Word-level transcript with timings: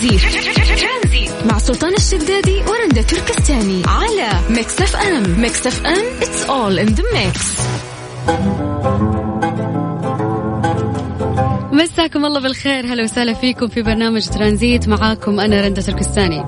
ترانزيت. 0.00 1.30
مع 1.46 1.58
سلطان 1.58 1.94
الشدادي 1.94 2.62
ورندا 2.62 3.02
تركستاني 3.02 3.82
على 3.86 4.28
ميكس 4.50 4.80
اف 4.80 4.96
ام. 4.96 5.40
ميكس 5.40 5.66
اف 5.66 5.86
ام 5.86 6.20
it's 6.20 6.46
all 6.46 6.78
in 6.86 6.94
the 6.96 7.02
mix. 7.02 7.60
مساكم 11.72 12.24
الله 12.24 12.40
بالخير. 12.40 12.86
هلا 12.86 13.02
وسهلا 13.02 13.34
فيكم 13.34 13.68
في 13.68 13.82
برنامج 13.82 14.26
ترانزيت. 14.26 14.88
معاكم 14.88 15.40
أنا 15.40 15.60
رندا 15.60 15.82
تركستاني. 15.82 16.44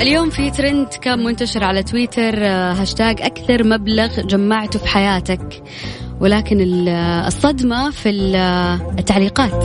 اليوم 0.00 0.30
في 0.30 0.50
ترند 0.50 0.88
كان 1.02 1.24
منتشر 1.24 1.64
على 1.64 1.82
تويتر 1.82 2.34
آه، 2.36 2.72
هاشتاج 2.72 3.22
أكثر 3.22 3.64
مبلغ 3.64 4.20
جمعته 4.20 4.78
في 4.78 4.88
حياتك. 4.88 5.62
ولكن 6.20 6.88
آه، 6.88 7.26
الصدمة 7.26 7.90
في 7.90 8.32
آه، 8.36 8.94
التعليقات. 8.98 9.64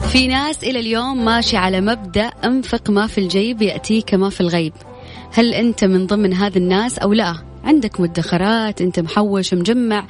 في 0.00 0.26
ناس 0.26 0.64
إلى 0.64 0.80
اليوم 0.80 1.24
ماشي 1.24 1.56
على 1.56 1.80
مبدأ 1.80 2.30
أنفق 2.44 2.90
ما 2.90 3.06
في 3.06 3.18
الجيب 3.18 3.62
يأتيك 3.62 4.14
ما 4.14 4.30
في 4.30 4.40
الغيب. 4.40 4.72
هل 5.32 5.54
أنت 5.54 5.84
من 5.84 6.06
ضمن 6.06 6.34
هذا 6.34 6.58
الناس 6.58 6.98
أو 6.98 7.12
لا؟ 7.12 7.34
عندك 7.64 8.00
مدخرات 8.00 8.80
أنت 8.80 9.00
محوش 9.00 9.54
مجمع 9.54 10.06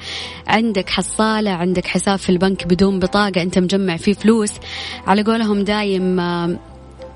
عندك 0.47 0.89
حصالة 0.89 1.51
عندك 1.51 1.85
حساب 1.85 2.19
في 2.19 2.29
البنك 2.29 2.67
بدون 2.67 2.99
بطاقة 2.99 3.41
أنت 3.41 3.59
مجمع 3.59 3.97
فيه 3.97 4.13
فلوس. 4.13 4.51
على 5.07 5.23
قولهم 5.23 5.63
دايم 5.63 6.19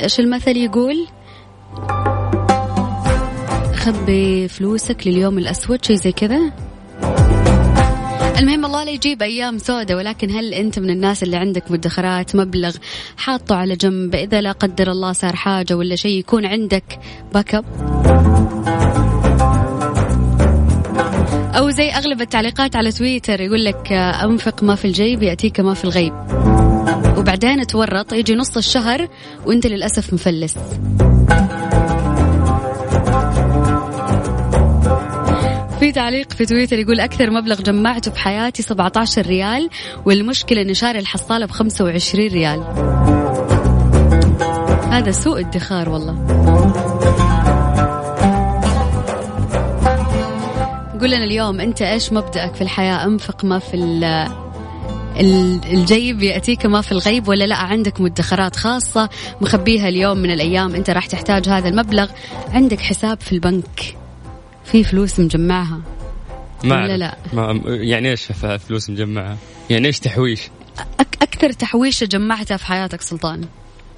إيش 0.01 0.19
المثل 0.19 0.57
يقول؟ 0.57 1.07
خبي 3.75 4.47
فلوسك 4.47 5.07
لليوم 5.07 5.37
الأسود 5.37 5.85
شيء 5.85 5.95
زي 5.95 6.11
كذا. 6.11 6.66
المهم 8.37 8.65
الله 8.65 8.83
لا 8.83 8.91
يجيب 8.91 9.21
أيام 9.21 9.57
سوداء 9.57 9.97
ولكن 9.97 10.31
هل 10.31 10.53
أنت 10.53 10.79
من 10.79 10.89
الناس 10.89 11.23
اللي 11.23 11.37
عندك 11.37 11.71
مدخرات 11.71 12.35
مبلغ 12.35 12.75
حاطه 13.17 13.55
على 13.55 13.75
جنب 13.75 14.15
إذا 14.15 14.41
لا 14.41 14.51
قدر 14.51 14.91
الله 14.91 15.11
صار 15.13 15.35
حاجة 15.35 15.73
ولا 15.73 15.95
شيء 15.95 16.19
يكون 16.19 16.45
عندك 16.45 16.99
backup 17.33 17.65
أو 21.57 21.69
زي 21.69 21.89
أغلب 21.89 22.21
التعليقات 22.21 22.75
على 22.75 22.91
تويتر 22.91 23.41
يقول 23.41 23.65
لك 23.65 23.91
أنفق 23.93 24.63
ما 24.63 24.75
في 24.75 24.85
الجيب 24.85 25.23
يأتيك 25.23 25.59
ما 25.59 25.73
في 25.73 25.83
الغيب. 25.83 26.13
وبعدين 27.17 27.67
تورط 27.67 28.13
يجي 28.13 28.35
نص 28.35 28.57
الشهر 28.57 29.07
وأنت 29.45 29.67
للأسف 29.67 30.13
مفلس. 30.13 30.57
في 35.79 35.91
تعليق 35.91 36.33
في 36.33 36.45
تويتر 36.45 36.79
يقول 36.79 36.99
أكثر 36.99 37.29
مبلغ 37.29 37.61
جمعته 37.61 38.11
في 38.11 38.19
حياتي 38.19 38.61
17 38.61 39.21
ريال 39.21 39.69
والمشكلة 40.05 40.61
إني 40.61 40.73
شاري 40.73 40.99
الحصالة 40.99 41.45
ب 41.45 41.51
25 41.51 42.27
ريال. 42.27 42.63
هذا 44.91 45.11
سوء 45.11 45.39
ادخار 45.39 45.89
والله. 45.89 46.13
قول 50.99 51.11
لنا 51.11 51.23
اليوم 51.23 51.59
أنت 51.59 51.81
إيش 51.81 52.13
مبدأك 52.13 52.55
في 52.55 52.61
الحياة؟ 52.61 53.05
أنفق 53.05 53.45
ما 53.45 53.59
في 53.59 53.75
الجيب 55.73 56.23
يأتيك 56.23 56.65
ما 56.65 56.81
في 56.81 56.91
الغيب 56.91 57.27
ولا 57.27 57.43
لا؟ 57.43 57.55
عندك 57.55 58.01
مدخرات 58.01 58.55
خاصة 58.55 59.09
مخبيها 59.41 59.89
اليوم 59.89 60.17
من 60.17 60.31
الأيام 60.31 60.75
أنت 60.75 60.89
راح 60.89 61.05
تحتاج 61.05 61.49
هذا 61.49 61.69
المبلغ؟ 61.69 62.07
عندك 62.49 62.79
حساب 62.79 63.21
في 63.21 63.31
البنك. 63.31 63.96
في 64.71 64.83
فلوس 64.83 65.19
مجمعها. 65.19 65.81
ما 66.63 66.83
ولا 66.83 66.97
لا؟ 66.97 67.17
ما 67.33 67.61
يعني 67.65 68.11
إيش 68.11 68.25
فلوس 68.67 68.89
مجمعها؟ 68.89 69.37
يعني 69.69 69.87
إيش 69.87 69.99
تحويش؟ 69.99 70.41
أك 70.99 71.17
أكثر 71.21 71.51
تحويشة 71.51 72.05
جمعتها 72.05 72.57
في 72.57 72.65
حياتك 72.65 73.01
سلطان. 73.01 73.45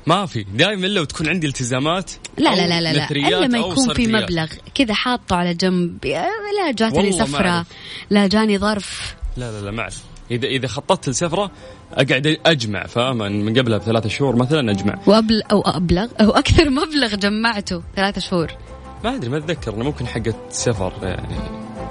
ما 0.08 0.26
في. 0.26 0.45
دائما 0.53 0.88
الا 0.88 1.02
وتكون 1.02 1.30
عندي 1.30 1.48
التزامات 1.48 2.11
لا 2.38 2.56
لا 2.56 2.67
لا 2.67 2.81
لا, 2.81 2.94
لا. 2.94 3.11
إلا 3.11 3.48
ما 3.48 3.58
يكون 3.58 3.94
في 3.94 4.08
مبلغ. 4.08 4.48
كذا 4.76 4.93
حاطه 4.93 5.36
على 5.36 5.54
جنب. 5.54 6.05
لا 6.05 6.72
جاتني 6.77 7.11
سفرة. 7.11 7.66
لا 8.10 8.27
جاني 8.27 8.58
ظرف. 8.58 9.16
لا 9.38 9.52
لا 9.52 9.66
لا 9.66 9.72
ما 9.72 9.82
أعرف. 9.82 10.04
إذا 10.32 10.48
إذا 10.48 10.67
خططت 10.67 11.10
لسفرة 11.10 11.52
أقعد 11.93 12.38
أجمع 12.45 12.86
فاهم 12.86 13.17
من 13.17 13.58
قبلها 13.58 13.77
بثلاث 13.77 14.08
شهور 14.08 14.36
مثلا 14.36 14.72
أجمع. 14.72 14.99
وابل 15.08 15.42
أو 15.42 15.61
ابلغ 15.61 16.08
أو 16.22 16.30
أكثر 16.30 16.70
مبلغ 16.70 17.16
جمعته 17.16 17.83
ثلاث 17.95 18.20
شهور. 18.20 18.48
ما 19.04 19.15
أدري 19.15 19.30
ما 19.30 19.37
أتذكر 19.37 19.73
إنه 19.73 19.83
ممكن 19.83 20.08
حقت 20.08 20.36
سفر 20.49 20.93
يعني. 21.04 21.36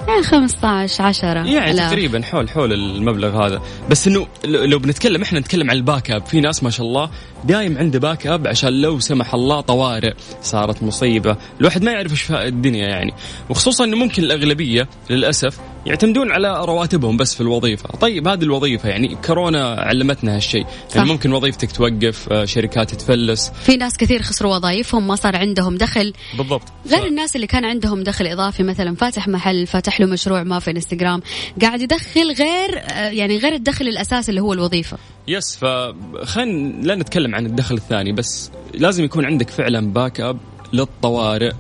يعني 0.08 0.22
15 0.22 1.04
10 1.04 1.28
يعني 1.28 1.70
ألاف. 1.70 1.91
تقريبا 1.91 2.22
حول 2.22 2.50
حول 2.50 2.72
المبلغ 2.72 3.46
هذا. 3.46 3.62
بس 3.91 4.08
إنه 4.08 4.26
لو 4.44 4.78
بنتكلم 4.78 5.22
إحنا 5.22 5.41
نتكلم 5.41 5.70
عن 5.70 5.76
ال 5.76 6.10
backup. 6.10 6.26
في 6.26 6.41
ناس 6.41 6.62
ما 6.62 6.70
شاء 6.70 6.86
الله 6.86 7.10
دايم 7.44 7.78
عنده 7.78 7.98
backup 7.98 8.46
عشان 8.46 8.80
لو 8.80 8.98
سمح 9.00 9.34
الله 9.34 9.60
طوارئ 9.60 10.12
صارت 10.42 10.82
مصيبة. 10.82 11.36
الواحد 11.60 11.82
ما 11.82 11.92
يعرف 11.92 12.12
إيش 12.12 12.30
الدنيا 12.30 12.88
يعني. 12.88 13.14
وخصوصا 13.50 13.84
إنه 13.84 13.96
ممكن 13.96 14.22
الأغلبية 14.22 14.88
للأسف 15.10 15.58
يعتمدون 15.88 16.32
على 16.32 16.65
رواتبهم 16.65 17.16
بس 17.16 17.34
في 17.34 17.41
الوظيفة. 17.41 17.88
طيب 17.88 18.28
هذه 18.28 18.43
الوظيفة 18.43 18.88
يعني 18.88 19.16
كورونا 19.26 19.75
علمتنا 19.75 20.37
هالشيء. 20.37 20.66
يعني 20.94 21.09
ممكن 21.09 21.32
وظيفتك 21.32 21.72
توقف 21.72 22.32
آه، 22.32 22.44
شركات 22.44 22.94
تفلس 22.94 23.53
في 23.62 23.76
ناس 23.76 23.97
كثير 23.97 24.22
خسروا 24.22 24.56
وظائفهم 24.56 25.06
ما 25.06 25.16
صار 25.16 25.37
عندهم 25.37 25.76
دخل. 25.76 26.12
بالضبط. 26.38 26.62
غير 26.91 27.00
ف... 27.00 27.06
الناس 27.06 27.37
اللي 27.37 27.47
كان 27.47 27.65
عندهم 27.65 28.03
دخل 28.03 28.26
إضافي 28.26 28.62
مثلا 28.62 28.97
فاتح 28.97 29.28
محل 29.28 29.66
فاتح 29.66 30.00
له 30.00 30.06
مشروع 30.06 30.43
ما 30.43 30.59
في 30.59 30.71
انستغرام 30.71 31.22
قاعد 31.62 31.81
يدخل 31.81 32.32
غير 32.32 32.78
آه، 32.78 33.10
يعني 33.10 33.38
غير 33.38 33.55
الدخل 33.55 33.88
الاساسي 33.88 34.31
اللي 34.31 34.41
هو 34.41 34.53
الوظيفة. 34.53 34.99
yes 35.28 35.56
فخلينا 35.56 36.82
لا 36.82 36.94
نتكلم 36.94 37.34
عن 37.34 37.47
الدخل 37.47 37.75
الثاني 37.75 38.12
بس 38.12 38.50
لازم 38.75 39.05
يكون 39.05 39.25
عندك 39.25 39.50
فعلا 39.50 39.93
backup 39.92 40.38
للطوارئ. 40.72 41.53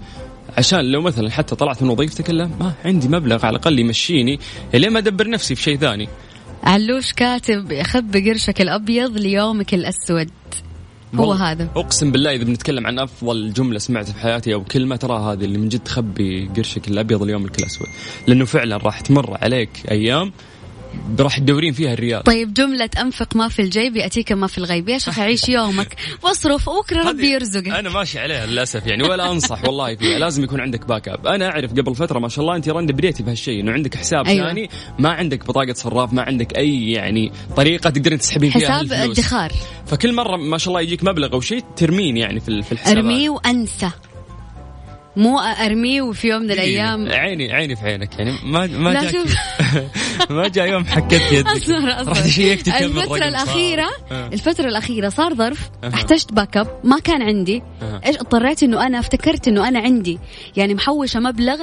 عشان 0.58 0.80
لو 0.80 1.00
مثلا 1.00 1.30
حتى 1.30 1.54
طلعت 1.54 1.82
من 1.82 1.88
وظيفتك 1.88 2.30
إلا 2.30 2.50
ما 2.60 2.74
عندي 2.84 3.08
مبلغ 3.08 3.46
على 3.46 3.56
الأقل 3.56 3.78
يمشيني 3.78 4.38
لين 4.74 4.90
ما 4.90 4.98
أدبر 4.98 5.30
نفسي 5.30 5.54
في 5.54 5.62
شيء 5.62 5.76
ثاني. 5.78 6.08
علوش 6.62 7.12
كاتب 7.12 7.82
خب 7.82 8.16
قرشك 8.16 8.60
الأبيض 8.60 9.18
ليومك 9.18 9.74
الأسود. 9.74 10.30
هو 11.14 11.32
هذا. 11.32 11.68
أقسم 11.76 12.12
بالله 12.12 12.34
إذا 12.34 12.44
بنتكلم 12.44 12.86
عن 12.86 12.98
أفضل 12.98 13.52
جملة 13.52 13.78
سمعتها 13.78 14.12
في 14.12 14.20
حياتي 14.20 14.54
أو 14.54 14.64
كلمة 14.64 14.96
ترى 14.96 15.18
هذه 15.18 15.44
اللي 15.44 15.58
من 15.58 15.68
جد 15.68 15.80
تخبي 15.80 16.50
قرشك 16.56 16.88
الأبيض 16.88 17.22
ليومك 17.22 17.58
الأسود. 17.58 17.86
لأنه 18.26 18.44
فعلا 18.44 18.76
راح 18.76 19.00
تمر 19.00 19.38
عليك 19.42 19.70
أيام 19.90 20.32
راح 21.20 21.38
تدورين 21.38 21.72
فيها 21.72 21.92
الريال 21.92 22.22
طيب 22.22 22.54
جملة 22.54 22.90
أنفق 23.00 23.36
ما 23.36 23.48
في 23.48 23.62
الجيب 23.62 23.96
يأتيك 23.96 24.32
ما 24.32 24.46
في 24.46 24.58
الغيب. 24.58 24.88
يا 24.88 24.98
شيخ 24.98 25.18
عيش 25.18 25.48
يومك. 25.58 25.96
واصرف 26.22 26.68
وبكرة 26.68 27.08
ربي 27.08 27.30
يرزقك. 27.30 27.68
أنا 27.68 27.90
ماشي 27.90 28.18
عليها 28.18 28.46
للأسف 28.46 28.86
يعني 28.86 29.02
ولا 29.02 29.30
أنصح 29.30 29.64
والله 29.64 29.96
فيها. 29.96 30.18
لازم 30.18 30.44
يكون 30.44 30.60
عندك 30.60 30.86
backup 30.86 31.26
أنا 31.26 31.48
أعرف 31.48 31.70
قبل 31.70 31.94
فترة 31.94 32.18
ما 32.18 32.28
شاء 32.28 32.40
الله 32.42 32.56
أنت 32.56 32.68
رند 32.68 32.92
بديتي 32.92 33.22
بهالشيء 33.22 33.60
إنه 33.60 33.72
عندك 33.72 33.94
حساب 33.94 34.26
أيوة. 34.26 34.46
ثاني 34.48 34.70
ما 34.98 35.08
عندك 35.08 35.46
بطاقة 35.46 35.72
صراف 35.72 36.12
ما 36.12 36.22
عندك 36.22 36.58
أي 36.58 36.90
يعني 36.90 37.32
طريقة 37.56 37.90
تقدرين 37.90 38.18
تسحبين 38.18 38.50
فيها 38.50 38.78
حساب 38.78 38.92
ادخار. 38.92 39.52
فكل 39.86 40.12
مرة 40.12 40.36
ما 40.36 40.58
شاء 40.58 40.68
الله 40.68 40.80
يجيك 40.80 41.04
مبلغ 41.04 41.32
أو 41.32 41.40
شيء 41.40 41.64
ترمين 41.76 42.16
يعني 42.16 42.40
في 42.40 42.48
الحساب 42.48 42.96
أرميه 42.96 43.30
وأنسى. 43.30 43.90
مو 45.18 45.38
أرميه 45.38 46.02
وفي 46.02 46.28
يوم 46.28 46.42
من 46.42 46.50
الأيام. 46.50 47.08
عيني 47.12 47.52
عيني 47.52 47.76
في 47.76 47.82
عينك 47.82 48.18
يعني 48.18 48.32
ما 48.44 48.66
ما 48.66 49.02
جاك 49.02 49.14
ما 50.30 50.48
جاء 50.48 50.68
يوم 50.68 50.84
حكيت 50.84 51.32
يدك. 51.32 51.46
اصبر 51.46 52.00
اصبر 52.00 52.12
رحت 52.12 52.26
شيكت 52.26 52.68
الفترة 52.68 53.28
الأخيرة 53.28 53.88
آه. 54.10 54.28
الفترة 54.32 54.68
الأخيرة 54.68 55.08
صار 55.08 55.34
ظرف 55.34 55.70
احتجت 55.84 56.32
backup 56.32 56.80
ما 56.84 56.98
كان 56.98 57.22
عندي. 57.22 57.62
إيش 58.06 58.16
اضطريت 58.16 58.62
إنه 58.62 58.86
أنا 58.86 58.98
افتكرت 58.98 59.48
إنه 59.48 59.68
أنا 59.68 59.78
عندي. 59.78 60.18
يعني 60.56 60.74
محوشة 60.74 61.20
مبلغ 61.20 61.62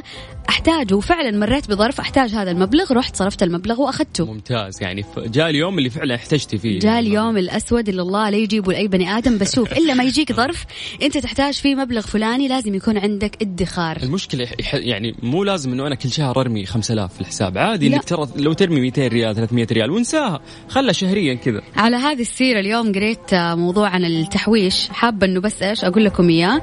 أحتاجه 0.49 0.95
وفعلا 0.95 1.37
مريت 1.37 1.69
بظرف 1.69 1.99
أحتاج 1.99 2.29
هذا 2.29 2.51
المبلغ 2.51 2.93
رحت 2.93 3.16
صرفت 3.16 3.43
المبلغ 3.43 3.81
وأخذته. 3.81 4.25
ممتاز 4.25 4.81
يعني 4.81 5.05
جاء 5.17 5.49
اليوم 5.49 5.77
اللي 5.77 5.89
فعلا 5.89 6.16
احتجتي 6.16 6.57
فيه. 6.57 6.79
جاء 6.79 6.99
اليوم 6.99 7.37
الأسود 7.37 7.90
اللي 7.90 8.01
الله 8.01 8.29
لا 8.29 8.37
يجيبه 8.37 8.73
لأي 8.73 8.87
بني 8.87 9.17
آدم 9.17 9.37
بس 9.37 9.55
شوف 9.55 9.73
إلا 9.73 9.93
ما 9.93 10.03
يجيك 10.03 10.34
ظرف 10.34 10.66
أنت 11.01 11.17
تحتاج 11.17 11.53
فيه 11.53 11.75
مبلغ 11.75 12.01
فلاني 12.01 12.47
لازم 12.47 12.75
يكون 12.75 12.97
عندك 12.97 13.45
ادخار. 13.46 13.97
المشكلة 14.03 14.47
يعني 14.74 15.16
مو 15.24 15.44
لازم 15.44 15.74
إنه 15.74 15.88
أنا 15.88 15.96
كل 15.96 16.12
شهر 16.12 16.40
أرمي 16.42 16.66
5000 16.66 17.14
في 17.14 17.22
الحساب. 17.22 17.58
عادي 17.58 17.88
إنك 17.88 18.03
ترى 18.03 18.28
لو 18.36 18.53
ترمي 18.53 18.82
200 18.82 19.08
ريال 19.08 19.36
300 19.36 19.68
ريال 19.72 19.92
وانساها. 19.92 20.40
خلها 20.70 20.92
شهريا 20.92 21.34
كذا. 21.34 21.62
على 21.76 21.96
هذه 21.96 22.22
السيرة 22.22 22.59
اليوم 22.59 22.92
قريت 22.92 23.34
موضوع 23.34 23.90
عن 23.90 24.06
التحويش. 24.06 24.90
حابة 24.90 25.28
إنه 25.28 25.42
بس 25.42 25.62
إيش؟ 25.62 25.86
أقول 25.86 26.06
لكم 26.06 26.30
إياه. 26.30 26.62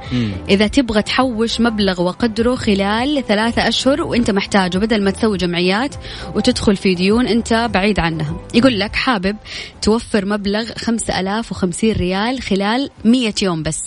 إذا 0.49 0.67
تبغى 0.67 1.03
تحوش 1.03 1.61
مبلغ 1.61 2.03
وقدره 2.03 2.55
خلال 2.55 3.25
ثلاثة 3.29 3.69
أشهر 3.69 4.03
وأنت 4.03 4.31
محتاجه 4.31 4.79
بدل 4.79 5.05
ما 5.05 5.11
تسوي 5.11 5.39
جمعيات 5.39 5.95
وتدخل 6.35 6.77
في 6.77 6.95
ديون 6.95 7.27
أنت 7.27 7.71
بعيد 7.75 8.01
عنها. 8.01 8.37
يقول 8.55 8.79
لك 8.81 8.97
حابب 8.97 9.37
توفر 9.83 10.27
مبلغ 10.27 10.65
5050 10.79 11.93
ريال 11.93 12.43
خلال 12.43 12.91
100 13.05 13.35
يوم 13.43 13.63
بس. 13.63 13.83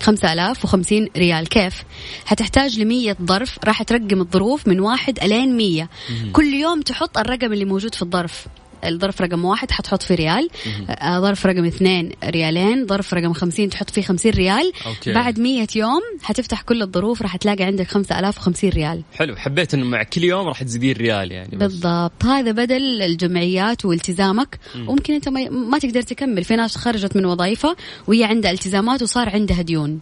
خمسة 0.00 0.32
آلاف 0.32 0.64
وخمسين 0.64 1.08
ريال. 1.16 1.48
كيف؟ 1.48 1.82
حتحتاج 2.26 2.80
لمية 2.80 3.16
ظرف. 3.22 3.58
راح 3.64 3.82
ترقم 3.82 4.20
الظروف 4.20 4.68
من 4.68 4.80
واحد 4.80 5.18
ألين 5.22 5.56
مية. 5.56 5.88
كل 6.32 6.54
يوم 6.54 6.80
تحط 6.80 7.18
الرقم 7.18 7.52
اللي 7.52 7.64
موجود 7.64 7.94
في 7.94 8.02
الظرف. 8.02 8.46
الظرف 8.84 9.22
رقم 9.22 9.44
واحد 9.44 9.70
حتحط 9.70 10.02
فيه 10.02 10.14
ريال. 10.14 10.48
آه، 10.90 11.20
ظرف 11.20 11.46
رقم 11.46 11.64
اثنين 11.64 12.12
ريالين 12.24 12.86
ظرف 12.86 13.14
رقم 13.14 13.32
خمسين 13.32 13.70
تحط 13.70 13.90
فيه 13.90 14.02
خمسين 14.02 14.32
ريال. 14.32 14.72
okay. 14.86 15.12
بعد 15.12 15.38
مية 15.38 15.66
يوم 15.76 16.00
حتفتح 16.22 16.62
كل 16.62 16.82
الظروف 16.82 17.22
راح 17.22 17.36
تلاقي 17.36 17.64
عندك 17.64 17.88
خمسة 17.88 18.18
ألاف 18.18 18.38
وخمسين 18.38 18.70
ريال. 18.70 19.02
حلو. 19.14 19.36
حبيت 19.36 19.74
إنه 19.74 19.84
مع 19.84 20.02
كل 20.02 20.24
يوم 20.24 20.48
راح 20.48 20.62
تزيدين 20.62 20.96
ريال 20.96 21.32
يعني 21.32 21.56
بس. 21.56 21.58
بالضبط. 21.58 22.24
هذا 22.24 22.52
بدل 22.52 23.02
الجمعيات 23.02 23.84
والتزامك. 23.84 24.58
وممكن 24.76 25.14
أنت 25.14 25.28
ما, 25.28 25.48
ما 25.48 25.78
تقدر 25.78 26.02
تكمل. 26.02 26.44
في 26.44 26.56
ناس 26.56 26.76
خرجت 26.76 27.16
من 27.16 27.24
وظائفها 27.24 27.76
وهي 28.06 28.24
عندها 28.24 28.50
التزامات 28.50 29.02
وصار 29.02 29.28
عندها 29.28 29.62
ديون. 29.62 30.00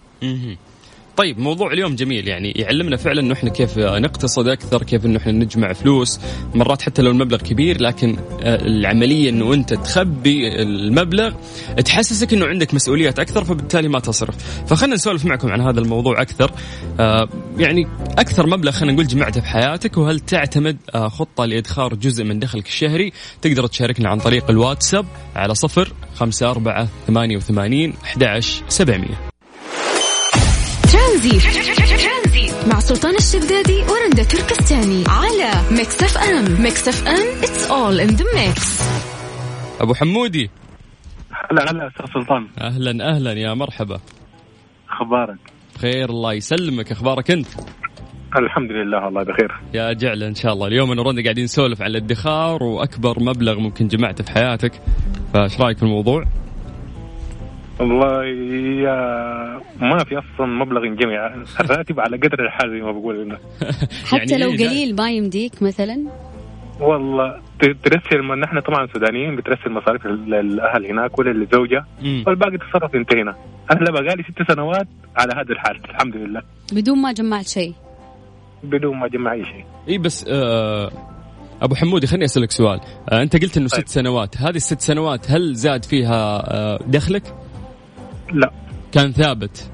طيب 1.19 1.39
موضوع 1.39 1.73
اليوم 1.73 1.95
جميل. 1.95 2.29
يعني 2.29 2.53
يعلمنا 2.57 2.97
فعلا 2.97 3.21
إنه 3.21 3.33
إحنا 3.33 3.51
كيف 3.51 3.79
نقتصد 3.79 4.49
أكثر 4.49 4.83
كيف 4.83 5.07
إنه 5.07 5.19
إحنا 5.19 5.33
نجمع 5.33 5.73
فلوس. 5.73 6.21
مرات 6.55 6.83
حتى 6.83 7.03
لو 7.03 7.11
المبلغ 7.11 7.39
كبير 7.39 7.83
لكن 7.83 8.17
آه، 8.43 8.67
العملية 8.67 9.31
إنه 9.31 9.55
أنت 9.55 9.75
تخبي 9.75 10.63
المبلغ 10.63 11.35
تحسسك 11.85 12.33
إنه 12.33 12.47
عندك 12.47 12.75
مسؤوليات 12.75 13.19
أكثر 13.19 13.45
فبالتالي 13.45 13.89
ما 13.89 14.01
تصرف. 14.01 14.35
فخلنا 14.67 14.95
نسولف 14.95 15.25
معكم 15.25 15.49
عن 15.49 15.61
هذا 15.61 15.81
الموضوع 15.81 16.23
أكثر. 16.23 16.53
آه، 17.01 17.29
يعني 17.59 17.87
أكثر 18.19 18.47
مبلغ 18.47 18.73
خلينا 18.73 18.93
نقول 18.93 19.07
جمعته 19.07 19.41
في 19.41 19.47
حياتك 19.47 19.97
وهل 19.97 20.21
تعتمد 20.21 20.77
آه، 20.95 21.09
خطة 21.09 21.45
لإدخار 21.45 21.95
جزء 21.95 22.25
من 22.25 22.39
دخلك 22.39 22.67
الشهري؟ 22.67 23.13
تقدر 23.43 23.67
تشاركنا 23.67 24.09
عن 24.09 24.19
طريق 24.19 24.51
الواتساب 24.51 25.07
على 25.37 25.55
صفر 25.55 25.93
خمسة 26.15 26.51
أربعة 26.51 26.89
ثمانية 27.07 27.37
وثمانين 27.37 27.95
أحد 28.05 28.23
عشر 28.23 28.63
سبعمية. 28.69 29.38
ترانزيت. 31.19 32.69
مع 32.69 32.81
سلطان 32.81 33.15
الشدادي 33.15 33.83
ورندا 33.83 34.23
تركستاني 34.23 35.05
على 35.09 35.51
ميكس 35.71 36.03
اف 36.03 36.19
ام 36.19 36.63
ميكس 36.63 36.89
اف 36.89 37.09
ام 37.09 37.39
it's 37.43 37.71
all 37.71 38.01
in 38.01 38.09
the 38.09 38.25
mix 38.35 38.83
أبو 39.81 39.95
حمودي. 39.95 40.51
هلا 41.51 41.71
هلا 41.71 41.89
أستاذ 41.89 42.07
سلطان. 42.15 42.47
أهلا 42.61 43.09
أهلا 43.15 43.33
يا 43.33 43.55
مرحبا. 43.55 44.01
أخبارك؟ 44.91 45.39
بخير 45.77 46.11
الله 46.11 46.33
يسلمك. 46.33 46.93
أخبارك 46.93 47.31
أنت؟ 47.31 47.49
الحمد 48.39 48.71
لله 48.71 49.05
والله 49.05 49.23
بخير. 49.23 49.61
يا 49.75 49.93
جعل 49.93 50.23
إن 50.23 50.35
شاء 50.35 50.53
الله. 50.53 50.67
اليوم 50.67 50.93
أنا 50.93 51.01
ورندا 51.01 51.23
قاعدين 51.23 51.45
نسولف 51.45 51.83
عن 51.83 51.91
الادخار 51.91 52.63
وأكبر 52.63 53.23
مبلغ 53.23 53.59
ممكن 53.59 53.89
جمعته 53.89 54.25
في 54.25 54.31
حياتك 54.31 54.73
فإيش 55.35 55.61
رأيك 55.61 55.77
في 55.77 55.83
الموضوع؟ 55.83 56.25
والله 57.81 58.25
يا 58.83 58.97
ما 59.81 60.05
في 60.05 60.19
أصلا 60.19 60.47
مبلغ 60.47 60.85
ينجمع 60.85 61.35
الراتب 61.61 62.01
على 62.01 62.17
قدر 62.17 62.45
الحال 62.47 62.71
زي 62.71 62.81
ما 62.81 62.93
بقول 62.93 63.25
لنا 63.25 63.39
حتى 64.13 64.33
يعني 64.33 64.45
لو؟ 64.45 64.51
قليل 64.51 64.97
ما 64.97 65.11
يمديك 65.11 65.63
مثلا؟ 65.63 65.99
والله 66.81 67.41
ترسل 67.61 68.23
ما 68.23 68.35
نحن 68.35 68.61
طبعا 68.61 68.87
سودانيين 68.95 69.37
بترسل 69.37 69.71
مصاريف 69.71 70.07
ال- 70.07 70.35
الأهل 70.35 70.87
هناك 70.87 71.19
ولا 71.19 71.31
للزوجة 71.31 71.85
مم. 72.03 72.25
والباقي 72.27 72.59
تصرف 72.59 72.95
أنت 72.95 73.17
هنا. 73.17 73.35
أنا 73.73 73.91
بقالي 73.91 74.23
ست 74.23 74.53
سنوات 74.53 74.87
على 75.17 75.33
هذا 75.35 75.53
الحال 75.53 75.81
الحمد 75.91 76.17
لله. 76.17 76.43
بدون 76.73 76.99
ما 76.99 77.13
جمعت 77.13 77.49
شيء؟ 77.49 77.75
بدون 78.65 78.97
ما 78.97 79.07
اجمع 79.07 79.33
اي 79.33 79.45
شيء. 79.45 79.65
إي 79.89 79.99
بس 79.99 80.25
آه 80.29 80.91
أبو 81.63 81.75
حمودي 81.75 82.07
خليني 82.07 82.25
أسألك 82.25 82.51
سؤال. 82.51 82.81
آه 83.13 83.23
أنت 83.23 83.43
قلت 83.43 83.57
إنه 83.57 83.69
طيب. 83.69 83.81
ست 83.81 83.89
سنوات. 83.89 84.37
هذه 84.37 84.57
الست 84.57 84.81
سنوات 84.81 85.31
هل 85.31 85.55
زاد 85.55 85.85
فيها 85.85 86.43
آه 86.55 86.79
دخلك؟ 86.87 87.23
لا. 88.33 88.53
كان 88.93 89.13
ثابت. 89.13 89.71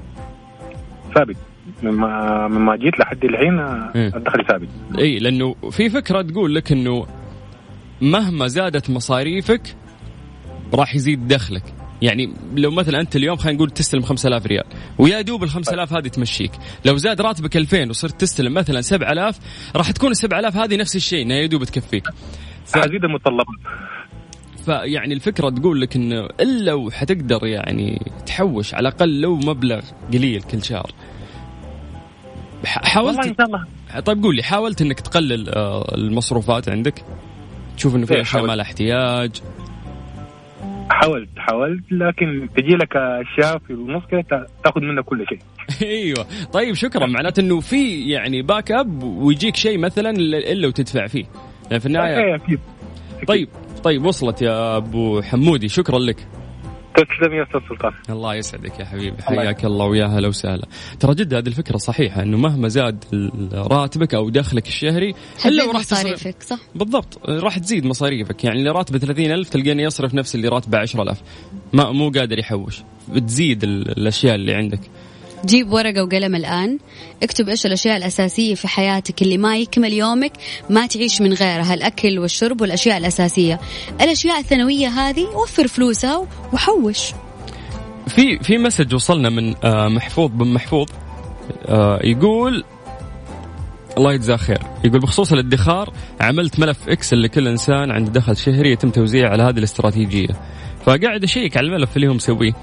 ثابت. 1.15 1.37
مما 1.83 2.47
مما 2.47 2.75
جيت 2.75 2.99
لحد 2.99 3.25
الحين 3.25 3.59
إيه. 3.59 4.15
الدخل 4.15 4.45
ثابت. 4.47 4.69
إي 4.99 5.19
لأنه 5.19 5.55
في 5.71 5.89
فكرة 5.89 6.21
تقول 6.21 6.55
لك 6.55 6.71
إنه 6.71 7.07
مهما 8.01 8.47
زادت 8.47 8.89
مصاريفك 8.89 9.75
راح 10.73 10.95
يزيد 10.95 11.27
دخلك. 11.27 11.63
يعني 12.01 12.33
لو 12.55 12.71
مثلا 12.71 13.01
أنت 13.01 13.15
اليوم 13.15 13.37
خلينا 13.37 13.57
نقول 13.57 13.69
تستلم 13.69 14.01
5000 14.01 14.45
ريال 14.45 14.63
ويا 14.97 15.21
دوب 15.21 15.43
ال 15.43 15.49
5000 15.49 15.93
هذه 15.93 16.07
تمشيك. 16.07 16.51
لو 16.85 16.97
زاد 16.97 17.21
راتبك 17.21 17.57
2000 17.57 17.89
وصرت 17.89 18.21
تستلم 18.21 18.53
مثلا 18.53 18.81
7000 18.81 19.39
راح 19.75 19.91
تكون 19.91 20.11
ال 20.11 20.17
7000 20.17 20.57
هذه 20.57 20.77
نفس 20.77 20.95
الشيء 20.95 21.21
إنها 21.21 21.37
يا 21.37 21.45
دوب 21.45 21.63
تكفيك. 21.63 22.07
ف... 22.65 22.77
المتطلبات. 22.77 23.45
فيعني 24.65 25.13
الفكرة 25.13 25.49
تقول 25.49 25.81
لك 25.81 25.95
إنه 25.95 26.25
إلا 26.39 26.73
وحتقدر 26.73 27.45
يعني 27.45 28.01
تحوش 28.25 28.73
على 28.73 28.89
الأقل 28.89 29.21
لو 29.21 29.35
مبلغ 29.35 29.81
قليل 30.13 30.41
كل 30.41 30.63
شهر. 30.63 30.91
ح- 32.65 32.97
والله 32.97 33.11
إن 33.11 33.23
حاولت 33.23 33.37
شاء 33.37 33.45
الله. 33.45 33.65
طيب 34.01 34.23
قول 34.23 34.35
لي 34.35 34.43
حاولت 34.43 34.81
إنك 34.81 34.99
تقلل 34.99 35.49
آه، 35.49 35.95
المصروفات 35.95 36.69
عندك؟ 36.69 37.03
تشوف 37.77 37.95
إنه 37.95 38.05
في 38.05 38.15
إيه، 38.15 38.21
أشياء 38.21 38.41
ما 38.41 38.47
حاولت. 38.47 38.57
لها 38.57 38.65
احتياج؟ 38.65 39.41
حاولت 40.89 41.29
حاولت 41.37 41.83
لكن 41.91 42.49
تجي 42.57 42.75
لك 42.75 42.95
أشياء 42.95 43.57
في 43.57 43.73
النص 43.73 44.03
كده 44.11 44.47
تاخذ 44.63 44.81
منك 44.81 45.03
كل 45.05 45.25
شيء. 45.29 45.39
أيوه. 45.89 46.25
طيب 46.53 46.73
شكرا. 46.75 47.05
معناته 47.05 47.39
إنه 47.39 47.59
في 47.59 48.09
يعني 48.09 48.41
backup 48.41 49.03
ويجيك 49.03 49.55
شيء 49.55 49.77
مثلا 49.77 50.09
الا 50.09 50.37
إلا 50.51 50.67
وتدفع 50.67 51.07
فيه. 51.07 51.25
يعني 51.69 51.79
في 51.79 51.85
النهايه 51.85 52.17
إيه 52.17 52.35
أكيد. 52.35 52.59
طيب 53.27 53.49
طيب 53.85 54.05
وصلت 54.05 54.41
يا 54.41 54.77
أبو 54.77 55.21
حمودي. 55.21 55.69
شكرا 55.69 55.99
لك. 55.99 56.27
تسلم 56.95 57.33
يا 57.33 57.43
أستاذ 57.43 57.59
سلطان. 57.69 57.91
الله 58.09 58.35
يسعدك 58.35 58.79
يا 58.79 58.85
حبيبي. 58.85 59.21
حياك 59.23 59.65
الله 59.65 59.85
ويا 59.85 60.05
هلا 60.05 60.27
وسهلا. 60.27 60.67
ترى 60.99 61.15
جد 61.15 61.33
هذه 61.33 61.47
الفكرة 61.47 61.77
صحيحة 61.77 62.21
إنه 62.23 62.37
مهما 62.37 62.67
زاد 62.67 63.03
راتبك 63.53 64.15
أو 64.15 64.29
دخلك 64.29 64.67
الشهري 64.67 65.13
إلا 65.45 65.63
وراح 65.63 65.83
تصرف 65.83 65.99
مصاريفك 65.99 66.43
صح؟ 66.43 66.59
بالضبط. 66.75 67.29
راح 67.29 67.57
تزيد 67.57 67.85
مصاريفك. 67.85 68.43
يعني 68.43 68.59
اللي 68.59 68.69
راتبه 68.71 68.97
30000 68.99 69.49
تلقيني 69.49 69.83
يصرف 69.83 70.13
نفس 70.13 70.35
اللي 70.35 70.47
راتبه 70.47 70.77
10000 70.77 71.21
ما 71.73 71.91
مو 71.91 72.09
قادر 72.09 72.39
يحوش. 72.39 72.81
بتزيد 73.13 73.63
ال- 73.63 73.97
الأشياء 73.97 74.35
اللي 74.35 74.53
عندك. 74.53 74.79
جيب 75.45 75.73
ورقة 75.73 76.03
وقلم 76.03 76.35
الآن. 76.35 76.77
اكتب 77.23 77.49
إيش 77.49 77.65
الأشياء 77.65 77.97
الأساسية 77.97 78.55
في 78.55 78.67
حياتك 78.67 79.21
اللي 79.21 79.37
ما 79.37 79.57
يكمل 79.57 79.93
يومك 79.93 80.31
ما 80.69 80.87
تعيش 80.87 81.21
من 81.21 81.33
غيرها 81.33 81.73
الأكل 81.73 82.19
والشرب 82.19 82.61
والأشياء 82.61 82.97
الأساسية. 82.97 83.59
الأشياء 84.01 84.39
الثانوية 84.39 84.87
هذه 84.87 85.23
وفر 85.23 85.67
فلوسها 85.67 86.27
وحوش. 86.53 87.11
في 88.07 88.39
في 88.39 88.57
مسج 88.57 88.95
وصلنا 88.95 89.29
من 89.29 89.55
آه، 89.63 89.87
محفوظ 89.87 90.31
بن 90.31 90.53
محفوظ 90.53 90.87
آه، 91.65 91.99
يقول 92.03 92.63
الله 93.97 94.13
يجزاه 94.13 94.35
خير. 94.35 94.61
يقول 94.83 94.99
بخصوص 94.99 95.33
الادخار 95.33 95.93
عملت 96.21 96.59
ملف 96.59 96.89
Excel 96.89 97.23
لكل 97.23 97.47
إنسان 97.47 97.91
عنده 97.91 98.11
دخل 98.11 98.37
شهري 98.37 98.71
يتم 98.71 98.89
توزيعه 98.89 99.29
على 99.29 99.43
هذه 99.43 99.57
الاستراتيجية. 99.57 100.27
فقاعد 100.85 101.23
أشيك 101.23 101.57
على 101.57 101.67
الملف 101.67 101.95
اللي 101.95 102.07
هو 102.07 102.13
مسويه. 102.13 102.53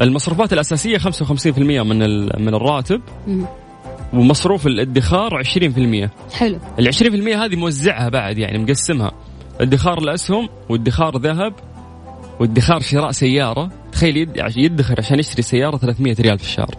المصروفات 0.00 0.52
الأساسية 0.52 0.98
55% 0.98 1.82
من 1.82 2.02
ال- 2.02 2.42
من 2.42 2.54
الراتب. 2.54 3.00
مم. 3.26 3.46
ومصروف 4.12 4.66
الادخار 4.66 5.38
20% 5.38 6.10
حلو. 6.32 6.58
ال 6.78 6.88
20% 6.88 7.36
هذه 7.44 7.56
موزعها 7.56 8.08
بعد 8.08 8.38
يعني 8.38 8.58
مقسمها. 8.58 9.12
ادخار 9.60 9.98
الأسهم 9.98 10.48
وادخار 10.68 11.18
ذهب 11.18 11.54
وادخار 12.40 12.80
شراء 12.80 13.10
سيارة. 13.10 13.70
تخيل 13.92 14.28
يدخر 14.56 14.94
عشان 14.98 15.18
يشتري 15.18 15.42
سيارة 15.42 15.76
300 15.76 16.16
ريال 16.20 16.38
في 16.38 16.44
الشهر. 16.44 16.74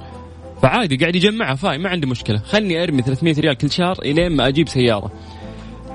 فعادي 0.62 0.96
قاعد 0.98 1.16
يجمعها 1.16 1.56
فاي 1.56 1.78
ما 1.78 1.90
عندي 1.90 2.08
مشكلة. 2.08 2.38
خلني 2.38 2.84
أرمي 2.84 3.02
300 3.02 3.36
ريال 3.40 3.58
كل 3.58 3.72
شهر 3.72 3.96
إلين 4.06 4.36
ما 4.36 4.48
أجيب 4.48 4.70
سيارة. 4.70 5.12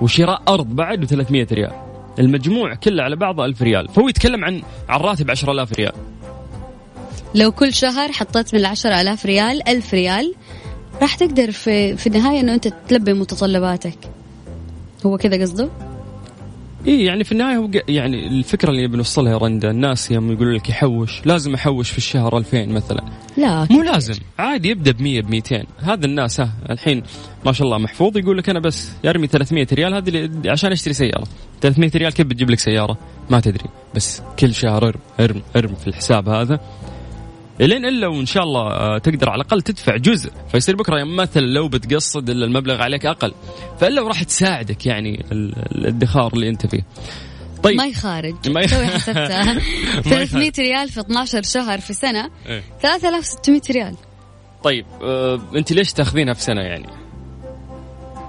وشراء 0.00 0.42
أرض 0.48 0.66
بعد 0.76 1.00
ب 1.00 1.04
300 1.04 1.46
ريال. 1.52 1.72
المجموع 2.18 2.74
كله 2.74 3.02
على 3.02 3.16
بعضه 3.16 3.44
1000 3.44 3.62
ريال. 3.62 3.88
فهو 3.88 4.08
يتكلم 4.08 4.44
عن 4.44 4.62
عن 4.88 5.00
راتب 5.00 5.30
10000 5.30 5.72
ريال. 5.72 5.92
لو 7.34 7.52
كل 7.52 7.74
شهر 7.74 8.12
حطيت 8.12 8.54
من 8.54 8.60
العشرة 8.60 9.00
ألاف 9.00 9.26
ريال 9.26 9.68
ألف 9.68 9.94
ريال 9.94 10.34
راح 11.02 11.14
تقدر 11.14 11.50
في, 11.50 11.96
في 11.96 12.06
النهاية 12.06 12.40
أنه 12.40 12.54
أنت 12.54 12.68
تلبي 12.88 13.12
متطلباتك. 13.12 13.98
هو 15.06 15.16
كذا 15.16 15.42
قصده؟ 15.42 15.68
إي 16.86 17.04
يعني 17.04 17.24
في 17.24 17.32
النهاية 17.32 17.56
هو 17.56 17.70
يعني 17.88 18.26
الفكرة 18.26 18.70
اللي 18.70 18.88
بنوصلها 18.88 19.32
يا 19.32 19.36
رندا 19.36 19.70
الناس 19.70 20.10
يوم 20.10 20.32
يقولوا 20.32 20.58
لك 20.58 20.68
يحوش 20.68 21.20
لازم 21.24 21.54
أحوش 21.54 21.90
في 21.90 21.98
الشهر 21.98 22.38
2000 22.38 22.66
مثلا. 22.66 23.04
لا 23.36 23.66
مو 23.70 23.82
لازم 23.82 24.14
عادي 24.38 24.68
يبدأ 24.68 24.92
ب 24.92 25.02
100 25.02 25.22
ب 25.22 25.30
200 25.30 25.64
هذا 25.78 26.06
الناس 26.06 26.40
ها 26.40 26.52
الحين 26.70 27.02
ما 27.46 27.52
شاء 27.52 27.66
الله 27.66 27.78
محفوظ 27.78 28.16
يقول 28.16 28.38
لك 28.38 28.48
أنا 28.48 28.60
بس 28.60 28.90
يرمي 29.04 29.26
300 29.26 29.66
ريال 29.72 29.94
هذه 29.94 30.30
عشان 30.46 30.72
أشتري 30.72 30.94
سيارة. 30.94 31.24
300 31.60 31.90
ريال 31.94 32.12
كيف 32.12 32.26
بتجيب 32.26 32.50
لك 32.50 32.58
سيارة؟ 32.58 32.98
ما 33.30 33.40
تدري. 33.40 33.64
بس 33.94 34.22
كل 34.38 34.54
شهر 34.54 34.84
ارم 34.84 35.00
ارم 35.20 35.42
ارم 35.56 35.74
في 35.74 35.86
الحساب 35.86 36.28
هذا. 36.28 36.60
إلين 37.60 37.84
إلا 37.84 38.06
وإن 38.06 38.26
شاء 38.26 38.42
الله 38.42 38.60
آه، 38.70 38.98
تقدر 38.98 39.30
على 39.30 39.40
الأقل 39.42 39.62
تدفع 39.62 39.96
جزء. 39.96 40.30
فيصير 40.52 40.76
بكرة 40.76 41.04
مثلا 41.04 41.42
لو 41.42 41.68
بتقصد 41.68 42.30
إلا 42.30 42.46
المبلغ 42.46 42.82
عليك 42.82 43.06
أقل. 43.06 43.34
فإلا 43.80 44.02
وراح 44.02 44.22
تساعدك 44.22 44.86
يعني 44.86 45.24
ال- 45.32 45.54
الادخار 45.78 46.32
اللي 46.32 46.48
أنت 46.48 46.66
فيه. 46.66 46.82
طيب. 47.62 47.76
ما 47.76 47.84
يخارج 47.86 48.34
سوي 48.66 48.86
حسبتها 48.86 49.52
ما 49.54 49.60
300 50.00 50.52
ريال 50.58 50.88
في 50.88 51.00
12 51.00 51.42
شهر 51.42 51.78
في 51.80 51.92
سنة. 51.92 52.30
إيه. 52.46 52.62
3600 52.82 53.60
ريال. 53.70 53.94
طيب 54.64 54.86
آه 55.02 55.40
أنت 55.56 55.72
ليش 55.72 55.92
تاخذينها 55.92 56.34
في 56.34 56.42
سنة 56.42 56.60
يعني؟ 56.60 56.86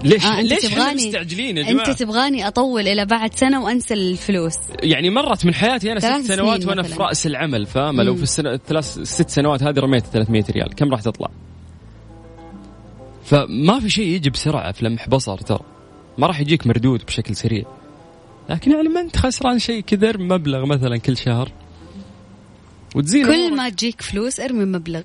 ليش 0.04 0.26
آه 0.26 0.40
أنت 0.40 0.50
ليش 0.50 0.62
تبغاني 0.62 1.08
مستعجلين 1.08 1.58
يا 1.58 1.64
جماعة 1.64 1.90
انت 1.90 2.00
تبغاني 2.00 2.48
أطول 2.48 2.88
إلى 2.88 3.06
بعد 3.06 3.34
سنة 3.34 3.64
وأنسى 3.64 3.94
الفلوس 3.94 4.56
يعني 4.84 5.10
مرت 5.10 5.46
من 5.46 5.54
حياتي 5.54 5.92
أنا 5.92 6.00
ست 6.00 6.32
سنوات 6.32 6.66
وأنا 6.66 6.82
مثلاً. 6.82 6.96
في 6.96 7.04
رأس 7.04 7.28
العمل 7.28 7.66
فاهمه 7.66 8.04
لو. 8.04 8.16
في 8.16 8.24
السنة 8.24 8.54
الثلاث 8.54 9.00
ست 9.00 9.30
سنوات 9.30 9.64
هذه 9.64 9.80
رميت 9.80 10.06
300 10.06 10.44
ريال 10.50 10.76
كم 10.76 10.92
راح 10.92 11.02
تطلع؟ 11.02 11.30
فما 13.24 13.80
في 13.80 13.90
شيء 13.90 14.08
يجي 14.08 14.30
بسرعة 14.30 14.72
في 14.72 14.86
لمح 14.86 15.10
بصر 15.10 15.38
ترى 15.38 15.60
ما 16.18 16.28
راح 16.28 16.40
يجيك 16.40 16.68
مردود 16.68 17.06
بشكل 17.06 17.36
سريع 17.36 17.64
لكن 18.50 18.72
يعني 18.72 18.90
ما 18.90 19.02
أنت 19.02 19.18
خسران 19.18 19.60
شيء 19.60 19.82
كذا 19.82 20.18
مبلغ 20.18 20.66
مثلا 20.66 20.98
كل 20.98 21.18
شهر 21.18 21.52
وتزين 22.96 23.26
كل. 23.26 23.56
ما 23.56 23.70
تجيك 23.70 24.02
فلوس 24.02 24.40
ارمي 24.40 24.66
مبلغ 24.66 25.02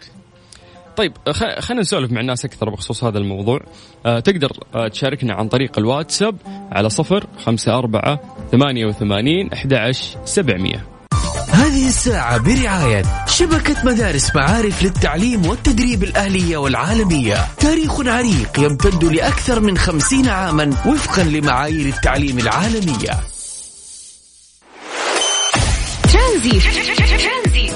طيب 0.97 1.13
خ- 1.29 1.61
خلينا 1.61 1.81
نسولف 1.83 2.13
مع 2.13 2.21
الناس 2.21 2.45
أكثر 2.45 2.71
بخصوص 2.71 3.05
هذا 3.05 3.19
الموضوع. 3.19 3.61
آه 4.07 4.21
تقدر 4.21 4.53
آه 4.75 4.89
تشاركنا 4.89 5.35
عن 5.35 5.49
طريق 5.49 5.79
الواتساب 5.79 6.37
على 6.73 6.91
صفر 6.91 7.27
خمسة 7.47 7.79
أربعة 7.79 8.21
ثمانية 8.53 8.87
وثمانين 8.87 9.53
أحد 9.53 9.91
سبعمية. 10.25 10.87
هذه 11.49 11.89
الساعة 11.89 12.39
برعاية 12.39 13.03
شبكة 13.27 13.85
مدارس 13.85 14.37
معارف 14.37 14.83
للتعليم 14.83 15.47
والتدريب 15.47 16.03
الأهلية 16.05 16.57
والعالمية. 16.57 17.37
تاريخ 17.61 18.01
عريق 18.07 18.61
يمتد 18.61 19.05
لأكثر 19.05 19.61
من 19.61 19.79
خمسين 19.79 20.29
عاما 20.29 20.65
وفقا 20.87 21.23
لمعايير 21.23 21.87
التعليم 21.87 22.39
العالمية. 22.39 23.21
ترانزيت. 26.13 26.63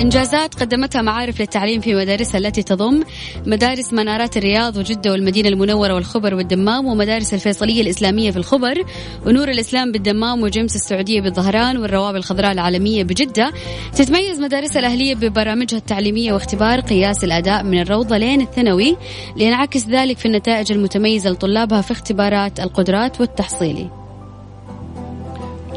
إنجازات 0.00 0.54
قدمتها 0.54 1.02
معارف 1.02 1.40
للتعليم 1.40 1.80
في 1.80 1.94
مدارسها 1.94 2.38
التي 2.38 2.62
تضم 2.62 3.04
مدارس 3.46 3.92
منارات 3.92 4.36
الرياض 4.36 4.76
وجدة 4.76 5.12
والمدينة 5.12 5.48
المنورة 5.48 5.94
والخبر 5.94 6.34
والدمام 6.34 6.86
ومدارس 6.86 7.34
الفيصلية 7.34 7.82
الإسلامية 7.82 8.30
في 8.30 8.36
الخبر 8.36 8.84
ونور 9.26 9.48
الإسلام 9.48 9.92
بالدمام 9.92 10.42
وجيمس 10.42 10.76
السعودية 10.76 11.20
بالظهران 11.20 11.76
والروابي 11.76 12.18
الخضراء 12.18 12.52
العالمية 12.52 13.04
بجدة. 13.04 13.52
تتميز 13.94 14.40
مدارسها 14.40 14.80
الأهلية 14.80 15.14
ببرامجها 15.14 15.78
التعليمية 15.78 16.32
واختبار 16.32 16.80
قياس 16.80 17.24
الأداء 17.24 17.62
من 17.62 17.80
الروضة 17.80 18.16
لين 18.16 18.40
الثانوي 18.40 18.96
لينعكس 19.36 19.86
ذلك 19.86 20.18
في 20.18 20.26
النتائج 20.26 20.72
المتميزة 20.72 21.30
لطلابها 21.30 21.80
في 21.80 21.90
اختبارات 21.90 22.60
القدرات 22.60 23.20
والتحصيلي. 23.20 23.99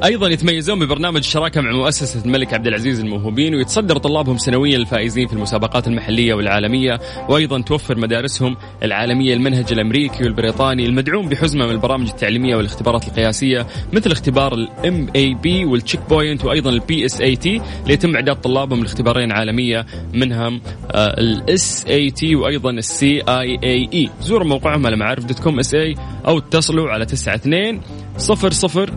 أيضا 0.04 0.28
يتميزون 0.28 0.80
ببرنامج 0.80 1.18
الشراكة 1.18 1.62
مع 1.62 1.72
مؤسسة 1.72 2.26
الملك 2.26 2.54
عبد 2.54 2.68
العزيز 2.68 3.00
الموهوبين 3.00 3.56
ويتصدر 3.56 3.98
طلابهم 3.98 4.38
سنويا 4.38 4.78
الفائزين 4.78 5.28
في 5.28 5.34
المسابقات 5.34 5.88
المحلية 5.88 6.34
والعالمية 6.34 7.00
وأيضا 7.30 7.62
توفر 7.62 7.98
مدارسهم 7.98 8.58
العالمية 8.84 9.34
المنهج 9.34 9.72
الأمريكي 9.72 10.24
والبريطاني 10.24 10.86
المدعوم 10.86 11.30
بحزمة 11.30 11.66
من 11.66 11.72
البرامج 11.72 12.10
التعليمية 12.10 12.56
والاختبارات 12.56 13.08
القياسية 13.08 13.68
مثل 13.94 14.12
اختبار 14.12 14.54
ال 14.54 14.67
MAP 14.67 15.08
وال 15.16 15.66
checkpoint 15.66 16.46
وأيضا 16.46 16.70
ال 16.70 17.06
PSAT 17.06 17.62
ليتم 17.88 18.16
إعداد 18.16 18.42
طلابهم 18.42 18.84
لاختبارين 18.84 19.32
عالمية 19.32 19.86
منهم 20.14 20.62
ال 20.96 21.86
SAT 21.90 22.36
وأيضا 22.36 22.70
السي 22.72 23.22
اي 23.22 23.60
اي 23.64 23.90
اي 23.94 24.10
زوروا 24.22 24.48
موقعهم 24.48 24.86
على 24.86 24.96
معارف 24.96 25.26
dot 25.26 25.40
com 25.40 25.60
SA 25.60 25.96
أو 26.28 26.38
اتصلوا 26.38 26.90
على 26.90 27.04
92 27.04 27.82
صفر 28.18 28.52
صفر 28.52 28.94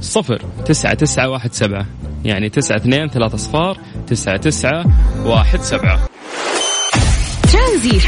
صفر 0.00 0.42
تسعة 0.66 0.94
تسعة 0.94 1.28
واحد 1.28 1.52
سبعة. 1.52 1.86
يعني 2.24 2.48
تسعة 2.48 2.76
اثنين 2.76 3.08
ثلاثة 3.08 3.36
صفار 3.36 3.78
تسعة 4.06 4.36
تسعة 4.36 4.84
واحد 5.24 5.60
سبعة. 5.60 6.08
ترانزيت. 7.52 8.02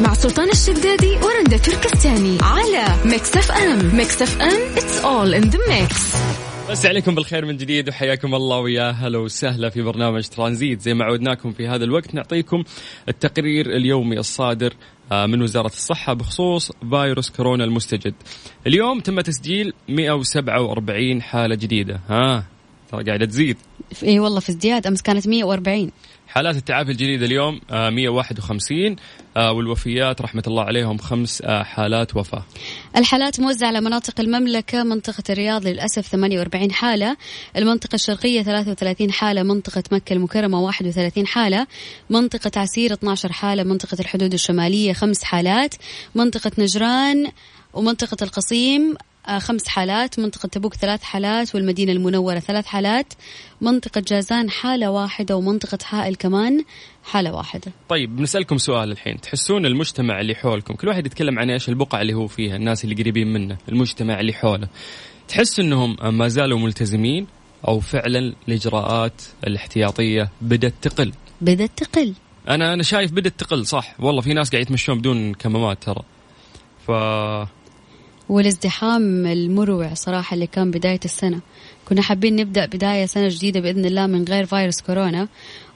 مع 0.00 0.14
سلطان 0.14 0.50
الشدادي 0.50 1.16
ورندا 1.16 1.56
تركستاني 1.56 2.38
على 2.42 2.84
ميكس 3.04 3.36
اف 3.36 3.52
ام. 3.52 3.96
ميكس 3.96 4.22
اف 4.22 4.40
ام 4.40 4.74
it's 4.76 5.04
all 5.04 5.42
in 5.42 5.50
the 5.50 5.58
mix. 5.70 6.16
مسيكم 6.70 7.14
بالخير 7.14 7.46
من 7.46 7.56
جديد 7.56 7.88
وحياكم 7.88 8.34
الله 8.34 8.58
ويا 8.58 8.90
هلا 8.90 9.18
وسهلا 9.18 9.68
في 9.68 9.82
برنامج 9.82 10.28
ترانزيت. 10.28 10.80
زي 10.80 10.94
ما 10.94 11.04
عودناكم 11.04 11.52
في 11.52 11.68
هذا 11.68 11.84
الوقت 11.84 12.14
نعطيكم 12.14 12.64
التقرير 13.08 13.66
اليومي 13.76 14.18
الصادر 14.18 14.72
آه، 15.12 15.26
من 15.26 15.42
وزارة 15.42 15.66
الصحة 15.66 16.12
بخصوص 16.12 16.72
فيروس 16.90 17.30
كورونا 17.30 17.64
المستجد. 17.64 18.14
اليوم 18.66 19.00
تم 19.00 19.20
تسجيل 19.20 19.72
147 19.88 21.22
حالة 21.22 21.54
جديدة. 21.54 22.00
ها 22.08 22.46
ترى 22.92 23.04
قاعدة 23.04 23.26
تزيد. 23.26 23.56
اي 24.02 24.18
والله 24.18 24.40
في 24.40 24.48
ازدياد 24.48 24.86
أمس 24.86 25.02
كانت 25.02 25.28
140 25.28 25.90
حالات 26.28 26.56
التعافي 26.56 26.90
الجديدة 26.90 27.26
اليوم 27.26 27.60
آه، 27.70 27.90
151 27.90 28.96
آه، 29.36 29.52
والوفيات 29.52 30.20
رحمة 30.22 30.42
الله 30.46 30.62
عليهم 30.62 30.98
خمس 30.98 31.42
آه، 31.42 31.62
حالات 31.62 32.16
وفاة. 32.16 32.44
الحالات 32.96 33.40
موزعة 33.40 33.68
على 33.68 33.80
مناطق 33.80 34.20
المملكة 34.20 34.82
منطقة 34.82 35.22
الرياض 35.30 35.66
للأسف 35.66 36.08
48 36.08 36.72
حالة. 36.72 37.16
المنطقة 37.56 37.94
الشرقية 37.94 38.42
33 38.42 39.12
حالة. 39.12 39.42
منطقة 39.42 39.82
مكة 39.92 40.12
المكرمة 40.12 40.60
31 40.60 41.26
حالة. 41.26 41.66
منطقة 42.10 42.60
عسير 42.60 42.92
12 42.92 43.32
حالة. 43.32 43.62
منطقة 43.62 43.96
الحدود 44.00 44.32
الشمالية 44.32 44.92
خمس 44.92 45.24
حالات. 45.24 45.74
منطقة 46.14 46.52
نجران 46.58 47.26
ومنطقة 47.74 48.16
القصيم 48.22 48.90
آه، 48.92 49.09
خمس 49.38 49.68
حالات 49.68 50.18
منطقة 50.18 50.46
تبوك 50.46 50.74
ثلاث 50.74 51.02
حالات 51.02 51.54
والمدينة 51.54 51.92
المنورة 51.92 52.38
ثلاث 52.38 52.66
حالات 52.66 53.12
منطقة 53.60 54.02
جازان 54.08 54.50
حالة 54.50 54.90
واحدة 54.90 55.36
ومنطقة 55.36 55.78
حائل 55.82 56.14
كمان 56.14 56.64
حالة 57.04 57.34
واحدة. 57.34 57.72
طيب 57.88 58.16
بنسألكم 58.16 58.58
سؤال 58.58 58.92
الحين. 58.92 59.20
تحسون 59.20 59.66
المجتمع 59.66 60.20
اللي 60.20 60.34
حولكم 60.34 60.74
كل 60.74 60.88
واحد 60.88 61.06
يتكلم 61.06 61.38
عن 61.38 61.50
إيش 61.50 61.68
البقعة 61.68 62.00
اللي 62.00 62.14
هو 62.14 62.26
فيها 62.26 62.56
الناس 62.56 62.84
اللي 62.84 62.94
قريبين 62.94 63.32
منه 63.32 63.58
المجتمع 63.68 64.20
اللي 64.20 64.32
حوله. 64.32 64.68
تحس 65.28 65.60
إنهم 65.60 65.96
ما 66.02 66.28
زالوا 66.28 66.58
ملتزمين 66.58 67.26
أو 67.68 67.80
فعلا 67.80 68.34
الإجراءات 68.48 69.22
الاحتياطية 69.46 70.30
بدأت 70.40 70.74
تقل؟ 70.82 71.12
بدأت 71.40 71.70
تقل. 71.76 72.14
أنا 72.48 72.74
أنا 72.74 72.82
شايف 72.82 73.12
بدأت 73.12 73.40
تقل 73.40 73.66
صح. 73.66 73.94
والله 73.98 74.20
في 74.20 74.34
ناس 74.34 74.50
قاعد 74.50 74.62
يتمشون 74.62 74.98
بدون 74.98 75.34
كمامات 75.34 75.82
ترى. 75.82 76.02
ف 76.86 76.90
والازدحام 78.30 79.26
المروع 79.26 79.94
صراحة 79.94 80.34
اللي 80.34 80.46
كان 80.46 80.70
بداية 80.70 81.00
السنة. 81.04 81.40
كنا 81.88 82.02
حابين 82.02 82.36
نبدأ 82.36 82.66
بداية 82.66 83.06
سنة 83.06 83.28
جديدة 83.28 83.60
بإذن 83.60 83.84
الله 83.84 84.06
من 84.06 84.24
غير 84.24 84.46
فيروس 84.46 84.80
كورونا 84.80 85.28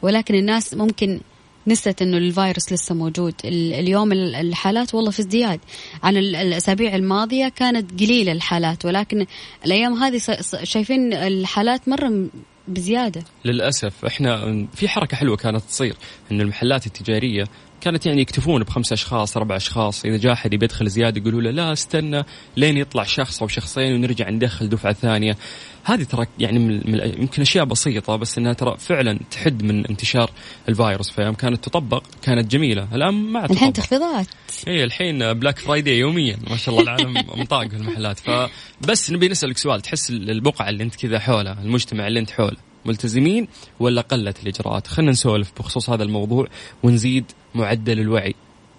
ولكن 0.02 0.34
الناس 0.34 0.74
ممكن 0.74 1.20
نسيت 1.66 2.02
إنه 2.02 2.16
الفيروس 2.16 2.72
لسه 2.72 2.94
موجود. 2.94 3.34
ال- 3.44 3.72
اليوم 3.74 4.12
ال- 4.12 4.34
الحالات 4.34 4.94
والله 4.94 5.10
في 5.10 5.20
ازدياد. 5.20 5.60
عن 6.02 6.16
ال- 6.16 6.36
الأسابيع 6.36 6.94
الماضية 6.94 7.48
كانت 7.48 8.00
قليلة 8.00 8.32
الحالات 8.32 8.84
ولكن 8.84 9.26
الأيام 9.66 9.94
هذه 9.94 10.20
شايفين 10.62 11.12
الحالات 11.12 11.88
مرة 11.88 12.26
بزيادة. 12.68 13.24
للأسف 13.44 14.04
إحنا 14.04 14.66
في 14.74 14.88
حركة 14.88 15.16
حلوة 15.16 15.36
كانت 15.36 15.62
تصير 15.64 15.96
إن 16.32 16.40
المحلات 16.40 16.86
التجارية 16.86 17.44
كانت 17.84 18.06
يعني 18.06 18.20
يكتفون 18.20 18.62
بخمسة 18.62 18.94
أشخاص 18.94 19.36
أربع 19.36 19.56
أشخاص. 19.56 20.04
إذا 20.04 20.16
جاء 20.16 20.32
أحد 20.32 20.54
يبي 20.54 20.64
يدخل 20.64 20.88
زيادة 20.88 21.20
يقولوا 21.20 21.40
له 21.40 21.50
لا 21.50 21.72
استنى 21.72 22.24
لين 22.56 22.76
يطلع 22.76 23.02
شخص 23.02 23.42
أو 23.42 23.48
شخصين 23.48 23.94
ونرجع 23.94 24.30
ندخل 24.30 24.68
دفعة 24.68 24.92
ثانية. 24.92 25.36
هذه 25.84 26.02
ترى 26.02 26.26
يعني 26.38 26.58
من 26.58 27.00
يمكن 27.18 27.42
أشياء 27.42 27.64
بسيطة 27.64 28.16
بس 28.16 28.38
إنها 28.38 28.52
ترى 28.52 28.76
فعلا 28.78 29.18
تحد 29.30 29.62
من 29.62 29.86
انتشار 29.86 30.30
الفيروس. 30.68 31.10
فيوم 31.10 31.34
كانت 31.34 31.64
تطبق 31.64 32.04
كانت 32.22 32.50
جميلة. 32.50 32.88
الآن 32.94 33.14
ما 33.14 33.44
الحين. 33.44 33.72
تخفيضات. 33.72 34.26
اي 34.68 34.84
الحين 34.84 35.32
Black 35.32 35.58
Friday 35.58 35.98
يوميا. 35.98 36.36
ما 36.50 36.56
شاء 36.56 36.74
الله 36.74 36.82
العالم 36.82 37.14
مطاقق 37.42 37.68
في 37.68 37.76
المحلات. 37.76 38.18
فبس 38.18 39.10
نبي 39.10 39.28
نسألك 39.28 39.58
سؤال. 39.58 39.80
تحس 39.80 40.10
البقعة 40.10 40.68
اللي 40.68 40.84
أنت 40.84 40.94
كذا 40.94 41.18
حولها 41.18 41.58
المجتمع 41.62 42.06
اللي 42.06 42.20
أنت 42.20 42.30
حوله؟ 42.30 42.73
ملتزمين 42.86 43.48
ولا 43.80 44.00
قلت 44.00 44.36
الإجراءات. 44.42 44.86
خلينا 44.86 45.12
نسولف 45.12 45.52
بخصوص 45.58 45.90
هذا 45.90 46.02
الموضوع 46.02 46.46
ونزيد 46.82 47.24
معدل 47.54 48.00
الوعي. 48.00 48.34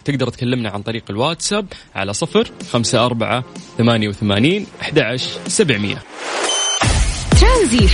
تقدر 0.06 0.30
تكلمنا 0.30 0.70
عن 0.70 0.82
طريق 0.82 1.04
الواتساب 1.10 1.66
على 1.96 2.14
صفر 2.14 2.52
خمسة 2.72 3.06
أربعة 3.06 3.44
ثمانية 3.78 4.08
وثمانين 4.08 4.68
أحد 4.82 5.18
سبعمية. 5.48 6.04
ترانزيت. 7.42 7.92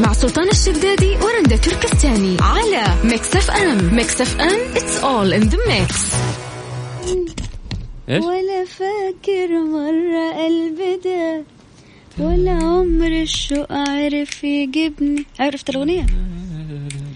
مع 0.00 0.12
سلطان 0.12 0.48
الشدادي 0.48 1.16
ورندا 1.16 1.56
تركستاني 1.56 2.36
على 2.40 2.94
ميكس 3.04 3.36
اف 3.36 3.50
ام. 3.50 3.94
ميكس 3.94 4.20
اف 4.20 4.40
ام 4.40 4.74
it's 4.74 5.02
all 5.02 5.32
in 5.40 5.50
the 5.50 5.56
mix؟ 5.56 6.14
ولا 8.08 8.64
فاكر 8.64 9.48
مرة 9.72 10.46
البدا 10.46 11.44
ولا 12.20 12.50
عمر 12.52 13.22
الشوق 13.22 13.72
عرف 13.72 14.44
يجيبني؟ 14.44 15.24
عرفت 15.40 15.70
الأغنية؟ 15.70 16.06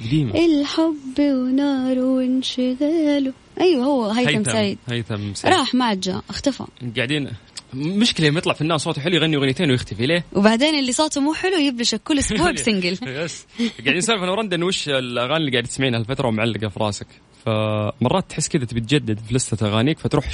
قديمة. 0.07 0.35
الحب 0.45 1.19
وناره 1.21 2.05
وانشغاله. 2.05 3.33
أيوه 3.61 3.85
هو 3.85 4.11
هيثم 4.11 4.45
سعيد. 4.45 4.79
هيثم 4.89 5.35
سعيد. 5.35 5.55
راح 5.55 5.75
ما 5.75 5.85
عاد 5.85 6.01
جاء 6.01 6.23
اختفى. 6.31 6.65
قاعدين 6.97 7.31
مشكلة 7.75 8.27
يوم 8.27 8.39
يطلع 8.39 8.53
فنان 8.53 8.79
صوته 8.79 9.01
حلو 9.03 9.15
يغني 9.15 9.37
أغنيتين 9.37 9.71
ويختفي 9.71 10.07
ليه؟ 10.07 10.25
وبعدين 10.33 10.79
اللي 10.79 10.93
صوته 10.93 11.21
مو 11.21 11.35
حلو 11.35 11.57
يبلشك 11.59 12.01
كل 12.03 12.19
أسبوع 12.25 12.51
ب 12.51 12.57
single. 12.57 12.99
yes. 13.25 13.47
قاعدين 13.79 13.97
نسولف 13.97 14.23
أنا 14.23 14.31
ورندا 14.31 14.57
انه 14.57 14.67
وش 14.67 14.89
الأغاني 14.89 15.37
اللي 15.37 15.51
قاعد 15.51 15.65
تسمعينها 15.65 16.01
الفترة 16.01 16.29
ومعلقة 16.29 16.69
في 16.69 16.81
راسك؟ 16.81 17.07
فمرات 17.47 18.31
تحس 18.31 18.49
كذا 18.49 18.65
تبي 18.65 18.81
تجدد 18.81 19.19
في 19.19 19.35
لستة 19.35 19.67
أغانيك 19.67 19.99
فتروح 19.99 20.27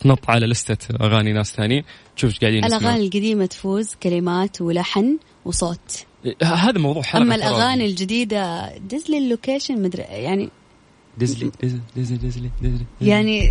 تنط 0.00 0.30
على 0.30 0.46
لستة 0.46 0.96
أغاني 1.00 1.32
ناس 1.32 1.52
ثانيين 1.54 1.84
تشوف 2.16 2.30
إيش 2.30 2.38
قاعدين. 2.40 2.64
الأغاني 2.64 3.04
القديمة 3.04 3.46
تفوز 3.46 3.94
كلمات 4.02 4.60
ولحن 4.60 5.18
وصوت 5.44 6.04
ه- 6.42 6.44
هذا 6.44 6.78
موضوع 6.78 7.02
حلقة 7.02 7.22
أما. 7.22 7.34
الأغاني 7.34 7.86
الجديدة 7.86 8.72
ديزلي 8.78 9.18
ال 9.18 9.25
location 9.25 9.82
مدري 9.82 10.02
يعني 10.02 10.48
ديزلي 11.18 11.50
ديزلي 11.62 11.80
ديزلي 11.96 12.16
ديزلي, 12.18 12.50
ديزلي. 12.62 12.84
يعني 13.00 13.50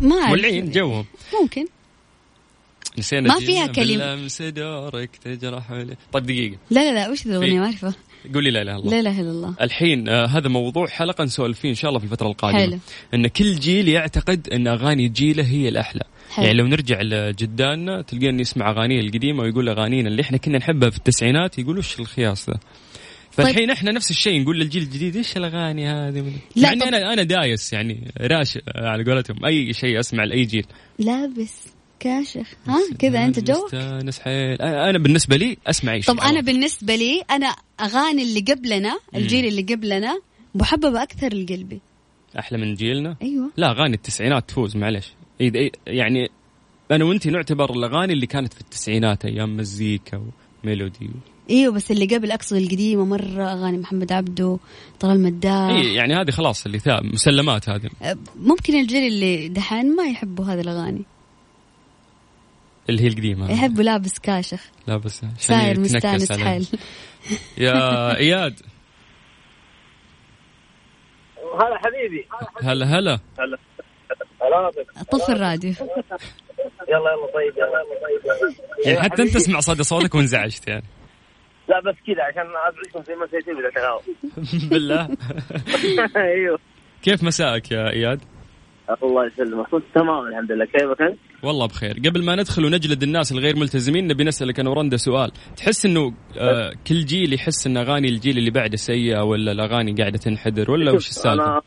ما 0.00 0.16
أعرف 0.16 0.28
مولعين 0.28 0.70
جوهم 0.70 1.04
ممكن 1.42 1.66
نسينا 2.98 3.28
ما 3.28 3.40
فيها 3.40 3.66
كلمة. 3.66 4.14
باللمس 4.14 4.42
دورك 4.42 5.16
تجرح 5.16 5.72
لي. 5.72 5.96
طيب 6.12 6.26
دقيقة. 6.26 6.58
لا 6.70 6.80
لا 6.80 6.94
لا 6.94 7.10
وش 7.10 7.26
ذي 7.26 7.30
الاغنيه 7.30 7.60
ما 7.60 7.64
أعرفها. 7.66 7.94
قولي 8.34 8.50
لا 8.50 8.62
إله 8.62 8.72
إلا 8.72 8.80
الله. 8.80 8.90
لا 8.90 9.00
إله 9.00 9.20
إلا 9.20 9.30
الله. 9.30 9.54
الحين 9.60 10.08
آه 10.08 10.26
هذا 10.26 10.48
موضوع 10.48 10.86
حلقة 10.86 11.24
نسولف 11.24 11.60
فيه 11.60 11.68
إن 11.68 11.74
شاء 11.74 11.88
الله 11.88 11.98
في 11.98 12.04
الفترة 12.04 12.26
القادمة. 12.28 12.60
حلو. 12.60 12.78
إن 13.14 13.26
كل 13.26 13.54
جيل 13.54 13.88
يعتقد 13.88 14.48
إن 14.52 14.66
أغاني 14.66 15.08
جيله 15.08 15.44
هي 15.46 15.68
الأحلى. 15.68 16.02
حلو. 16.30 16.46
يعني 16.46 16.58
لو 16.58 16.66
نرجع 16.66 17.02
لجداننا 17.02 18.02
تلقين 18.02 18.40
يسمع 18.40 18.70
أغانيه 18.70 19.00
القديمة 19.00 19.42
ويقول 19.42 19.68
أغانينا 19.68 20.08
اللي 20.08 20.22
إحنا 20.22 20.36
كنا 20.38 20.58
نحبها 20.58 20.90
في 20.90 20.96
التسعينات 20.98 21.58
يقول 21.58 21.78
وش 21.78 22.00
الخياس 22.00 22.50
ذا؟ 22.50 22.58
فالحين 23.30 23.54
طيب. 23.66 23.70
إحنا 23.70 23.92
نفس 23.92 24.10
الشيء 24.10 24.42
نقول 24.42 24.58
للجيل 24.58 24.82
الجديد 24.82 25.16
إيش 25.16 25.36
الأغاني 25.36 25.88
هذه؟ 25.88 26.32
لا، 26.56 26.68
يعني 26.68 26.80
طب- 26.80 26.86
أنا 26.86 27.12
أنا 27.12 27.22
دايس 27.22 27.72
يعني 27.72 28.12
راشق 28.20 28.60
على 28.76 29.04
قولتهم. 29.04 29.44
أي 29.44 29.72
شيء 29.72 30.00
أسمع 30.00 30.24
لأي 30.24 30.42
جيل. 30.44 30.66
لابس 30.98 31.66
كاشخ 32.00 32.46
ها 32.66 32.78
كذا 32.98 33.24
أنت 33.24 33.40
جوك؟ 33.40 33.64
مستانس 33.64 34.20
حيل 34.20 34.62
أنا 34.62 34.98
بالنسبة 34.98 35.36
لي 35.36 35.56
أسمع 35.66 35.92
اي 35.92 36.02
شيء 36.02 36.14
طب 36.14 36.20
أنا 36.20 36.40
بالنسبة 36.40 36.94
لي 36.94 37.22
أنا 37.30 37.46
أغاني 37.80 38.22
اللي 38.22 38.40
قبلنا 38.40 38.98
الجيل 39.14 39.46
اللي 39.46 39.62
قبلنا 39.62 40.20
محببة 40.54 41.02
أكثر 41.02 41.34
لقلبي. 41.34 41.80
أحلى 42.38 42.58
من 42.58 42.74
جيلنا؟ 42.74 43.16
أيوه. 43.22 43.50
لا 43.56 43.70
أغاني 43.70 43.94
التسعينات 43.94 44.48
تفوز 44.48 44.76
معلش 44.76 45.12
يعني 45.86 46.28
أنا 46.90 47.04
وأنت 47.04 47.26
نعتبر 47.28 47.70
الأغاني 47.70 48.12
اللي 48.12 48.26
كانت 48.26 48.52
في 48.52 48.60
التسعينات 48.60 49.24
أيام 49.24 49.56
مزيكا 49.56 50.22
وميلودي. 50.64 51.10
إيوه 51.50 51.74
بس 51.74 51.90
اللي 51.90 52.06
قبل 52.06 52.30
أقصد 52.30 52.56
القديمة 52.56 53.04
مرة 53.04 53.52
أغاني 53.52 53.78
محمد 53.78 54.12
عبده 54.12 54.58
طلال 55.00 55.22
مداح 55.22 55.68
إي 55.68 55.94
يعني 55.94 56.14
هذه 56.14 56.30
خلاص 56.30 56.66
اللي 56.66 56.78
ثاب 56.78 57.04
مسلمات 57.04 57.68
هذه. 57.68 57.90
ممكن 58.36 58.80
الجيل 58.80 59.06
اللي 59.06 59.48
دحين 59.48 59.96
ما 59.96 60.04
يحبوا 60.04 60.44
هذه 60.44 60.60
الأغاني. 60.60 61.02
اللي 62.88 63.02
هي 63.02 63.06
القديمة. 63.06 63.52
يحبوا 63.52 63.82
لابس 63.82 64.18
كاشخ. 64.18 64.60
لا 64.86 64.96
بس 64.96 65.24
عشان 65.24 65.36
ساير 65.36 65.80
مستانس. 65.80 66.32
حيل. 66.32 66.66
يا 67.66 68.16
إياد. 68.16 68.60
هلا 71.54 71.78
حبيبي. 71.78 72.26
هلا 72.62 72.86
هلا. 72.86 73.20
هلا. 73.38 73.58
هلا. 74.42 74.70
طف 75.12 75.30
الراديو. 75.30 75.72
يلا 76.88 77.12
يلا 77.12 77.32
طيب 77.34 77.58
يلا 77.58 77.66
يلا 77.66 78.00
طيب 78.02 78.86
يعني 78.86 79.02
حتى 79.02 79.22
أنت 79.22 79.34
تسمع 79.34 79.60
صدى 79.60 79.82
صوتك 79.82 80.14
وانزعجت 80.14 80.68
يعني. 80.68 80.84
لا 81.68 81.80
بس 81.80 81.94
كذا 82.06 82.22
عشان 82.22 82.42
ازعجكم 82.68 83.02
زي 83.02 83.14
ما 83.14 83.28
اغاوي 83.76 84.02
بالله. 84.70 85.08
أيوه. 86.16 86.58
كيف 87.02 87.22
مساءك 87.22 87.72
يا 87.72 87.90
إياد؟ 87.90 88.20
الله 89.02 89.26
يسلمك. 89.26 89.66
كنت 89.66 89.84
تمام 89.94 90.26
الحمد 90.26 90.52
لله. 90.52 90.64
كيفك 90.64 91.02
أنت؟ 91.02 91.18
والله 91.42 91.66
بخير. 91.66 91.92
قبل 92.06 92.24
ما 92.24 92.34
ندخل 92.36 92.64
ونجلد 92.64 93.02
الناس 93.02 93.32
الغير 93.32 93.56
ملتزمين 93.56 94.06
نبي 94.06 94.24
نسألك 94.24 94.60
أنا 94.60 94.70
ورندا 94.70 94.96
سؤال. 94.96 95.30
تحس 95.56 95.86
أنه 95.86 96.14
آه 96.38 96.72
كل 96.86 97.04
جيل 97.04 97.32
يحس 97.34 97.66
أن 97.66 97.76
أغاني 97.76 98.08
الجيل 98.08 98.38
اللي 98.38 98.50
بعده 98.50 98.76
سيئة 98.76 99.22
ولا 99.22 99.52
الأغاني 99.52 99.92
قاعدة 99.92 100.18
تنحدر 100.18 100.70
ولا 100.70 100.92
وش 100.92 101.08
السالفة؟ 101.08 101.44
أنا 101.44 101.60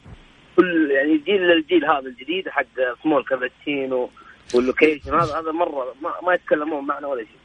كل 0.55 0.91
يعني 0.91 1.17
جيل 1.17 1.51
الجيل 1.51 1.85
هذا 1.85 2.07
الجديد 2.07 2.49
حق 2.49 2.65
small 3.03 3.23
cappuccino 3.23 4.09
وال 4.55 4.67
location 4.67 5.13
هذا 5.13 5.23
هذا 5.23 5.51
مرة 5.51 5.95
ما, 6.01 6.09
ما 6.27 6.33
يتكلمون 6.33 6.85
معنا 6.85 7.07
ولا 7.07 7.23
شيء. 7.23 7.41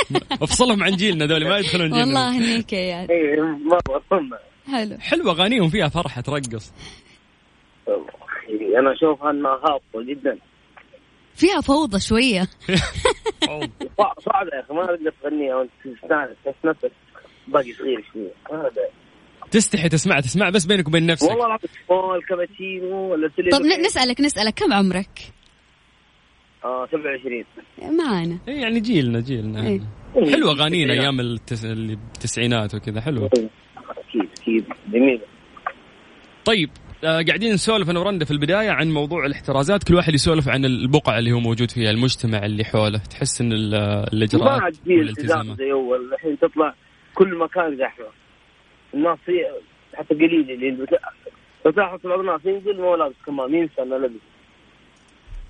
أفصلهم 0.42 0.82
عن 0.82 0.92
جيلنا 0.92 1.26
ذولي 1.26 1.44
ما 1.48 1.58
يدخلون 1.58 1.90
جيلنا. 1.90 2.04
والله 2.04 2.38
هنيك 2.38 2.72
يا 2.72 2.78
عيال 2.78 3.10
اي 3.10 3.40
مرة 3.40 4.00
حلو. 4.72 4.98
حلوة 4.98 5.32
أغانيهم 5.32 5.68
فيها 5.68 5.88
فرحة 5.88 6.20
ترقص. 6.20 6.72
أخي، 8.56 8.78
أنا 8.78 8.92
اشوفها 8.92 9.30
إنها 9.30 9.50
هابطه 9.50 10.02
جدا. 10.08 10.38
فيها 11.34 11.60
فوضى 11.60 12.00
شوية. 12.00 12.42
صع- 13.98 14.14
صعبه 14.20 14.50
يا 14.56 14.60
أخي 14.60 14.74
ما 14.74 14.86
تقدر 14.86 15.12
تغنيها 15.22 15.56
وانت 15.56 15.70
تستانس 15.84 16.30
تحس 16.44 16.54
نفسك 16.64 16.92
باقي 17.48 17.72
صغير 17.72 18.04
شوية 18.12 18.32
هذا. 18.60 18.70
تستحي 19.50 19.88
تسمع 19.88 20.20
تسمع 20.20 20.50
بس 20.50 20.66
بينك 20.66 20.88
وبين 20.88 21.06
نفسك. 21.06 21.28
والله 21.30 21.46
العظيم 21.46 21.70
كابتشينو 22.28 23.12
ولا 23.12 23.28
طب 23.52 23.60
نسالك 23.86 24.20
نسألك 24.20 24.54
كم 24.54 24.72
عمرك؟ 24.72 25.18
آه 26.64 26.86
27 26.86 27.44
معانا 27.98 28.38
إيه 28.48 28.54
يعني 28.60 28.80
جيلنا 28.80 29.20
جيلنا. 29.20 29.66
إيه. 29.66 29.80
حلوة 30.32 30.52
أغانينا 30.52 30.92
أيام 30.92 31.20
التس... 31.20 31.64
اللي 31.64 31.96
بالتسعينات 31.96 32.74
وكذا 32.74 33.00
حلوة. 33.00 33.26
أكيد 33.26 34.28
أكيد. 34.40 34.64
جميلة. 34.92 35.20
طيب 36.44 36.70
آه 36.70 36.89
قاعدين 37.02 37.52
نسولف 37.52 37.90
أنا 37.90 38.00
ورندا 38.00 38.24
في 38.24 38.30
البداية 38.30 38.70
عن 38.70 38.90
موضوع 38.90 39.26
الاحترازات. 39.26 39.84
كل 39.84 39.94
واحد 39.94 40.14
يسولف 40.14 40.48
عن 40.48 40.64
البقعة 40.64 41.18
اللي 41.18 41.32
هو 41.32 41.40
موجود 41.40 41.70
فيها 41.70 41.90
المجتمع 41.90 42.38
اللي 42.46 42.64
حوله. 42.64 42.98
تحس 42.98 43.40
إن 43.40 43.52
ال- 43.52 43.70
ما 43.70 44.06
الاجراءات 44.12 44.62
عاد 44.62 44.74
في 44.74 45.00
التزام 45.00 45.54
زي 45.54 45.72
اول 45.72 46.12
الحين 46.12 46.38
تطلع 46.38 46.74
كل 47.14 47.38
مكان 47.38 47.76
زحمة. 47.76 48.06
الناس 48.94 49.18
حتى 49.94 50.14
قليل 50.14 50.50
اللي 50.50 50.86
تلاحظ 51.64 51.98
بعض 52.04 52.18
الناس 52.20 52.40
ينزل 52.44 52.80
ما 52.80 52.84
هو 52.86 52.94
لابس 52.94 53.14
كمام 53.26 53.54
ينسى 53.54 53.82
إنه 53.82 53.96
لبس. 53.98 54.20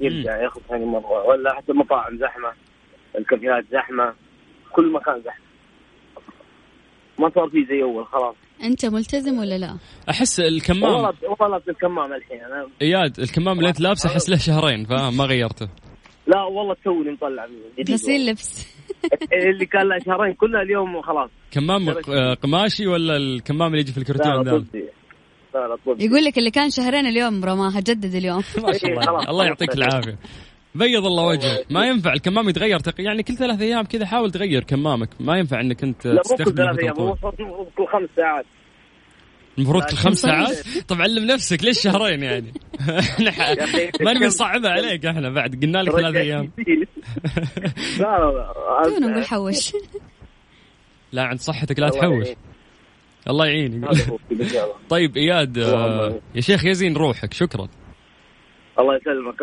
يرجع 0.00 0.42
ياخذ 0.42 0.60
ثاني 0.68 0.84
مره 0.84 1.26
ولا 1.26 1.54
حتى 1.54 1.72
المطاعم 1.72 2.18
زحمة 2.18 2.52
الكافيهات 3.18 3.64
زحمة 3.72 4.14
كل 4.72 4.92
مكان 4.92 5.22
زحمة. 5.24 5.44
ما 7.18 7.30
صار 7.34 7.48
في 7.48 7.64
زي 7.64 7.82
اول 7.82 8.06
خلاص. 8.06 8.34
أنت 8.64 8.86
ملتزم 8.86 9.38
ولا 9.38 9.58
لا؟ 9.58 9.76
أحس 10.10 10.40
الكمام. 10.40 10.82
والله 10.82 11.12
والله 11.22 11.48
لابس 11.48 11.68
الكمام 11.68 12.12
الحين. 12.12 12.40
أنا 12.40 12.66
إياد 12.82 13.20
الكمام 13.20 13.58
اللي 13.58 13.68
أنت 13.68 13.80
لابسه 13.80 14.08
أحس 14.10 14.30
له 14.30 14.36
شهرين 14.36 14.84
فاهم 14.84 15.16
ما 15.16 15.24
غيرته. 15.24 15.68
لا 16.26 16.42
والله 16.42 16.76
توني 16.84 17.10
مطلع 17.10 17.46
جديد 17.78 17.94
غسيل. 17.94 18.26
لبس 18.26 18.66
اللي 19.52 19.66
كان 19.66 19.88
له 19.88 19.98
شهرين 19.98 20.34
كلها 20.34 20.62
اليوم 20.62 21.02
خلاص 21.02 21.30
كمام 21.50 21.90
ق- 21.90 22.10
آه، 22.10 22.34
قماشي 22.34 22.86
ولا 22.86 23.16
الكمام 23.16 23.68
اللي 23.68 23.80
يجي 23.80 23.92
في 23.92 23.98
الكرتون 23.98 24.44
لا 24.46 24.52
ذا؟ 24.52 24.64
يقول 25.98 26.24
لك 26.24 26.38
اللي 26.38 26.50
كان 26.50 26.70
شهرين 26.70 27.06
اليوم 27.06 27.44
رماها 27.44 27.80
جدد 27.80 28.14
اليوم. 28.14 28.42
ما 28.66 28.72
شاء 28.72 28.90
الله. 28.90 29.30
الله 29.30 29.44
يعطيك 29.44 29.74
العافية. 29.74 30.18
بيض 30.74 31.06
الله 31.06 31.26
وجهك. 31.26 31.66
ما 31.70 31.86
ينفع 31.86 32.12
الكمام 32.12 32.48
يتغير 32.48 32.78
تق... 32.78 33.00
يعني 33.00 33.22
كل 33.22 33.34
ثلاث 33.34 33.60
أيام 33.60 33.84
كذا 33.84 34.06
حاول 34.06 34.30
تغير 34.30 34.64
كمامك. 34.64 35.08
ما 35.20 35.38
ينفع 35.38 35.60
إنك 35.60 35.82
أنت 35.82 36.06
لا 36.06 36.22
مو 36.30 36.36
كل 36.36 36.54
ثلاث 36.54 36.78
أيام. 36.78 36.94
المفروض 36.98 37.34
كل 37.76 37.86
خمس 37.86 38.08
ساعات. 38.16 38.46
المفروض 39.58 39.84
كل 39.84 39.96
خمس. 39.96 40.18
ساعات؟ 40.18 40.78
طب 40.88 41.02
علم 41.02 41.24
نفسك 41.24 41.64
ليش 41.64 41.82
شهرين 41.82 42.22
يعني؟ 42.22 42.52
ما 44.04 44.12
نبي 44.12 44.26
نصعبها 44.26 44.70
عليك 44.70 45.06
إحنا 45.06 45.30
بعد. 45.30 45.62
قلنا 45.62 45.78
لك 45.78 45.92
ثلاث 45.92 46.16
أيام. 46.16 46.50
لا 47.98 48.18
لا 48.18 48.52
لا 48.78 48.82
تونا 48.84 49.06
نقول 49.06 49.24
حوش. 49.24 49.72
لا 51.12 51.22
عند 51.22 51.38
صحتك 51.38 51.78
لا 51.78 51.88
تحوش. 51.88 52.26
الله 53.30 53.66
الله. 53.66 54.18
طيب 54.88 55.16
إياد. 55.16 55.56
يا 56.34 56.40
شيخ 56.40 56.64
يزين 56.64 56.96
روحك. 56.96 57.34
شكرا. 57.34 57.68
الله 58.78 58.96
يسلمك. 58.96 59.42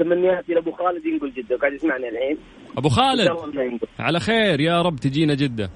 تمنياتي 0.00 0.54
لابو 0.54 0.72
خالد 0.72 1.06
ينقل 1.06 1.32
جدة. 1.36 1.56
وقاعد 1.56 1.72
يسمعني 1.72 2.08
الحين. 2.08 2.36
أبو 2.78 2.88
خالد 2.88 3.28
على 3.98 4.20
خير. 4.20 4.60
يا 4.60 4.82
رب 4.82 4.96
تجينا 4.96 5.34
جدة. 5.34 5.70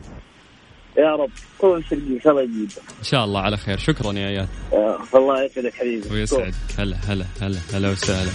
يا 0.99 1.11
رب. 1.17 1.31
كل 1.59 1.77
الشرقي 1.77 2.17
إن 2.17 2.21
شاء 2.25 2.33
الله 2.33 2.43
يجيب. 2.43 2.69
إن 2.99 3.05
شاء 3.05 3.25
الله 3.25 3.41
على 3.41 3.57
خير. 3.57 3.79
شكرا 3.79 4.13
يا 4.13 4.29
اياد 4.29 4.49
آه، 4.73 4.99
الله 5.15 5.45
يسعدك 5.45 5.75
حبيبي. 5.75 6.09
ويسعدك 6.13 6.55
هلا 6.79 6.97
هلا 7.09 7.25
هلا 7.41 7.59
هلا 7.75 7.91
وسهلا. 7.91 8.31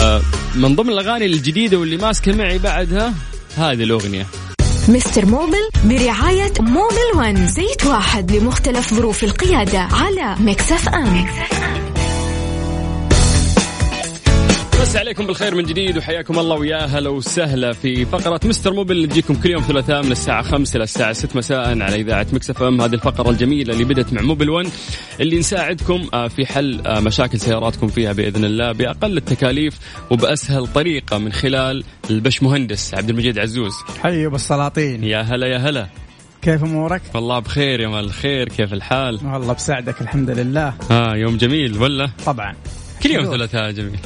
آه، 0.00 0.20
من 0.56 0.74
ضمن 0.74 0.90
الأغاني 0.90 1.26
الجديدة 1.26 1.78
واللي 1.78 1.96
ماسكة 1.96 2.36
معي 2.36 2.58
بعدها 2.58 3.14
هذه 3.56 3.82
الأغنية. 3.82 4.26
مستر 4.88 5.26
موبل 5.26 5.68
برعاية 5.84 6.52
موبل 6.60 7.08
one 7.16 7.46
زيت 7.46 7.86
واحد 7.86 8.32
لمختلف 8.32 8.94
ظروف 8.94 9.24
القيادة 9.24 9.78
على 9.78 10.36
مكس 10.40 10.76
اف 10.76 10.88
ام. 10.88 11.26
مسيكم 14.80 15.26
بالخير 15.26 15.54
من 15.54 15.62
جديد 15.64 15.98
وحياكم 15.98 16.38
الله 16.38 16.56
ويا 16.56 16.84
هلا 16.84 17.10
وسهلا 17.10 17.72
في 17.72 18.04
فقرة 18.04 18.40
مستر 18.44 18.72
موبل 18.72 18.92
اللي 18.96 19.06
تجيكم 19.06 19.34
كل 19.34 19.50
يوم 19.50 19.62
ثلاثاء 19.62 20.02
من 20.02 20.12
الساعة 20.12 20.42
5 20.42 20.76
إلى 20.76 20.84
الساعة 20.84 21.12
6 21.12 21.38
مساء 21.38 21.82
على 21.82 21.96
إذاعة 21.96 22.26
مكس 22.32 22.54
اف 22.54 22.62
ام 22.62 22.80
هذه 22.80 22.94
الفقرة 22.94 23.30
الجميلة 23.30 23.72
اللي 23.72 23.84
بدت 23.84 24.12
مع 24.12 24.22
موبل 24.22 24.50
1 24.50 24.68
اللي 25.20 25.38
نساعدكم 25.38 26.08
آه، 26.14 26.28
في 26.28 26.46
حل 26.46 26.80
آه، 26.86 27.00
مشاكل 27.00 27.40
سياراتكم 27.40 27.88
فيها 27.88 28.12
بإذن 28.12 28.44
الله 28.44 28.72
بأقل 28.72 29.16
التكاليف 29.16 29.74
وبأسهل 30.10 30.66
طريقة 30.66 31.18
من 31.18 31.32
خلال 31.32 31.84
البش 32.10 32.42
مهندس 32.42 32.94
عبد 32.94 33.10
المجيد 33.10 33.38
عزوز 33.38 33.72
حي 34.02 34.26
بالسلاطين 34.26 35.04
يا 35.04 35.20
هلا 35.20 35.46
يا 35.46 35.58
هلا 35.58 35.88
كيف 36.42 36.64
أمورك؟ 36.64 37.02
والله 37.14 37.38
بخير 37.38 37.80
يا 37.80 37.88
مال 37.88 38.04
الخير 38.04 38.48
كيف 38.48 38.72
الحال؟ 38.72 39.20
والله 39.24 39.52
بساعدك 39.52 40.00
الحمد 40.00 40.30
لله 40.30 40.74
آه 40.90 41.16
يوم 41.16 41.36
جميل 41.36 41.78
ولا؟ 41.78 42.10
طبعا 42.26 42.54
كل 43.02 43.10
يوم. 43.10 43.24
ثلاثاء 43.24 43.70
جميل 43.70 43.98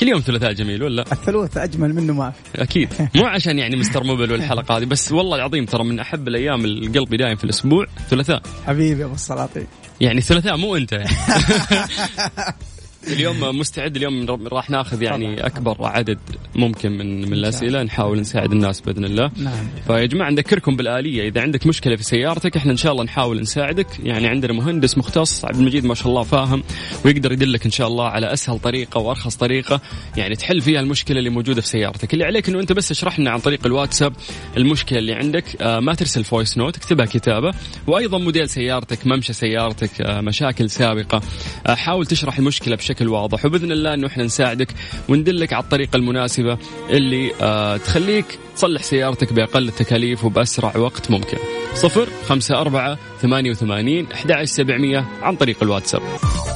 كل 0.00 0.08
يوم 0.08 0.20
ثلاثاء 0.20 0.52
جميل 0.52 0.82
ولا؟ 0.82 1.02
الثلوث 1.12 1.56
أجمل 1.56 1.94
منه 1.94 2.12
ما 2.12 2.30
في. 2.30 2.62
أكيد. 2.62 2.88
مو 3.16 3.26
عشان 3.26 3.58
يعني 3.58 3.76
مستر 3.76 4.04
موبل 4.04 4.32
والحلقة 4.32 4.76
هذه 4.76 4.84
بس 4.84 5.12
والله 5.12 5.36
العظيم 5.36 5.64
ترى 5.64 5.84
من 5.84 6.00
أحب 6.00 6.28
الأيام 6.28 6.64
القلب 6.64 7.14
دايم 7.14 7.36
في 7.36 7.44
الأسبوع 7.44 7.86
ثلاثاء. 8.10 8.42
حبيبي 8.66 9.04
أبو 9.04 9.14
السلاطين. 9.14 9.66
يعني 10.00 10.18
الثلاثاء 10.18 10.56
مو 10.56 10.76
أنت. 10.76 10.92
يعني 10.92 11.08
اليوم 13.12 13.58
مستعد 13.58 13.96
اليوم 13.96 14.26
راح 14.52 14.70
ناخذ 14.70 15.02
يعني 15.02 15.46
أكبر 15.46 15.76
عدد 15.80 16.18
ممكن 16.54 16.92
من 16.92 17.20
من 17.20 17.32
الأسئلة. 17.32 17.82
نحاول 17.82 18.20
نساعد 18.20 18.52
الناس 18.52 18.80
بإذن 18.80 19.04
الله. 19.04 19.30
نعم. 19.36 19.68
فيا 19.86 20.06
جماعة 20.06 20.30
نذكركم 20.30 20.76
بالآلية. 20.76 21.28
إذا 21.28 21.40
عندك 21.40 21.66
مشكلة 21.66 21.96
في 21.96 22.02
سيارتك 22.02 22.56
إحنا 22.56 22.72
إن 22.72 22.76
شاء 22.76 22.92
الله 22.92 23.04
نحاول 23.04 23.40
نساعدك. 23.40 23.86
يعني 24.02 24.26
عندنا 24.26 24.52
مهندس 24.52 24.98
مختص 24.98 25.44
عبد 25.44 25.56
المجيد 25.56 25.84
ما 25.84 25.94
شاء 25.94 26.08
الله 26.08 26.22
فاهم 26.22 26.62
ويقدر 27.04 27.32
يدلك 27.32 27.64
إن 27.64 27.70
شاء 27.70 27.88
الله 27.88 28.08
على 28.08 28.32
أسهل 28.32 28.58
طريقة 28.58 28.98
وأرخص 29.00 29.36
طريقة 29.36 29.80
يعني 30.16 30.34
تحل 30.34 30.60
فيها 30.60 30.80
المشكلة 30.80 31.18
اللي 31.18 31.30
موجودة 31.30 31.60
في 31.60 31.68
سيارتك. 31.68 32.12
اللي 32.14 32.24
عليك 32.24 32.48
إنه 32.48 32.60
أنت 32.60 32.72
بس 32.72 32.90
اشرح 32.90 33.18
لنا 33.18 33.30
عن 33.30 33.38
طريق 33.38 33.66
الواتساب 33.66 34.12
المشكلة 34.56 34.98
اللي 34.98 35.12
عندك. 35.12 35.62
آه 35.62 35.80
ما 35.80 35.94
ترسل 35.94 36.24
voice 36.24 36.58
note 36.58 36.76
اكتبها 36.76 37.06
كتابة. 37.06 37.52
وأيضا 37.86 38.18
موديل 38.18 38.48
سيارتك 38.48 39.06
ممشى 39.06 39.32
سيارتك 39.32 40.00
آه 40.00 40.20
مشاكل 40.20 40.70
سابقة. 40.70 41.20
آه 41.66 41.74
حاول 41.74 42.06
تشرح 42.06 42.38
المشكلة 42.38 42.76
بشكل 42.76 42.95
واضح 43.02 43.44
وبإذن 43.44 43.72
الله 43.72 43.94
إنه 43.94 44.06
إحنا 44.06 44.24
نساعدك 44.24 44.68
وندلك 45.08 45.52
على 45.52 45.64
الطريقة 45.64 45.96
المناسبة 45.96 46.58
اللي 46.90 47.32
آه 47.40 47.76
تخليك 47.76 48.38
تصلح 48.56 48.82
سيارتك 48.82 49.32
بأقل 49.32 49.68
التكاليف 49.68 50.24
وبأسرع 50.24 50.76
وقت 50.76 51.10
ممكن. 51.10 51.38
صفر 51.74 52.08
خمسة 52.28 52.60
أربعة 52.60 52.98
ثمانية 53.22 53.50
وثمانين 53.50 54.06
أحد 54.12 54.44
سبعمية 54.44 55.04
عن 55.22 55.36
طريق 55.36 55.56
الواتساب. 55.62 56.02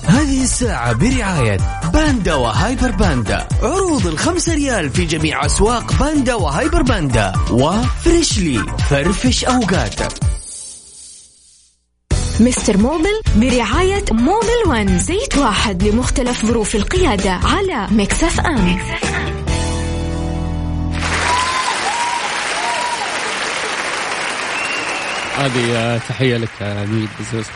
هذه 0.05 0.43
الساعة 0.43 0.93
برعاية 0.93 1.59
باندا 1.93 2.35
وهايبر 2.35 2.91
باندا. 2.91 3.49
عروض 3.63 4.07
الخمسة 4.07 4.55
ريال 4.55 4.91
في 4.91 5.05
جميع 5.05 5.47
أسواق 5.47 5.93
باندا 6.01 6.35
وهايبر 6.35 6.83
باندا. 6.83 7.33
و 7.51 7.64
Freshly 7.64 8.59
فرفش 8.91 9.45
أوقاتك. 9.45 10.40
Mister 12.41 12.77
Mobil 12.77 13.21
برعاية 13.37 14.05
Mobil 14.13 14.63
One 14.67 14.99
زيت 14.99 15.39
واحد 15.39 15.83
لمختلف 15.83 16.47
ظروف 16.47 16.75
القيادة 16.75 17.31
على 17.31 17.87
Mix 17.91 18.41
FM. 18.41 18.79
هذه 25.37 25.77
آه، 25.77 25.99
تحية 25.99 26.37
لك 26.37 26.49
يا 26.61 26.85
مجيد 26.87 27.09
عزوز. 27.21 27.47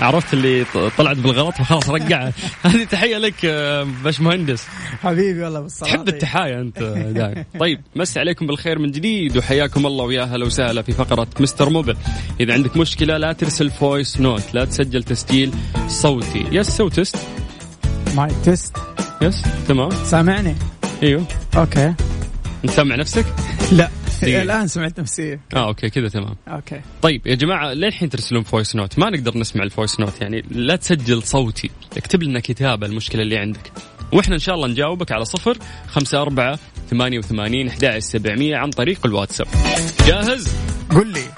عرفت 0.00 0.34
اللي 0.34 0.64
طلعت 0.98 1.16
بالغلط 1.16 1.54
فخلاص 1.54 1.90
رجعها 1.90 2.32
هذه 2.62 2.84
تحية 2.84 3.18
لك 3.18 3.34
آه، 3.44 3.86
باش 4.04 4.20
مهندس 4.20 4.66
حبيبي 5.02 5.42
والله 5.42 5.60
السلاطين 5.66 5.96
تحب 5.96 6.08
التحايا 6.08 6.60
أنت 6.60 6.78
دايم 7.18 7.44
طيب 7.60 7.80
مسي 7.96 8.20
عليكم 8.20 8.46
بالخير 8.46 8.78
من 8.78 8.90
جديد 8.90 9.36
وحياكم 9.36 9.86
الله 9.86 10.04
ويا 10.04 10.22
هلا 10.24 10.46
وسهلا 10.46 10.82
في 10.82 10.92
فقرة 10.92 11.26
Mister 11.40 11.70
Mobil. 11.70 11.96
إذا 12.40 12.52
عندك 12.52 12.76
مشكلة 12.76 13.16
لا 13.16 13.32
ترسل 13.32 13.70
voice 13.70 14.20
note 14.20 14.54
لا 14.54 14.64
تسجل 14.64 15.02
تسجيل 15.02 15.52
صوتي. 15.88 16.46
yes 16.52 16.68
so 16.68 16.88
test 16.88 17.16
my 18.16 18.30
test 18.44 18.76
yes 19.22 19.42
تمام. 19.68 19.90
سامعني؟ 20.04 20.54
إيوه. 21.02 21.24
okay. 21.56 21.94
أنت 22.64 22.70
سامع 22.70 22.96
نفسك؟ 22.96 23.24
لا. 23.72 23.88
دقيقة. 24.22 24.42
الآن 24.42 24.66
سمعت 24.66 25.00
نفسي 25.00 25.38
آه 25.54 25.68
okay 25.68 25.90
كذا 25.90 26.08
تمام. 26.08 26.34
okay. 26.48 26.80
طيب 27.02 27.26
يا 27.26 27.34
جماعة 27.34 27.72
للحين 27.72 28.08
ترسلون 28.08 28.42
voice 28.42 28.76
note 28.76 28.98
ما 28.98 29.10
نقدر 29.10 29.38
نسمع 29.38 29.62
ال 29.64 29.70
voice 29.70 30.00
note 30.00 30.20
يعني 30.20 30.44
لا 30.50 30.76
تسجل 30.76 31.22
صوتي. 31.22 31.70
اكتب 31.96 32.22
لنا 32.22 32.40
كتابة 32.40 32.86
المشكلة 32.86 33.22
اللي 33.22 33.38
عندك. 33.38 33.72
وإحنا 34.12 34.34
إن 34.34 34.40
شاء 34.40 34.54
الله 34.54 34.68
نجاوبك 34.68 35.12
على 35.12 35.24
صفر 35.24 35.58
خمسة 35.88 36.22
أربعة 36.22 36.58
ثمانية 36.90 37.18
وثمانين 37.18 37.68
أحد 37.68 37.98
سبعمية 37.98 38.56
عن 38.56 38.70
طريق 38.70 39.06
الواتساب. 39.06 39.46
جاهز؟ 40.06 40.54
قل 40.90 41.12
لي. 41.12 41.37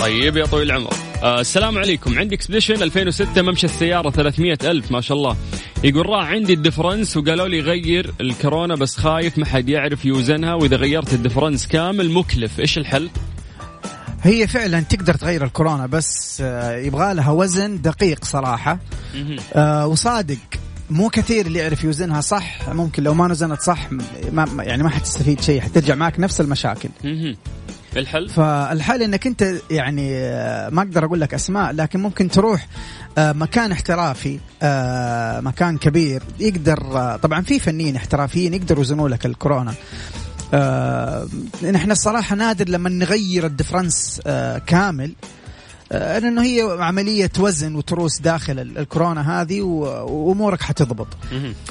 طيب 0.00 0.36
يا 0.36 0.46
طويل 0.46 0.70
العمر. 0.70 0.94
آه 1.22 1.40
السلام 1.40 1.78
عليكم. 1.78 2.18
عندي 2.18 2.34
اكسبediشن 2.34 2.82
2006 2.82 3.42
ممشى 3.42 3.66
السيارة 3.66 4.10
300 4.10 4.58
ألف 4.64 4.92
ما 4.92 5.00
شاء 5.00 5.16
الله. 5.16 5.36
يقول 5.84 6.08
راح 6.08 6.28
عندي 6.28 6.52
الدفرنس 6.52 7.16
وقالوا 7.16 7.48
لي 7.48 7.60
غير 7.60 8.14
الكورونا 8.20 8.74
بس 8.74 8.96
خايف 8.96 9.38
ما 9.38 9.46
حد 9.46 9.68
يعرف 9.68 10.04
يوزنها 10.04 10.54
وإذا 10.54 10.76
غيرت 10.76 11.14
الدفرنس 11.14 11.66
كامل 11.66 12.10
مكلف. 12.10 12.60
إيش 12.60 12.78
الحل؟ 12.78 13.10
هي 14.22 14.46
فعلا 14.46 14.80
تقدر 14.80 15.14
تغير 15.14 15.44
الكورونا 15.44 15.86
بس 15.86 16.40
آه، 16.44 16.76
يبغى 16.76 17.14
لها 17.14 17.30
وزن 17.30 17.80
دقيق 17.82 18.24
صراحة. 18.24 18.78
آه 19.54 19.86
وصادق. 19.86 20.38
مو 20.90 21.08
كثير 21.08 21.46
اللي 21.46 21.58
يعرف 21.58 21.84
يوزنها 21.84 22.20
صح 22.20 22.68
ممكن 22.68 23.02
لو 23.02 23.14
ما 23.14 23.28
نزنت 23.28 23.60
صح 23.60 23.92
ما 24.32 24.46
يعني 24.58 24.82
ما 24.82 24.88
حتستفيد 24.88 25.40
شيء 25.40 25.60
حترجع 25.60 25.94
معك 25.94 26.20
نفس 26.20 26.40
المشاكل. 26.40 26.88
الحل؟ 27.98 28.28
فالحل 28.28 29.02
إنك 29.02 29.26
أنت 29.26 29.54
يعني 29.70 30.16
آه، 30.16 30.68
ما 30.68 30.82
أقدر 30.82 31.04
أقول 31.04 31.20
لك 31.20 31.34
أسماء 31.34 31.72
لكن 31.72 32.00
ممكن 32.00 32.28
تروح 32.28 32.66
آه، 33.18 33.32
مكان 33.32 33.72
احترافي 33.72 34.38
آه، 34.62 35.40
مكان 35.40 35.78
كبير 35.78 36.22
يقدر 36.40 37.16
طبعا 37.22 37.42
في 37.42 37.58
فنيين 37.58 37.96
احترافيين 37.96 38.54
يقدروا 38.54 38.78
يوزنوا 38.78 39.08
لك 39.08 39.26
الكورونا 39.26 39.74
نحن 41.72 41.90
الصراحة 41.90 42.36
نادر 42.36 42.68
لما 42.68 42.90
نغير 42.90 43.46
الدفرنس 43.46 44.20
كامل 44.66 45.14
لأنه 45.90 46.42
هي 46.42 46.76
عملية 46.80 47.30
وزن 47.38 47.74
وتروس 47.74 48.20
داخل 48.20 48.58
ال- 48.60 48.78
الكورونا 48.78 49.40
هذه 49.42 49.60
وأمورك 49.62 50.62
حتضبط. 50.62 51.06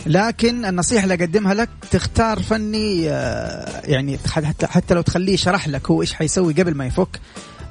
لكن 0.06 0.66
النصيحة 0.66 1.04
اللي 1.04 1.14
أقدمها 1.14 1.54
لك 1.54 1.70
تختار 1.92 2.40
فني 2.40 3.10
آه، 3.10 3.82
يعني 3.86 4.18
حتى 4.32 4.68
حتى 4.68 4.94
لو 4.94 5.02
تخليه 5.02 5.34
يشرح 5.34 5.68
لك 5.68 5.92
هو 5.92 6.02
إيش 6.02 6.14
حيسوي 6.14 6.54
قبل 6.54 6.76
ما 6.76 6.86
يفك 6.86 7.20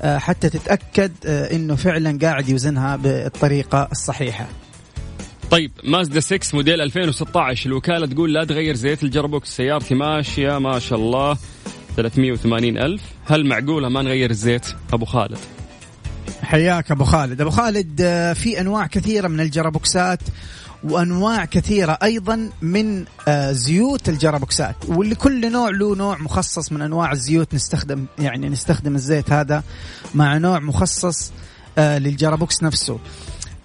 آه، 0.02 0.18
حتى 0.18 0.48
تتأكد 0.50 1.12
آه، 1.26 1.54
إنه 1.56 1.76
فعلا 1.76 2.18
قاعد 2.22 2.48
يوزنها 2.48 2.96
بالطريقة 2.96 3.88
الصحيحة. 3.92 4.46
طيب 5.50 5.70
مازدا 5.84 6.20
6 6.20 6.54
موديل 6.54 6.80
2016 6.80 7.66
الوكالة 7.66 8.06
تقول 8.06 8.34
لا 8.34 8.44
تغير 8.44 8.74
زيت 8.74 9.02
الجربوكس 9.02 9.56
سيارتي 9.56 9.94
ماشية 9.94 10.58
ما 10.58 10.78
شاء 10.78 10.98
الله 10.98 11.36
380 11.96 12.78
ألف. 12.78 13.02
هل 13.26 13.46
معقولة 13.46 13.88
ما 13.88 14.02
نغير 14.02 14.30
الزيت؟ 14.30 14.66
أبو 14.92 15.04
خالد. 15.04 15.38
حياك 16.48 16.90
أبو 16.90 17.04
خالد. 17.04 17.40
أبو 17.40 17.50
خالد 17.50 18.00
آه، 18.00 18.32
في 18.32 18.60
أنواع 18.60 18.86
كثيرة 18.86 19.28
من 19.28 19.40
الجرابوكسات 19.40 20.20
وأنواع 20.84 21.44
كثيرة 21.44 21.98
أيضا 22.02 22.50
من 22.62 23.04
آه، 23.28 23.52
زيوت 23.52 24.08
الجرابوكسات. 24.08 24.76
واللي 24.88 25.14
كل 25.14 25.52
نوع 25.52 25.70
له 25.70 25.96
نوع 25.96 26.18
مخصص 26.18 26.72
من 26.72 26.82
أنواع 26.82 27.12
الزيوت. 27.12 27.54
نستخدم 27.54 28.06
يعني 28.18 28.48
نستخدم 28.48 28.94
الزيت 28.94 29.32
هذا 29.32 29.62
مع 30.14 30.38
نوع 30.38 30.58
مخصص 30.58 31.32
آه، 31.78 31.98
لل 31.98 32.12
gearbox 32.12 32.62
نفسه. 32.62 32.98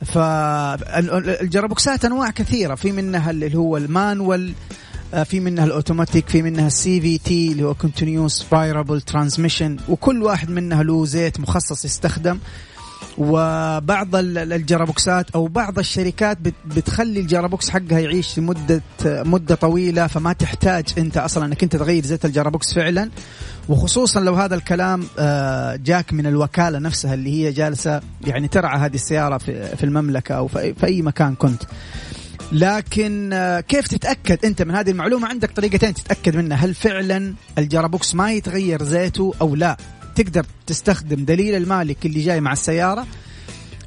فالجرابوكسات 0.05 2.05
أنواع 2.05 2.29
كثيرة. 2.29 2.75
في 2.75 2.91
منها 2.91 3.31
اللي 3.31 3.57
هو 3.57 3.77
ال 3.77 3.88
manual 3.88 4.53
آه، 5.13 5.23
في 5.23 5.39
منها 5.39 5.65
الأوتوماتيك 5.65 6.29
في 6.29 6.41
منها 6.41 6.67
ال 6.67 7.01
CVT 7.01 7.51
اللي 7.51 7.63
هو 7.63 7.73
continuous 7.73 8.43
variable 8.43 9.01
transmission 9.01 9.77
وكل 9.89 10.23
واحد 10.23 10.49
منها 10.49 10.83
له 10.83 11.05
زيت 11.05 11.39
مخصص 11.39 11.85
يستخدم. 11.85 12.39
وبعض 13.17 14.15
ال- 14.15 14.37
ال- 14.37 14.53
الجرابوكسات 14.53 15.29
أو 15.31 15.47
بعض 15.47 15.79
الشركات 15.79 16.37
بت- 16.41 16.53
بتخلي 16.65 17.19
ال 17.19 17.26
gearbox 17.26 17.69
حقها 17.69 17.99
يعيش 17.99 18.39
لمدة 18.39 18.81
مدة 19.05 19.55
طويلة 19.55 20.07
فما 20.07 20.33
تحتاج 20.33 20.85
أنت 20.97 21.17
أصلا 21.17 21.45
أنك 21.45 21.63
أنت 21.63 21.75
تغير 21.75 22.05
زيت 22.05 22.25
ال 22.25 22.31
gearbox 22.31 22.73
فعلا. 22.73 23.09
وخصوصا 23.69 24.19
لو 24.19 24.33
هذا 24.33 24.55
الكلام 24.55 25.03
آه، 25.19 25.75
جاك 25.75 26.13
من 26.13 26.25
الوكالة 26.27 26.79
نفسها 26.79 27.13
اللي 27.13 27.29
هي 27.45 27.51
جالسة 27.51 28.01
يعني 28.27 28.47
ترعى 28.47 28.79
هذه 28.79 28.95
السيارة 28.95 29.37
في 29.37 29.83
المملكة 29.83 30.35
أو 30.35 30.47
في 30.47 30.73
أي 30.83 31.01
مكان 31.01 31.35
كنت. 31.35 31.63
لكن 32.51 33.29
آه، 33.33 33.59
كيف 33.59 33.87
تتأكد 33.87 34.45
أنت 34.45 34.61
من 34.61 34.75
هذه 34.75 34.89
المعلومة؟ 34.91 35.27
عندك 35.27 35.51
طريقتين 35.51 35.93
تتأكد 35.93 36.35
منها. 36.35 36.57
هل 36.57 36.73
فعلا 36.73 37.33
ال 37.57 37.64
gearbox 37.65 38.15
ما 38.15 38.31
يتغير 38.31 38.83
زيته 38.83 39.33
أو 39.41 39.55
لا؟ 39.55 39.77
تقدر 40.15 40.45
تستخدم 40.67 41.25
دليل 41.25 41.55
المالك 41.55 42.05
اللي 42.05 42.21
جاي 42.21 42.41
مع 42.41 42.53
السيارة. 42.53 43.07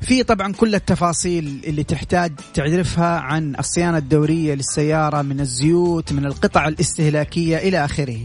في 0.03 0.23
طبعا 0.23 0.53
كل 0.53 0.75
التفاصيل 0.75 1.61
اللي 1.67 1.85
تحتاج 1.85 2.33
تعرفها 2.55 3.19
عن 3.21 3.55
الصيانة 3.59 3.99
الدورية 3.99 4.55
للسيارة 4.55 5.23
من 5.23 5.41
الزيوت 5.41 6.13
من 6.13 6.27
القطع 6.27 6.69
الاستهلاكية 6.69 7.57
إلى 7.57 7.85
آخره. 7.85 8.19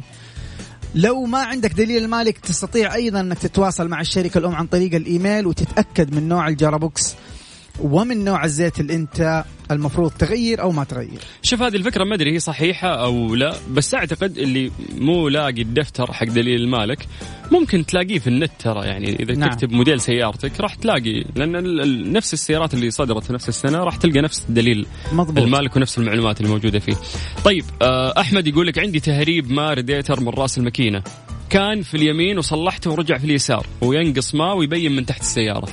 لو 0.96 1.26
ما 1.26 1.40
عندك 1.40 1.74
دليل 1.74 2.04
المالك 2.04 2.38
تستطيع 2.38 2.96
أيضا 2.96 3.20
أنك 3.20 3.38
تتواصل 3.38 3.88
مع 3.88 4.02
الشركة 4.02 4.38
الأم 4.38 4.56
عن 4.56 4.68
طريق 4.68 4.96
الإيميل 4.96 5.48
وتتأكد 5.48 6.16
من 6.16 6.28
نوع 6.28 6.48
الجرابوكس 6.48 7.16
ومن 7.80 8.24
نوع 8.24 8.46
الزيت 8.46 8.80
اللي 8.80 8.96
أنت 8.96 9.44
المفروض 9.72 10.12
تغير 10.12 10.62
أو 10.62 10.72
ما 10.72 10.84
تغير 10.84 11.20
شوف 11.42 11.62
هذه 11.62 11.76
الفكرة 11.76 12.04
ما 12.04 12.16
أدري 12.16 12.34
هي 12.34 12.40
صحيحة 12.40 12.88
أو 12.88 13.36
لا 13.36 13.56
بس 13.72 13.96
أعتقد 13.96 14.38
اللي 14.38 14.72
مو 14.98 15.30
لاقي 15.30 15.62
الدفتر 15.62 16.14
حق 16.14 16.26
دليل 16.26 16.62
المالك 16.62 17.08
ممكن 17.52 17.86
تلاقيه 17.86 18.20
في 18.20 18.28
النت 18.28 18.52
ترى 18.60 18.88
يعني 18.88 19.16
إذا 19.20 19.34
نعم. 19.36 19.50
تكتب 19.50 19.72
موديل 19.72 20.02
سيارتك 20.02 20.62
راح 20.62 20.76
تلاقي 20.76 21.24
لأن 21.36 22.12
نفس 22.14 22.34
السيارات 22.34 22.74
اللي 22.74 22.92
صدرت 22.92 23.24
في 23.24 23.34
نفس 23.34 23.50
السنة 23.50 23.78
راح 23.78 23.96
تلقى 23.96 24.22
نفس 24.22 24.46
الدليل 24.50 24.86
مضبوط 25.14 25.44
المالك 25.44 25.76
ونفس 25.76 25.98
المعلومات 25.98 26.42
الموجودة 26.42 26.80
فيه. 26.80 26.96
طيب 27.46 27.66
آه، 27.82 28.20
أحمد 28.20 28.48
يقول 28.48 28.68
لك 28.68 28.80
عندي 28.80 29.00
تهريب 29.00 29.52
ماء 29.52 29.74
راديتر 29.74 30.20
من 30.20 30.30
رأس 30.30 30.58
الماكينة 30.58 31.04
كان 31.50 31.82
في 31.82 31.98
اليمين 31.98 32.38
وصلحته 32.38 32.92
ورجع 32.92 33.18
في 33.18 33.26
اليسار 33.26 33.66
وينقص 33.82 34.36
ماء 34.36 34.58
ويبين 34.58 34.96
من 34.96 35.06
تحت 35.06 35.22
السيارة. 35.22 35.68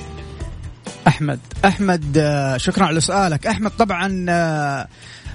أحمد. 1.07 1.41
أحمد 1.65 2.19
آه، 2.19 2.57
شكرا 2.57 2.85
على 2.85 3.01
سؤالك. 3.01 3.47
أحمد 3.47 3.71
طبعا 3.71 4.27
آه، 4.29 4.89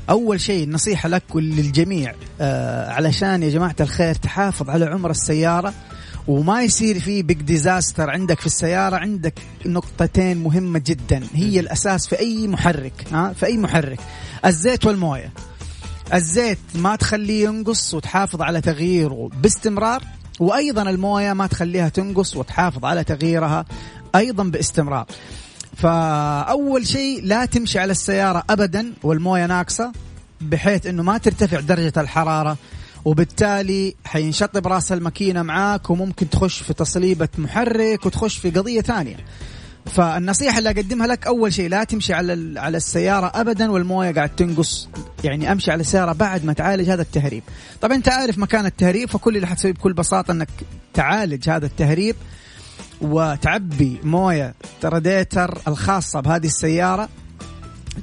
أول 0.09 0.41
شيء 0.41 0.69
نصيحة 0.69 1.09
لك 1.09 1.35
وللجميع 1.35 2.13
آه، 2.41 2.91
علشان 2.91 3.43
يا 3.43 3.49
جماعة 3.49 3.75
الخير 3.79 4.15
تحافظ 4.15 4.69
على 4.69 4.85
عمر 4.85 5.11
السيارة 5.11 5.73
وما 6.27 6.63
يصير 6.63 6.99
في 6.99 7.21
بيج 7.23 7.41
ديزاستر 7.41 8.09
عندك 8.09 8.39
في 8.39 8.45
السيارة 8.45 8.95
عندك 8.95 9.33
نقطتين 9.65 10.37
مهمة 10.37 10.81
جدا. 10.85 11.23
هي 11.33 11.59
الأساس 11.59 12.07
في 12.07 12.19
أي 12.19 12.47
محرك 12.47 13.05
ها 13.11 13.33
في 13.33 13.45
أي 13.45 13.57
محرك. 13.57 13.99
الزيت 14.45 14.85
والموية. 14.85 15.33
الزيت 16.13 16.59
ما 16.75 16.95
تخليه 16.95 17.43
ينقص 17.43 17.93
وتحافظ 17.93 18.41
على 18.41 18.61
تغييره 18.61 19.29
باستمرار 19.41 20.03
وأيضا 20.39 20.81
الموية 20.81 21.33
ما 21.33 21.47
تخليها 21.47 21.89
تنقص 21.89 22.35
وتحافظ 22.35 22.85
على 22.85 23.03
تغييرها 23.03 23.65
أيضا 24.15 24.43
باستمرار. 24.43 25.05
فأول 25.77 26.87
شيء 26.87 27.21
لا 27.23 27.45
تمشي 27.45 27.79
على 27.79 27.91
السيارة 27.91 28.43
ابدا 28.49 28.93
والموية 29.03 29.45
ناقصة 29.45 29.91
بحيث 30.41 30.85
إنه 30.87 31.03
ما 31.03 31.17
ترتفع 31.17 31.59
درجة 31.59 31.93
الحرارة 31.97 32.57
وبالتالي 33.05 33.95
حينشطب 34.05 34.67
رأس 34.67 34.91
الماكينة 34.91 35.41
معاك 35.41 35.89
وممكن 35.89 36.29
تخش 36.29 36.63
في 36.63 36.73
تصليبة 36.73 37.29
محرك 37.37 38.05
وتخش 38.05 38.37
في 38.37 38.49
قضية 38.49 38.81
ثانية. 38.81 39.17
فالنصيحة 39.85 40.57
اللي 40.57 40.69
أقدمها 40.69 41.07
لك 41.07 41.27
أول 41.27 41.53
شيء 41.53 41.69
لا 41.69 41.83
تمشي 41.83 42.13
على 42.13 42.59
على 42.59 42.77
السيارة 42.77 43.31
ابدا 43.35 43.71
والموية 43.71 44.13
قاعد 44.13 44.35
تنقص. 44.35 44.89
يعني 45.23 45.51
أمشي 45.51 45.71
على 45.71 45.81
السيارة 45.81 46.13
بعد 46.13 46.45
ما 46.45 46.53
تعالج 46.53 46.89
هذا 46.89 47.01
التهريب. 47.01 47.43
طبعا 47.81 47.95
أنت 47.95 48.09
عارف 48.09 48.37
مكان 48.37 48.65
التهريب 48.65 49.09
فكل 49.09 49.35
اللي 49.35 49.47
حتسويه 49.47 49.73
بكل 49.73 49.93
بساطة 49.93 50.31
إنك 50.31 50.49
تعالج 50.93 51.49
هذا 51.49 51.65
التهريب. 51.65 52.15
وتعبي 53.03 53.99
موية 54.03 54.53
راديتر 54.83 55.57
الخاصة 55.67 56.19
بهذه 56.19 56.45
السيارة 56.45 57.09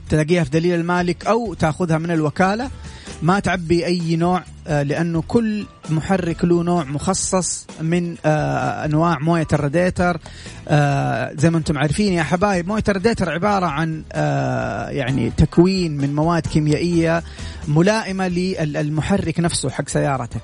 تلاقيها 0.08 0.44
في 0.44 0.50
دليل 0.50 0.74
المالك 0.74 1.26
أو 1.26 1.54
تأخذها 1.54 1.98
من 1.98 2.10
الوكالة. 2.10 2.70
ما 3.22 3.40
تعبي 3.40 3.86
أي 3.86 4.16
نوع 4.16 4.42
آه، 4.66 4.82
لأنه 4.82 5.22
كل 5.28 5.66
محرك 5.90 6.44
له 6.44 6.62
نوع 6.62 6.84
مخصص 6.84 7.66
من 7.80 8.16
آه، 8.24 8.84
أنواع 8.84 9.18
موية 9.18 9.46
الراديتر. 9.52 10.20
آه، 10.68 11.32
زي 11.38 11.50
ما 11.50 11.58
أنتم 11.58 11.78
عارفين 11.78 12.12
يا 12.12 12.22
حبايب 12.22 12.68
موية 12.68 12.84
الراديتر 12.88 13.30
عبارة 13.30 13.66
عن 13.66 14.02
يعني 14.90 15.30
تكوين 15.30 15.96
من 15.96 16.14
مواد 16.14 16.46
كيميائية 16.46 17.22
ملائمة 17.68 18.28
للمحرك 18.28 19.40
نفسه 19.40 19.70
حق 19.70 19.88
سيارتك. 19.88 20.42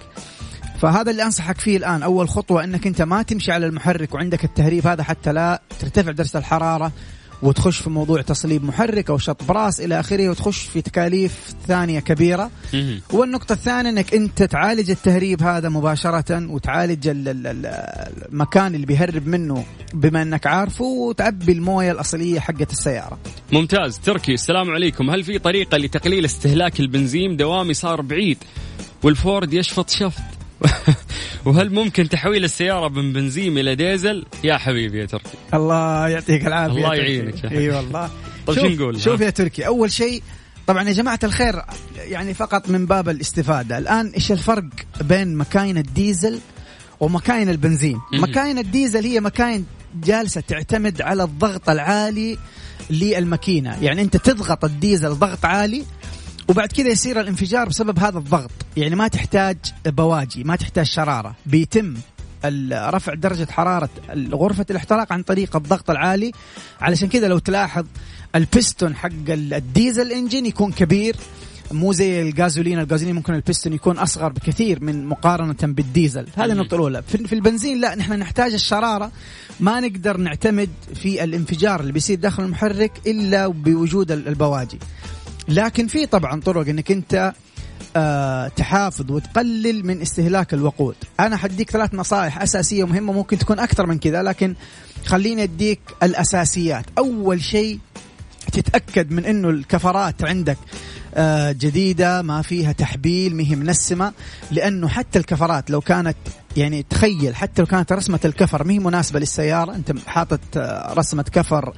فهذا 0.80 1.10
اللي 1.10 1.22
أنصحك 1.22 1.60
فيه 1.60 1.76
الآن. 1.76 2.02
أول 2.02 2.28
خطوة 2.28 2.64
إنك 2.64 2.86
أنت 2.86 3.02
ما 3.02 3.22
تمشي 3.22 3.52
على 3.52 3.66
المحرك 3.66 4.14
وعندك 4.14 4.44
التهريب 4.44 4.86
هذا 4.86 5.02
حتى 5.02 5.32
لا 5.32 5.62
ترتفع 5.80 6.10
درجة 6.10 6.38
الحرارة 6.38 6.92
وتخش 7.42 7.76
في 7.80 7.90
موضوع 7.90 8.22
تصليب 8.22 8.64
محرك 8.64 9.10
أو 9.10 9.18
شط 9.18 9.44
براس 9.44 9.80
إلى 9.80 10.00
آخره 10.00 10.28
وتخش 10.28 10.62
في 10.62 10.82
تكاليف 10.82 11.54
ثانية 11.68 12.00
كبيرة. 12.00 12.50
مهم. 12.74 13.00
والنقطة 13.12 13.52
الثانية 13.52 13.90
إنك 13.90 14.14
أنت 14.14 14.42
تعالج 14.42 14.90
التهريب 14.90 15.42
هذا 15.42 15.68
مباشرة 15.68 16.46
وتعالج 16.50 17.08
ال- 17.08 17.28
ال- 17.28 17.46
ال- 17.46 17.66
المكان 18.32 18.74
اللي 18.74 18.86
بيهرب 18.86 19.26
منه 19.26 19.64
بما 19.94 20.22
إنك 20.22 20.46
عارفه 20.46 20.84
وتعبي 20.84 21.52
الموية 21.52 21.92
الأصلية 21.92 22.40
حقت 22.40 22.72
السيارة. 22.72 23.18
ممتاز. 23.52 23.98
تركي 23.98 24.34
السلام 24.34 24.70
عليكم. 24.70 25.10
هل 25.10 25.24
في 25.24 25.38
طريقة 25.38 25.78
لتقليل 25.78 26.24
استهلاك 26.24 26.80
البنزين؟ 26.80 27.36
دوامي 27.36 27.74
صار 27.74 28.00
بعيد. 28.00 28.38
والفورد 29.02 29.52
يشفط 29.52 29.90
شفط. 29.90 30.35
وهل 31.44 31.74
ممكن 31.74 32.08
تحويل 32.08 32.44
السيارة 32.44 32.88
من 32.88 33.12
بنزين 33.12 33.58
إلى 33.58 33.74
ديزل 33.74 34.26
يا 34.44 34.56
حبيبي 34.56 35.00
يا 35.00 35.06
تركي 35.06 35.38
الله 35.54 36.08
يعطيك 36.08 36.46
العافية 36.46 36.76
الله. 36.76 36.94
يعينك 36.94 37.44
يا 37.44 37.50
إي 37.50 37.70
والله. 37.70 38.10
طيب 38.46 38.58
شو 38.58 38.66
نقول؟ 38.66 39.00
شوف؟ 39.00 39.20
يا 39.20 39.30
تركي 39.30 39.66
أول 39.66 39.92
شيء 39.92 40.22
طبعا 40.66 40.82
يا 40.82 40.92
جماعة 40.92 41.18
الخير 41.24 41.62
يعني 41.96 42.34
فقط 42.34 42.68
من 42.68 42.86
باب 42.86 43.08
الاستفادة 43.08 43.78
الآن 43.78 44.08
إيش 44.08 44.32
الفرق 44.32 44.64
بين 45.00 45.36
مكاين 45.36 45.78
الديزل 45.78 46.40
ومكاين 47.00 47.48
البنزين. 47.48 47.98
مكاين 48.12 48.58
الديزل 48.58 49.04
هي 49.04 49.20
مكاين 49.20 49.66
جالسة 50.04 50.40
تعتمد 50.40 51.02
على 51.02 51.22
الضغط 51.24 51.70
العالي 51.70 52.38
للماكينة 52.90 53.82
يعني 53.82 54.02
أنت 54.02 54.16
تضغط 54.16 54.64
الديزل 54.64 55.10
ضغط 55.14 55.44
عالي 55.44 55.84
وبعد 56.48 56.72
كذا 56.72 56.88
يصير 56.88 57.20
الانفجار 57.20 57.68
بسبب 57.68 57.98
هذا 57.98 58.18
الضغط. 58.18 58.50
يعني 58.76 58.94
ما 58.94 59.08
تحتاج 59.08 59.56
بواجي 59.86 60.44
ما 60.44 60.56
تحتاج 60.56 60.86
شرارة. 60.86 61.34
بيتم 61.46 61.94
رفع 62.72 63.14
درجة 63.14 63.50
حرارة 63.50 63.88
غرفة 64.32 64.66
الاحتراق 64.70 65.12
عن 65.12 65.22
طريق 65.22 65.56
الضغط 65.56 65.90
العالي. 65.90 66.32
علشان 66.80 67.08
كذا 67.08 67.28
لو 67.28 67.38
تلاحظ 67.38 67.84
البستون 68.34 68.96
حق 68.96 69.10
ال- 69.28 69.54
الديزل 69.54 70.12
انجن 70.12 70.46
يكون 70.46 70.72
كبير. 70.72 71.16
مو 71.72 71.92
زي 71.92 72.22
الغازولين 72.22 72.78
الغازولين 72.78 73.14
ممكن 73.14 73.34
البستون 73.34 73.72
يكون 73.72 73.98
أصغر 73.98 74.28
بكثير 74.28 74.84
من 74.84 75.06
مقارنة 75.06 75.56
بالديزل. 75.62 76.26
هذه 76.36 76.52
النقطه 76.52 76.74
الأولى. 76.74 77.02
في 77.02 77.32
البنزين 77.32 77.80
لا 77.80 77.94
نحن 77.94 78.12
نحتاج 78.12 78.52
الشرارة. 78.52 79.10
ما 79.60 79.80
نقدر 79.80 80.16
نعتمد 80.16 80.70
في 80.94 81.24
الانفجار 81.24 81.80
اللي 81.80 81.92
بيصير 81.92 82.18
داخل 82.18 82.42
المحرك 82.42 82.92
إلا 83.06 83.46
بوجود 83.46 84.12
ال- 84.12 84.28
البواجي. 84.28 84.78
لكن 85.48 85.86
في 85.86 86.06
طبعا 86.06 86.40
طرق 86.40 86.68
إنك 86.68 86.90
أنت 86.90 87.32
آه 87.96 88.48
تحافظ 88.48 89.10
وتقلل 89.10 89.86
من 89.86 90.02
استهلاك 90.02 90.54
الوقود. 90.54 90.94
أنا 91.20 91.36
حديك 91.36 91.70
ثلاث 91.70 91.94
نصائح 91.94 92.42
أساسية 92.42 92.86
مهمة 92.86 93.12
ممكن 93.12 93.38
تكون 93.38 93.58
أكثر 93.58 93.86
من 93.86 93.98
كذا 93.98 94.22
لكن 94.22 94.54
خليني 95.06 95.42
أديك 95.42 95.80
الأساسيات. 96.02 96.84
أول 96.98 97.42
شيء 97.42 97.78
تتأكد 98.52 99.10
من 99.10 99.24
إنه 99.24 99.50
الكفرات 99.50 100.24
عندك 100.24 100.58
آه، 101.14 101.52
جديدة 101.52 102.22
ما 102.22 102.42
فيها 102.42 102.72
تحبيل 102.72 103.36
ما 103.36 103.42
هي 103.42 103.56
منسمة. 103.56 104.12
لأنه 104.50 104.88
حتى 104.88 105.18
الكفرات 105.18 105.70
لو 105.70 105.80
كانت 105.80 106.16
يعني 106.56 106.82
تخيل 106.90 107.36
حتى 107.36 107.62
لو 107.62 107.66
كانت 107.66 107.92
رسمة 107.92 108.20
الكفر 108.24 108.64
ما 108.64 108.72
هي 108.72 108.78
مناسبة 108.78 109.18
للسيارة 109.20 109.74
أنت 109.74 109.92
حاطط 110.06 110.40
آه، 110.56 110.92
رسمة 110.92 111.22
كفر 111.22 111.74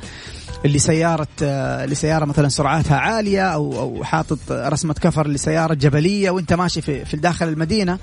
لسيارة 0.65 1.29
آه، 1.43 1.87
لسيارة 1.87 2.25
مثلا 2.25 2.49
سرعاتها 2.49 2.97
عالية 2.97 3.43
أو 3.43 3.81
أو 3.81 4.05
حاطط 4.05 4.39
رسمة 4.51 4.95
كفر 4.95 5.29
لسيارة 5.29 5.75
جبلية 5.75 6.31
وأنت 6.31 6.53
ماشي 6.53 6.81
في 6.81 7.05
في 7.05 7.17
داخل 7.17 7.49
المدينة 7.49 7.99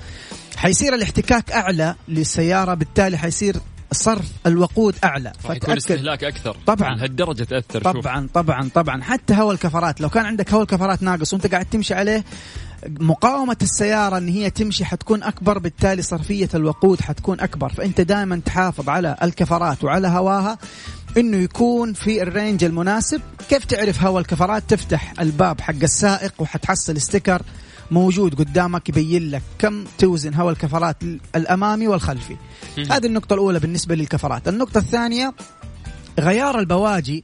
حيصير 0.56 0.94
الاحتكاك 0.94 1.52
أعلى 1.52 1.94
للسيارة 2.08 2.74
بالتالي 2.74 3.18
حيصير 3.18 3.56
صرف 3.92 4.32
الوقود 4.46 4.94
أعلى. 5.04 5.32
راح 5.44 5.56
يكون 5.56 5.76
استهلاك 5.76 6.24
أكثر. 6.24 6.56
طبعاً. 6.66 6.94
لهالدرجة 6.94 7.44
تأثر 7.44 7.82
شوف. 7.82 7.96
طبعا 8.04 8.28
طبعا 8.34 8.68
طبعا. 8.74 9.02
حتى 9.02 9.34
هواء 9.34 9.54
الكفرات 9.54 10.00
لو 10.00 10.08
كان 10.08 10.24
عندك 10.26 10.52
هواء 10.52 10.62
الكفرات 10.62 11.02
ناقص 11.02 11.32
وأنت 11.32 11.46
قاعد 11.46 11.64
تمشي 11.66 11.94
عليه 11.94 12.24
مقاومة 13.00 13.56
السيارة 13.62 14.18
إن 14.18 14.28
هي 14.28 14.50
تمشي 14.50 14.84
حتكون 14.84 15.22
أكبر 15.22 15.58
بالتالي 15.58 16.02
صرفية 16.02 16.48
الوقود 16.54 17.00
حتكون 17.00 17.40
أكبر. 17.40 17.68
فأنت 17.68 18.00
دائما 18.00 18.40
تحافظ 18.44 18.88
على 18.88 19.16
الكفرات 19.22 19.84
وعلى 19.84 20.08
هواها. 20.08 20.58
إنه 21.16 21.36
يكون 21.36 21.92
في 21.92 22.22
ال 22.22 22.29
range 22.29 22.64
المناسب. 22.64 23.20
كيف 23.48 23.64
تعرف 23.64 24.02
هواء 24.02 24.20
الكفرات؟ 24.20 24.62
تفتح 24.70 25.20
الباب 25.20 25.60
حق 25.60 25.82
السائق 25.82 26.32
وحتحصل 26.38 27.00
sticker 27.00 27.42
موجود 27.90 28.34
قدامك 28.34 28.88
يبين 28.88 29.30
لك 29.30 29.42
كم 29.58 29.84
توزن 29.98 30.34
هواء 30.34 30.52
الكفرات 30.52 30.96
الأمامي 31.36 31.88
والخلفي. 31.88 32.36
هذه 32.90 33.06
النقطة 33.06 33.34
الأولى 33.34 33.58
بالنسبة 33.58 33.94
للكفرات. 33.94 34.48
النقطة 34.48 34.78
الثانية 34.78 35.34
غيار 36.18 36.58
البواجي 36.58 37.22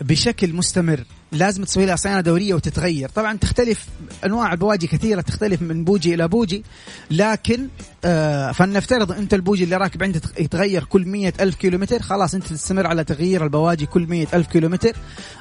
بشكل 0.00 0.52
مستمر. 0.52 1.04
لازم 1.32 1.64
تسوي 1.64 1.86
لها 1.86 1.96
صيانة 1.96 2.20
دورية 2.20 2.54
وتتغير. 2.54 3.08
طبعا 3.08 3.36
تختلف 3.36 3.86
أنواع 4.24 4.52
البواجي 4.52 4.86
كثيرة 4.86 5.20
تختلف 5.20 5.62
من 5.62 5.84
بوجي 5.84 6.14
إلى 6.14 6.28
بوجي 6.28 6.64
لكن 7.10 7.68
آه 8.04 8.52
فلنفترض 8.52 9.12
أنت 9.12 9.34
البوجي 9.34 9.64
اللي 9.64 9.76
راكب 9.76 10.02
عندك 10.02 10.40
يتغير 10.40 10.84
كل 10.84 11.06
مية 11.06 11.32
ألف 11.40 11.54
كيلومتر 11.54 12.02
خلاص 12.02 12.34
أنت 12.34 12.46
تستمر 12.46 12.86
على 12.86 13.04
تغيير 13.04 13.44
البواجي 13.44 13.86
كل 13.86 14.06
مية 14.06 14.26
ألف 14.34 14.46
كيلومتر. 14.46 14.96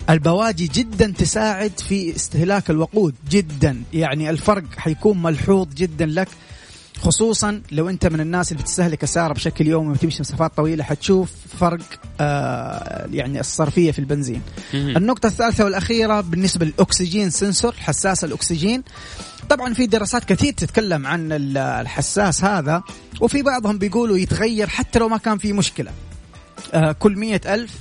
البواجي 0.10 0.67
جدا 0.67 1.13
تساعد 1.17 1.80
في 1.80 2.15
استهلاك 2.15 2.69
الوقود 2.69 3.15
جدا. 3.30 3.84
يعني 3.93 4.30
الفرق 4.30 4.63
حيكون 4.78 5.21
ملحوظ 5.21 5.67
جدا 5.73 6.06
لك. 6.06 6.28
خصوصا 7.01 7.62
لو 7.71 7.89
أنت 7.89 8.07
من 8.07 8.19
الناس 8.19 8.51
اللي 8.51 8.63
بتستهلك 8.63 9.03
السياره 9.03 9.33
بشكل 9.33 9.67
يومي 9.67 9.91
وتمشي 9.91 10.19
مسافات 10.19 10.57
طويلة 10.57 10.83
حتشوف 10.83 11.31
فرق 11.59 11.79
آه 12.21 13.07
يعني 13.12 13.39
الصرفية 13.39 13.91
في 13.91 13.99
البنزين. 13.99 14.41
النقطة 14.73 15.27
الثالثة 15.27 15.63
والأخيرة 15.63 16.21
بالنسبة 16.21 16.65
للأكسجين 16.65 17.29
سنسور 17.29 17.73
حساس 17.73 18.23
الأكسجين 18.23 18.83
طبعا 19.49 19.73
في 19.73 19.85
دراسات 19.88 20.25
كثير 20.25 20.53
تتكلم 20.53 21.07
عن 21.07 21.31
الحساس 21.57 22.43
هذا 22.43 22.83
وفي 23.21 23.41
بعضهم 23.41 23.77
بيقولوا 23.77 24.17
يتغير 24.17 24.67
حتى 24.67 24.99
لو 24.99 25.09
ما 25.09 25.17
كان 25.17 25.38
في 25.38 25.53
مشكلة. 25.53 25.91
آه 26.73 26.91
كل 26.91 27.15
مية 27.15 27.41
ألف 27.45 27.71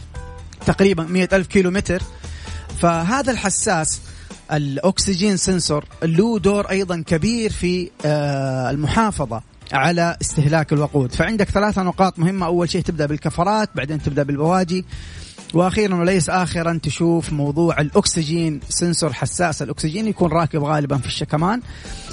تقريبا 0.66 1.02
مية 1.04 1.28
ألف 1.32 1.46
كيلو 1.46 1.70
متر 1.70 2.02
فهذا 2.80 3.30
الحساس 3.32 4.00
الأكسجين 4.52 5.36
سنسور 5.36 5.84
له 6.02 6.38
دور 6.38 6.70
أيضا 6.70 7.04
كبير 7.06 7.52
في 7.52 7.90
آه، 8.04 8.70
المحافظة 8.70 9.42
على 9.72 10.16
استهلاك 10.20 10.72
الوقود. 10.72 11.12
فعندك 11.12 11.50
ثلاثة 11.50 11.82
نقاط 11.82 12.18
مهمة. 12.18 12.46
أول 12.46 12.70
شيء 12.70 12.82
تبدأ 12.82 13.06
بالكفرات 13.06 13.70
بعدين 13.74 14.02
تبدأ 14.02 14.22
بالبواجي 14.22 14.84
وأخيرا 15.54 15.94
وليس 15.94 16.30
اخرا 16.30 16.80
تشوف 16.82 17.32
موضوع 17.32 17.80
الأكسجين 17.80 18.60
سنسور 18.68 19.12
حساس. 19.12 19.62
الأكسجين 19.62 20.06
يكون 20.06 20.30
راكب 20.32 20.64
غالبا 20.64 20.98
في 20.98 21.06
الشكمان. 21.06 21.60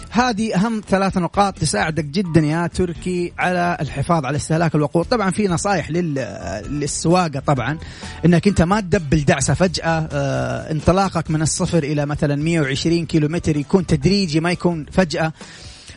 هذه 0.10 0.56
أهم 0.56 0.82
ثلاث 0.90 1.18
نقاط 1.18 1.58
تساعدك 1.58 2.06
جدا 2.06 2.42
يا 2.42 2.68
تركي 2.68 3.34
على 3.40 3.78
الحفاظ 3.82 4.26
على 4.26 4.36
استهلاك 4.38 4.76
الوقود. 4.76 5.06
طبعا 5.06 5.32
في 5.32 5.48
نصائح 5.48 5.92
للسواقة 5.92 7.40
طبعا 7.40 7.78
إنك 8.26 8.48
أنت 8.48 8.62
ما 8.62 8.82
تدبل 8.82 9.22
دعسة 9.24 9.54
فجأة 9.54 10.08
آه 10.12 10.72
انطلاقك 10.72 11.32
من 11.32 11.42
الصفر 11.42 11.84
إلى 11.84 12.06
مثلا 12.06 12.36
120 12.36 13.06
كيلو 13.06 13.28
متر 13.28 13.58
يكون 13.58 13.86
تدريجي 13.86 14.40
ما 14.40 14.52
يكون 14.52 14.86
فجأة. 14.92 15.34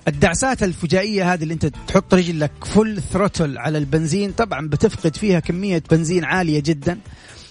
الدعسات 0.08 0.62
الفجائية 0.62 1.32
هذه 1.32 1.42
اللي 1.42 1.54
أنت 1.54 1.66
تحط 1.66 2.14
رجلك 2.14 2.50
فل 2.64 3.02
ثروتل 3.12 3.58
على 3.58 3.78
البنزين 3.78 4.32
طبعا 4.32 4.68
بتفقد 4.68 5.16
فيها 5.16 5.40
كمية 5.40 5.82
بنزين 5.90 6.24
عالية 6.24 6.60
جدا. 6.60 6.98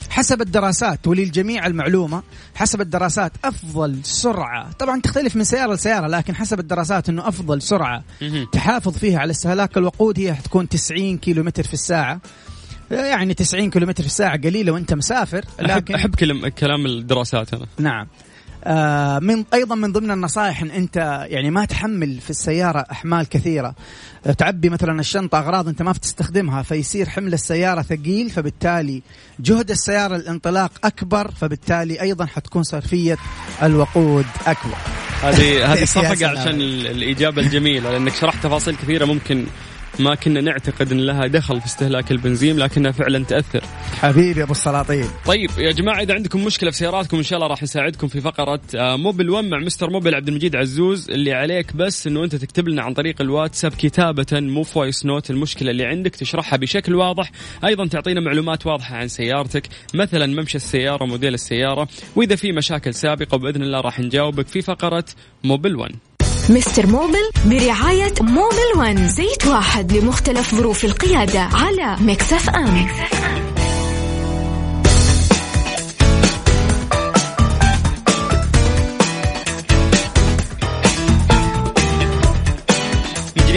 حسب 0.10 0.42
الدراسات 0.42 1.08
وللجميع 1.08 1.68
المعلومة 1.68 2.24
حسب 2.56 2.82
الدراسات 2.82 3.32
أفضل 3.44 4.00
سرعة. 4.04 4.72
طبعا 4.72 5.02
تختلف 5.02 5.36
من 5.36 5.44
سيارة 5.44 5.74
لسيارة 5.74 6.08
لكن 6.08 6.36
حسب 6.36 6.60
الدراسات 6.60 7.10
أنه 7.10 7.28
أفضل 7.28 7.62
سرعة. 7.62 8.04
تحافظ 8.52 8.98
فيها 8.98 9.20
على 9.20 9.32
استهلاك 9.32 9.78
الوقود 9.78 10.20
هي 10.20 10.34
حتكون 10.34 10.70
90 10.70 11.18
كيلو 11.18 11.44
متر 11.44 11.64
في 11.64 11.74
الساعة. 11.74 12.22
يعني 12.92 13.34
90 13.34 13.70
كيلو 13.70 13.88
متر 13.88 14.04
في 14.04 14.10
الساعة 14.10 14.38
قليلة 14.38 14.72
وأنت 14.72 14.94
مسافر 14.94 15.46
لكن 15.60 15.96
أحب, 15.96 16.16
أحب 16.22 16.50
كلام 16.50 16.86
الدراسات 16.86 17.54
أنا 17.54 17.66
نعم. 17.80 18.08
آه 18.68 19.20
من 19.20 19.44
أيضا 19.54 19.76
من 19.76 19.92
ضمن 19.92 20.12
النصائح 20.12 20.62
إن 20.62 20.72
أنت 20.72 21.26
يعني 21.30 21.52
ما 21.52 21.66
تحمل 21.66 22.20
في 22.20 22.30
السيارة 22.30 22.86
أحمال 22.92 23.30
كثيرة. 23.30 23.76
آه، 24.26 24.32
تعبي 24.32 24.70
مثلا 24.70 25.00
الشنطة 25.00 25.40
أغراض 25.40 25.68
أنت 25.68 25.82
ما 25.82 25.92
بتستخدمها 25.92 26.62
فيصير 26.62 27.10
حمل 27.10 27.34
السيارة 27.34 27.82
ثقيل 27.82 28.30
فبالتالي 28.30 29.02
جهد 29.40 29.72
السيارة 29.72 30.16
الانطلاق 30.16 30.72
أكبر 30.84 31.32
فبالتالي 31.32 32.02
أيضا 32.02 32.26
حتكون 32.26 32.64
صرفية 32.64 33.18
الوقود 33.64 34.26
أكبر. 34.48 34.78
هذه 35.24 35.66
هذه 35.74 35.86
صفقة 35.86 36.28
عشان 36.28 36.62
الإجابة 36.62 37.42
الجميلة 37.42 37.92
لأنك 37.92 38.16
شرحت 38.16 38.44
تفاصيل 38.44 38.76
كثيرة 38.76 39.06
ممكن 39.06 39.46
ما 40.00 40.16
كنا 40.16 40.42
نعتقد 40.42 40.92
إن 40.92 41.00
لها 41.00 41.28
دخل 41.28 41.60
في 41.60 41.66
استهلاك 41.66 42.12
البنزين 42.12 42.58
لكنها 42.58 42.92
فعلا 42.92 43.26
تأثر. 43.26 43.64
حبيبي 44.02 44.44
أبو 44.44 44.52
السلاطين. 44.52 45.06
طيب 45.26 45.50
يا 45.58 45.72
جماعة 45.72 46.02
إذا 46.02 46.14
عندكم 46.14 46.46
مشكلة 46.46 46.72
في 46.72 46.78
سياراتكم 46.78 47.18
إن 47.18 47.24
شاء 47.24 47.38
الله 47.38 47.50
راح 47.50 47.64
نساعدكم 47.64 48.08
في 48.08 48.22
فقرة 48.22 48.60
آه، 48.76 48.96
Mobil 48.96 49.30
1 49.30 49.46
مع 49.46 49.60
Mister 49.60 49.90
Mobil 49.90 50.16
عبد 50.16 50.28
المجيد 50.28 50.56
عزوز 50.56 51.10
اللي 51.10 51.34
عليك 51.34 51.76
بس 51.76 52.08
إنه 52.08 52.24
أنت 52.24 52.36
تكتب 52.36 52.68
لنا 52.68 52.82
عن 52.82 52.94
طريق 52.94 53.22
الواتساب 53.22 53.72
كتابة 53.72 54.26
مو 54.32 54.64
voice 54.64 55.06
note 55.06 55.30
المشكلة 55.30 55.72
اللي 55.72 55.86
عندك 55.86 56.16
تشرحها 56.16 56.58
بشكل 56.58 56.96
واضح. 56.96 57.32
أيضا 57.66 57.88
تعطينا 57.88 58.22
معلومات 58.22 58.66
واضحة 58.68 58.96
عن 58.96 59.08
سيارتك 59.08 59.64
مثلا 59.94 60.26
ممشى 60.26 60.58
السيارة 60.58 61.06
موديل 61.06 61.34
السيارة 61.34 61.88
وإذا 62.16 62.36
في 62.36 62.52
مشاكل 62.52 62.94
سابقة 62.94 63.38
بإذن 63.38 63.62
الله 63.62 63.82
راح 63.82 64.00
نجاوبك 64.00 64.48
في 64.48 64.62
فقرة 64.62 65.06
Mobil 65.44 65.76
1 65.76 65.96
Mister 66.50 66.88
Mobil 66.88 67.30
برعاية 67.46 68.14
Mobil 68.22 68.78
One 68.78 69.08
زيت 69.08 69.48
واحد 69.48 69.94
لمختلف 69.94 70.56
ظروف 70.56 70.86
القيادة 70.86 71.40
على 71.40 71.96
Mix 72.02 72.50
FM, 72.50 72.88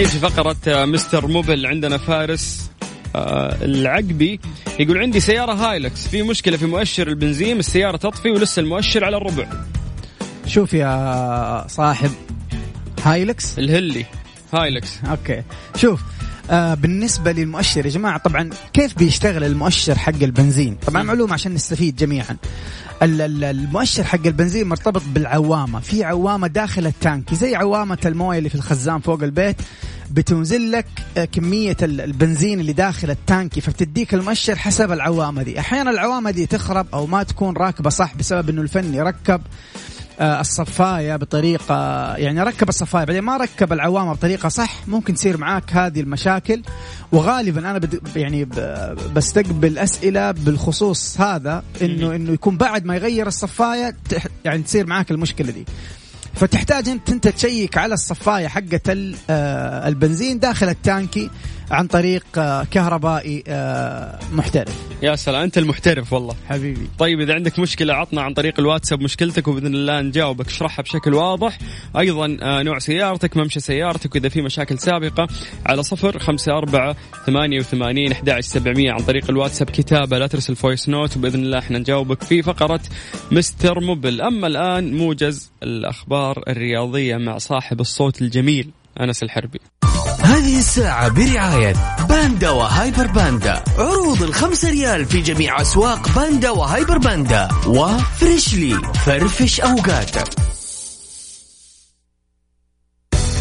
جديد 0.00 0.12
في 0.12 0.18
فقرة 0.18 0.56
آه، 0.68 0.84
Mister 0.84 1.26
Mobil 1.26 1.66
عندنا 1.66 1.98
فارس 1.98 2.70
آه، 3.16 3.64
العقبي. 3.64 4.40
يقول 4.78 4.98
عندي 4.98 5.20
سيارة 5.20 5.52
Hilux. 5.52 6.08
في 6.08 6.22
مشكلة 6.22 6.56
في 6.56 6.66
مؤشر 6.66 7.08
البنزين 7.08 7.58
السيارة 7.58 7.96
تطفي 7.96 8.30
ولسه 8.30 8.60
المؤشر 8.60 9.04
على 9.04 9.16
الربع. 9.16 9.46
شوف 10.46 10.74
يا 10.74 11.66
صاحب 11.68 12.10
Hilux؟ 13.02 13.58
الهلي. 13.58 14.04
Hilux. 14.52 14.98
okay. 15.04 15.42
شوف 15.76 16.00
آه 16.50 16.74
بالنسبة 16.74 17.32
للمؤشر 17.32 17.86
يا 17.86 17.90
جماعة 17.90 18.18
طبعا 18.18 18.50
كيف 18.72 18.98
بيشتغل 18.98 19.44
المؤشر 19.44 19.98
حق 19.98 20.22
البنزين؟ 20.22 20.76
طبعا 20.86 21.02
معلومة 21.02 21.32
عشان 21.32 21.54
نستفيد 21.54 21.96
جميعا. 21.96 22.36
المؤشر 23.02 24.04
حق 24.04 24.26
البنزين 24.26 24.68
مرتبط 24.68 25.02
بالعوامة. 25.14 25.80
في 25.80 26.04
عوامة 26.04 26.46
داخل 26.46 26.86
ال 26.86 26.96
tank 26.96 27.34
زي 27.34 27.54
عوامة 27.54 27.98
الموية 28.06 28.38
اللي 28.38 28.48
في 28.48 28.54
الخزان 28.54 29.00
فوق 29.00 29.22
البيت 29.22 29.56
بتنزل 30.10 30.72
لك 30.72 30.86
آه، 31.16 31.24
كمية 31.24 31.76
البنزين 31.82 32.60
اللي 32.60 32.72
داخل 32.72 33.10
التانكي 33.10 33.60
فبتديك 33.60 34.14
المؤشر 34.14 34.56
حسب 34.56 34.92
العوامة 34.92 35.42
دي. 35.42 35.60
أحيانا 35.60 35.90
العوامة 35.90 36.30
دي 36.30 36.46
تخرب 36.46 36.86
أو 36.94 37.06
ما 37.06 37.22
تكون 37.22 37.56
راكبة 37.56 37.90
صح 37.90 38.14
بسبب 38.14 38.48
أنه 38.48 38.62
الفني 38.62 39.02
ركب 39.02 39.40
الصفايه 40.20 41.16
بطريقة 41.16 41.74
يعني 42.16 42.42
ركب 42.42 42.68
الصفايه 42.68 43.04
بعدين 43.04 43.22
ما 43.22 43.37
ركب 43.37 43.72
العوامة 43.72 44.12
بطريقة 44.12 44.48
صح 44.48 44.88
ممكن 44.88 45.14
تصير 45.14 45.37
معاك 45.37 45.72
هذه 45.72 46.00
المشاكل. 46.00 46.62
وغالبا 47.12 47.61
أنا 47.61 47.78
بد 47.78 48.16
يعني 48.16 48.44
بستقبل 49.14 49.78
أسئلة 49.78 50.30
بالخصوص 50.30 51.20
هذا 51.20 51.62
إنه 51.83 52.16
إنه 52.16 52.33
يكون 52.33 52.56
بعد 52.56 52.85
ما 52.85 52.96
يغير 52.96 53.26
الصفايه 53.26 53.96
يعني 54.44 54.62
تصير 54.62 54.87
معاك 54.87 55.11
المشكلة 55.11 55.50
دي. 55.50 55.64
فتحتاج 56.35 56.88
انت 56.88 57.11
أنت 57.11 57.28
تشيك 57.28 57.78
على 57.78 57.94
الصفايه 57.94 58.46
حقة 58.48 59.14
آه، 59.30 59.88
البنزين 59.88 60.38
داخل 60.38 60.68
التانكي. 60.68 61.30
عن 61.70 61.87
طريق 61.87 62.24
آه، 62.38 62.64
كهربائي 62.64 63.44
آه، 63.48 64.18
محترف. 64.33 64.74
يا 65.02 65.16
سلام 65.16 65.42
أنت 65.42 65.59
المحترف 65.59 66.12
والله. 66.12 66.35
حبيبي. 66.48 66.88
طيب 66.98 67.20
إذا 67.20 67.35
عندك 67.35 67.59
مشكلة 67.59 67.94
عطنا 67.94 68.22
عن 68.22 68.35
طريق 68.35 68.61
الواتساب 68.61 69.00
مشكلتك 69.00 69.48
وبإذن 69.48 69.74
الله 69.74 70.00
نجاوبك. 70.00 70.46
اشرحها 70.46 70.83
بشكل 70.83 71.14
واضح. 71.14 71.59
أيضا 71.98 72.26
نوع 72.62 72.78
سيارتك 72.78 73.37
ممشى 73.37 73.61
سيارتك 73.61 74.14
وإذا 74.14 74.28
في 74.28 74.42
مشاكل 74.42 74.78
سابقة 74.78 75.28
على 75.66 75.83
صفر 75.83 76.18
خمسة 76.18 76.52
أربعة 76.52 76.96
ثمانية 77.26 77.59
وثمانين 77.59 78.12
أحد 78.12 78.40
سبعمية 78.40 78.92
عن 78.92 78.98
طريق 78.98 79.30
الواتساب 79.30 79.70
كتابة. 79.70 80.18
لا 80.18 80.26
ترسل 80.26 80.56
voice 80.56 80.88
note 80.88 81.16
وبإذن 81.16 81.42
الله 81.42 81.59
إحنا 81.59 81.78
نجاوبك 81.78 82.22
في 82.22 82.42
فقرة 82.42 82.80
Mister 83.32 83.80
Mobil. 83.80 84.20
أما 84.20 84.46
الآن 84.46 84.96
موجز 84.96 85.50
الأخبار 85.62 86.42
الرياضية 86.48 87.16
مع 87.16 87.38
صاحب 87.38 87.80
الصوت 87.80 88.22
الجميل. 88.22 88.70
أنس 89.00 89.22
الحربي. 89.22 89.61
هذه 90.20 90.59
الساعة 90.59 91.09
برعاية 91.09 91.74
باندا 92.09 92.50
وهايبر 92.50 93.07
باندا. 93.07 93.64
عروض 93.79 94.22
الخمسة 94.22 94.70
ريال 94.70 95.07
في 95.07 95.20
جميع 95.20 95.61
أسواق 95.61 96.09
باندا 96.16 96.50
وهايبر 96.50 96.98
باندا. 96.98 97.48
و 97.66 97.80
Freshly 97.80 98.74
فرفش 99.07 99.61
أوقاتك 99.61 100.29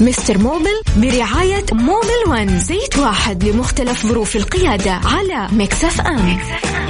Mister 0.02 0.38
Mobil 0.38 0.82
برعاية 0.98 1.66
Mobil 1.72 2.24
One 2.28 2.60
زيت 2.60 2.98
واحد 2.98 3.44
لمختلف 3.44 4.06
ظروف 4.06 4.36
القيادة 4.36 4.92
على 4.92 5.48
Mix 5.52 6.02
FM, 6.02 6.30
Mix 6.36 6.66
FM. 6.66 6.89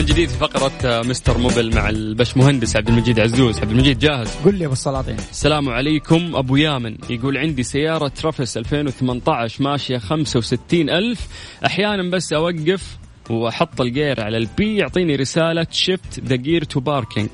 من 0.00 0.06
جديد 0.06 0.28
في 0.28 0.38
فقرة 0.38 0.72
آه، 0.84 1.02
Mister 1.02 1.38
Mobil 1.38 1.74
مع 1.74 1.88
البش 1.88 2.36
مهندس 2.36 2.76
عبد 2.76 2.88
المجيد 2.88 3.20
عزوز. 3.20 3.58
عبد 3.58 3.70
المجيد 3.70 3.98
جاهز؟ 3.98 4.36
قل 4.44 4.54
لي 4.54 4.64
أبو 4.64 4.72
السلاطين. 4.72 5.16
السلام 5.30 5.68
عليكم. 5.68 6.36
أبو 6.36 6.56
يامن 6.56 6.96
يقول 7.10 7.38
عندي 7.38 7.62
سيارة 7.62 8.08
Traverse 8.08 8.56
2018 8.56 9.62
ماشية 9.62 9.98
65 9.98 10.90
ألف. 10.90 11.28
أحيانا 11.66 12.10
بس 12.10 12.32
أوقف 12.32 12.98
وأحط 13.30 13.80
الجير 13.80 14.20
على 14.20 14.36
ال 14.36 14.56
P 14.56 14.76
يعطيني 14.76 15.16
رسالة 15.16 15.66
shift 15.70 16.20
the 16.20 16.36
gear 16.36 16.64
to 16.64 16.80
parking 16.80 17.28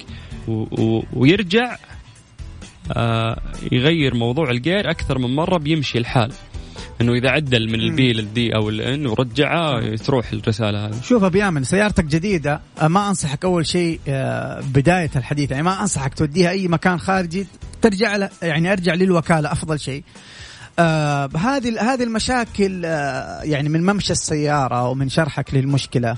ويرجع 1.12 1.76
آه 2.92 3.40
يغير 3.72 4.14
موضوع 4.14 4.50
الجير 4.50 4.90
أكثر 4.90 5.18
من 5.18 5.34
مرة 5.34 5.58
بيمشي 5.58 5.98
الحال. 5.98 6.32
إنه 7.00 7.12
إذا 7.12 7.30
عدل 7.30 7.68
من 7.68 7.74
ال 7.74 7.93
P 7.93 8.12
لل 8.12 8.40
D 8.40 8.54
أو 8.54 8.68
ال 8.68 8.87
N 8.87 9.06
ورجعه 9.06 9.96
تروح 9.96 10.32
الرسالة 10.32 10.86
هذه. 10.86 11.00
شوف 11.02 11.24
أبو 11.24 11.38
يامن 11.38 11.64
سيارتك 11.64 12.04
جديدة 12.04 12.60
آه، 12.80 12.88
ما 12.88 13.08
أنصحك 13.08 13.44
أول 13.44 13.66
شيء 13.66 14.00
آه، 14.08 14.60
بداية 14.60 15.10
الحديث. 15.16 15.50
يعني 15.50 15.62
ما 15.62 15.80
أنصحك 15.80 16.14
توديها 16.14 16.50
أي 16.50 16.68
مكان 16.68 16.98
خارجي 16.98 17.46
ترجع 17.82 18.16
له 18.16 18.30
يعني 18.42 18.72
أرجع 18.72 18.94
للوكالة 18.94 19.52
أفضل 19.52 19.80
شيء. 19.80 20.02
آه 20.78 21.30
هذه 21.36 21.92
هذه 21.92 22.02
المشاكل 22.02 22.82
آه 22.84 23.42
يعني 23.42 23.68
من 23.68 23.86
ممشى 23.86 24.12
السيارة 24.12 24.88
ومن 24.88 25.08
شرحك 25.08 25.54
للمشكلة. 25.54 26.16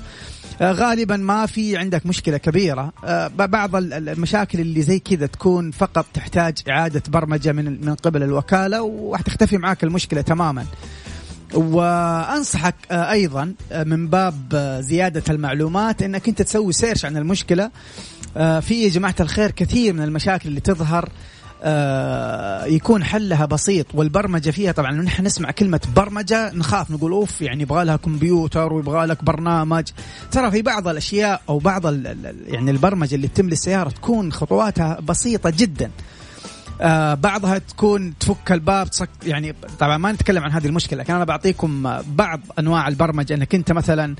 غالبا 0.62 1.16
ما 1.16 1.46
في 1.46 1.76
عندك 1.76 2.06
مشكلة 2.06 2.36
كبيرة. 2.36 2.92
آه 3.04 3.28
بعض 3.28 3.76
المشاكل 3.76 4.60
اللي 4.60 4.82
زي 4.82 4.98
كذا 4.98 5.26
تكون 5.26 5.70
فقط 5.70 6.06
تحتاج 6.14 6.58
إعادة 6.68 7.02
برمجة 7.08 7.52
من 7.52 7.86
من 7.86 7.94
قبل 7.94 8.22
الوكالة 8.22 8.82
وحتختفي 8.82 9.58
معك 9.58 9.84
المشكلة 9.84 10.20
تماما. 10.20 10.66
وأنصحك 11.54 12.74
آه، 12.90 13.10
أيضا 13.10 13.54
آه، 13.72 13.84
من 13.84 14.08
باب 14.08 14.34
آه، 14.54 14.80
زيادة 14.80 15.22
المعلومات 15.30 16.02
إنك 16.02 16.28
أنت 16.28 16.42
تسوي 16.42 16.72
سيرش 16.72 17.04
عن 17.04 17.16
المشكلة. 17.16 17.70
في 18.34 18.82
يا 18.84 18.88
جماعة 18.88 19.14
الخير 19.20 19.50
كثير 19.50 19.92
من 19.92 20.02
المشاكل 20.02 20.48
اللي 20.48 20.60
تظهر. 20.60 21.04
آه، 21.04 21.08
يكون 22.66 23.04
حلها 23.04 23.46
بسيط 23.46 23.86
والبرمجة 23.94 24.50
فيها 24.50 24.72
طبعا 24.72 24.92
نحن 24.92 25.24
نسمع 25.24 25.50
كلمة 25.50 25.80
برمجة 25.96 26.52
نخاف 26.54 26.90
نقول 26.90 27.12
أوف 27.12 27.40
يعني 27.40 27.62
يبغى 27.62 27.84
لها 27.84 27.96
كمبيوتر 27.96 28.72
ويبغى 28.72 29.06
لك 29.06 29.24
برنامج. 29.24 29.84
ترى 30.30 30.50
في 30.50 30.62
بعض 30.62 30.88
الأشياء 30.88 31.42
أو 31.48 31.58
بعض 31.58 31.86
يعني 32.46 32.70
البرمجة 32.70 33.14
اللي 33.14 33.28
تتم 33.28 33.48
للسياره 33.48 33.90
تكون 33.90 34.32
خطواتها 34.32 35.00
بسيطة 35.00 35.52
جدا. 35.56 35.90
آه 36.80 37.14
بعضها 37.14 37.58
تكون 37.58 38.18
تفك 38.18 38.52
الباب 38.52 38.90
تصك 38.90 39.08
يعني 39.26 39.54
طبعا 39.78 39.96
ما 39.98 40.12
نتكلم 40.12 40.44
عن 40.44 40.50
هذه 40.50 40.66
المشكلة 40.66 41.02
لكن 41.02 41.14
أنا 41.14 41.24
بعطيكم 41.24 41.82
بعض 42.06 42.40
أنواع 42.58 42.88
البرمجة 42.88 43.34
إنك 43.34 43.54
أنت 43.54 43.72
مثلا 43.72 44.16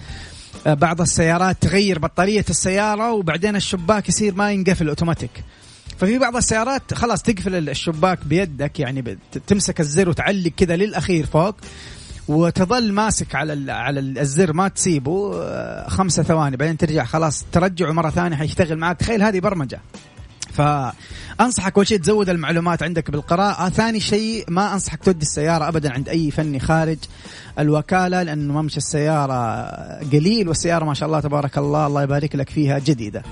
آه 0.66 0.74
بعض 0.74 1.00
السيارات 1.00 1.56
تغير 1.60 1.98
بطارية 1.98 2.44
السيارة 2.50 3.12
وبعدين 3.12 3.56
الشباك 3.56 4.08
يصير 4.08 4.34
ما 4.34 4.52
ينقفل 4.52 4.88
اوتوماتيك 4.88 5.30
ففي 5.98 6.18
بعض 6.18 6.36
السيارات 6.36 6.94
خلاص 6.94 7.22
تقفل 7.22 7.68
الشباك 7.68 8.18
بيدك 8.24 8.80
يعني 8.80 9.18
تمسك 9.46 9.80
الزر 9.80 10.08
وتعلق 10.08 10.52
كذا 10.56 10.76
للأخير 10.76 11.26
فوق 11.26 11.56
وتظل 12.28 12.92
ماسك 12.92 13.34
على 13.34 13.72
على 13.72 14.00
الزر 14.00 14.52
ما 14.52 14.68
تسيبه 14.68 15.42
آه، 15.42 15.88
خمسة 15.88 16.22
ثواني 16.22 16.56
بعدين 16.56 16.76
ترجع 16.76 17.04
خلاص 17.04 17.44
ترجعه 17.52 17.92
مرة 17.92 18.10
ثانية 18.10 18.36
حيشتغل 18.36 18.78
معك. 18.78 18.96
تخيل 18.96 19.22
هذه 19.22 19.40
برمجة. 19.40 19.80
فانصحك 20.52 21.76
أول 21.76 21.86
شيء 21.86 21.98
تزود 21.98 22.28
المعلومات 22.28 22.82
عندك 22.82 23.10
بالقراءة. 23.10 23.68
ثاني 23.68 24.00
شيء 24.00 24.44
ما 24.48 24.72
أنصحك 24.72 25.04
تودي 25.04 25.22
السيارة 25.22 25.68
ابدا 25.68 25.92
عند 25.92 26.08
أي 26.08 26.30
فني 26.30 26.60
خارج 26.60 26.98
الوكالة 27.58 28.22
لأنه 28.22 28.62
ممشى 28.62 28.76
السيارة 28.76 29.70
قليل 30.00 30.48
والسيارة 30.48 30.84
ما 30.84 30.94
شاء 30.94 31.06
الله 31.06 31.20
تبارك 31.20 31.58
الله 31.58 31.86
الله 31.86 32.02
يبارك 32.02 32.36
لك 32.36 32.50
فيها 32.50 32.78
جديدة. 32.78 33.22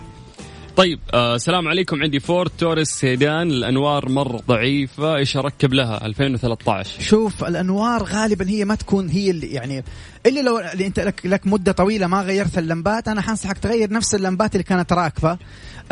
طيب 0.76 0.98
آه 1.14 1.34
السلام 1.34 1.68
عليكم. 1.68 2.02
عندي 2.02 2.20
فورد 2.20 2.50
توريس 2.58 2.88
سيدان. 2.88 3.50
الأنوار 3.50 4.08
مره 4.08 4.40
ضعيفة. 4.48 5.16
إيش 5.16 5.36
أركب 5.36 5.72
لها؟ 5.72 6.06
2013 6.06 7.02
شوف 7.02 7.44
الأنوار 7.44 8.02
غالبا 8.02 8.48
هي 8.48 8.64
ما 8.64 8.74
تكون 8.74 9.08
هي 9.08 9.30
اللي 9.30 9.46
يعني 9.46 9.84
إلا 10.26 10.40
لو 10.40 10.58
اللي 10.58 10.86
أنت 10.86 11.00
لك 11.00 11.26
لك 11.26 11.46
مدة 11.46 11.72
طويلة 11.72 12.06
ما 12.06 12.22
غيرت 12.22 12.58
اللمبات. 12.58 13.08
أنا 13.08 13.20
حنصحك 13.20 13.58
تغير 13.58 13.92
نفس 13.92 14.14
اللمبات 14.14 14.52
اللي 14.54 14.64
كانت 14.64 14.92
راكبة. 14.92 15.38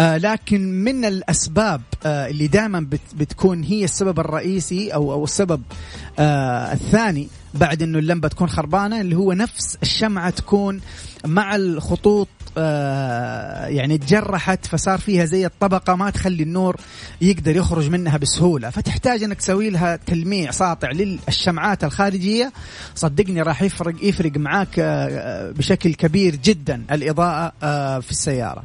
آه 0.01 0.17
لكن 0.17 0.85
من 0.85 1.05
الأسباب 1.05 1.81
آه 2.07 2.27
اللي 2.29 2.47
دائما 2.47 2.81
بت 2.81 3.01
بتكون 3.17 3.63
هي 3.63 3.85
السبب 3.85 4.21
الرئيسي 4.21 4.95
أو 4.95 5.13
أو 5.13 5.25
السبب 5.25 5.63
آه 6.19 6.73
الثاني 6.73 7.29
بعد 7.55 7.83
إنه 7.83 7.99
اللمبة 7.99 8.29
تكون 8.29 8.49
خربانة 8.49 9.01
اللي 9.01 9.17
هو 9.17 9.33
نفس 9.33 9.79
الشمعة 9.83 10.31
تكون 10.31 10.81
مع 11.25 11.57
الخطوط 11.57 12.29
آه 12.59 13.67
يعني 13.67 13.99
تجرحت 13.99 14.67
فصار 14.67 14.99
فيها 14.99 15.25
زي 15.25 15.47
الطبقة 15.47 15.95
ما 15.95 16.11
تخلي 16.11 16.43
النور 16.43 16.77
يقدر 17.21 17.57
يخرج 17.57 17.89
منها 17.91 18.17
بسهولة. 18.17 18.71
فتحتاج 18.71 19.23
إنك 19.23 19.37
تسوي 19.37 19.71
لها 19.71 19.97
تلميع 19.97 20.51
ساطع 20.51 20.91
للشمعات 20.91 21.85
الخارجية. 21.85 22.53
صدقني 22.95 23.43
راح 23.43 23.63
يفرق 23.63 23.95
يفرق 24.03 24.37
معاك 24.37 24.79
آه 24.79 25.51
بشكل 25.51 25.95
كبير 25.95 26.37
جدا 26.37 26.83
الإضاءة 26.91 27.53
آه 27.63 27.99
في 28.01 28.11
السيارة. 28.11 28.65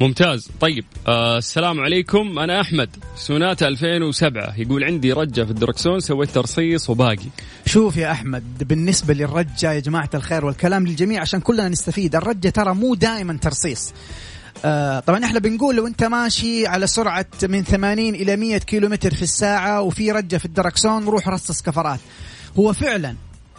ممتاز. 0.00 0.50
طيب 0.60 0.84
آه 1.08 1.38
السلام 1.38 1.80
عليكم. 1.80 2.38
أنا 2.38 2.60
أحمد 2.60 2.90
سوناتا 3.16 3.68
2007 3.68 4.54
يقول 4.58 4.84
عندي 4.84 5.12
رجة 5.12 5.44
في 5.44 5.50
الدركسون 5.50 6.00
سويت 6.00 6.30
ترصيص 6.30 6.90
وباقي. 6.90 7.28
شوف 7.66 7.96
يا 7.96 8.10
أحمد 8.10 8.68
بالنسبة 8.68 9.14
للرجة 9.14 9.72
يا 9.72 9.80
جماعة 9.80 10.10
الخير 10.14 10.44
والكلام 10.44 10.86
للجميع 10.86 11.20
عشان 11.20 11.40
كلنا 11.40 11.68
نستفيد. 11.68 12.16
الرجة 12.16 12.48
ترى 12.48 12.74
مو 12.74 12.94
دائما 12.94 13.38
ترصيص. 13.42 13.92
آه 14.64 15.00
طبعا 15.00 15.24
إحنا 15.24 15.38
بنقول 15.38 15.76
لو 15.76 15.86
أنت 15.86 16.04
ماشي 16.04 16.66
على 16.66 16.86
سرعة 16.86 17.26
من 17.42 17.64
80 17.64 18.14
إلى 18.14 18.36
100 18.36 18.58
كيلومتر 18.58 19.14
في 19.14 19.22
الساعة 19.22 19.82
وفي 19.82 20.12
رجة 20.12 20.36
في 20.36 20.44
الدركسون 20.44 21.04
روح 21.04 21.28
رصص 21.28 21.62
كفرات. 21.62 22.00
هو 22.58 22.72
فعلا 22.72 23.16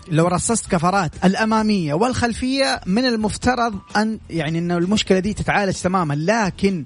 لو 0.08 0.28
رصصت 0.28 0.72
كفرات 0.72 1.12
الأمامية 1.26 1.94
والخلفية 1.94 2.82
من 2.86 3.06
المفترض 3.06 3.80
ان 3.98 4.20
يعني 4.30 4.60
انه 4.60 4.78
المشكلة 4.78 5.20
دي 5.20 5.34
تتعالج 5.34 5.74
تماما. 5.74 6.14
لكن 6.14 6.86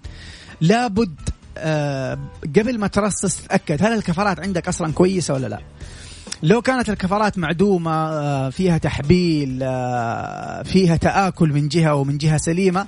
لابد 0.62 1.16
آه 1.58 2.20
قبل 2.56 2.80
ما 2.80 2.88
ترصص 2.88 3.36
تتأكد 3.36 3.84
هل 3.84 3.94
الكفرات 3.94 4.40
عندك 4.40 4.68
أصلا 4.68 4.94
كويسة 4.94 5.34
ولا 5.34 5.48
لا. 5.48 5.60
لو 6.44 6.62
كانت 6.62 6.90
الكفرات 6.90 7.38
معدومة 7.38 7.92
آه، 7.92 8.50
فيها 8.50 8.78
تحبيل 8.78 9.60
آه، 9.64 10.64
فيها 10.64 10.98
تآكل 10.98 11.50
من 11.50 11.68
جهة 11.68 11.96
ومن 11.96 12.18
جهة 12.18 12.38
سليمة 12.38 12.86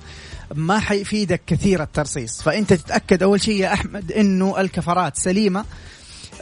ما 0.54 0.78
حيفيدك 0.78 1.40
كثير 1.46 1.82
الترصيص. 1.82 2.42
فأنت 2.42 2.72
تتأكد 2.72 3.22
أول 3.22 3.40
شيء 3.40 3.60
يا 3.60 3.72
أحمد 3.72 4.12
أنه 4.12 4.60
الكفرات 4.60 5.16
سليمة 5.16 5.64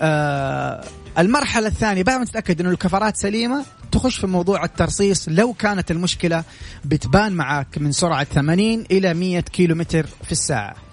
آه 0.01 0.84
المرحلة 1.19 1.66
الثانية 1.66 2.03
بعد 2.03 2.19
ما 2.19 2.25
تتأكد 2.25 2.61
أنه 2.61 2.71
الكفرات 2.71 3.16
سليمة 3.16 3.64
تخش 3.93 4.19
في 4.19 4.27
موضوع 4.27 4.64
الترصيص. 4.64 5.29
لو 5.29 5.53
كانت 5.53 5.91
المشكلة 5.91 6.45
بتبان 6.85 7.33
معك 7.33 7.79
من 7.79 7.93
سرعة 7.93 8.25
80 8.25 8.85
إلى 8.91 9.14
100 9.14 9.41
كيلومتر 9.41 10.07
في 10.25 10.33
الساعة. 10.33 10.88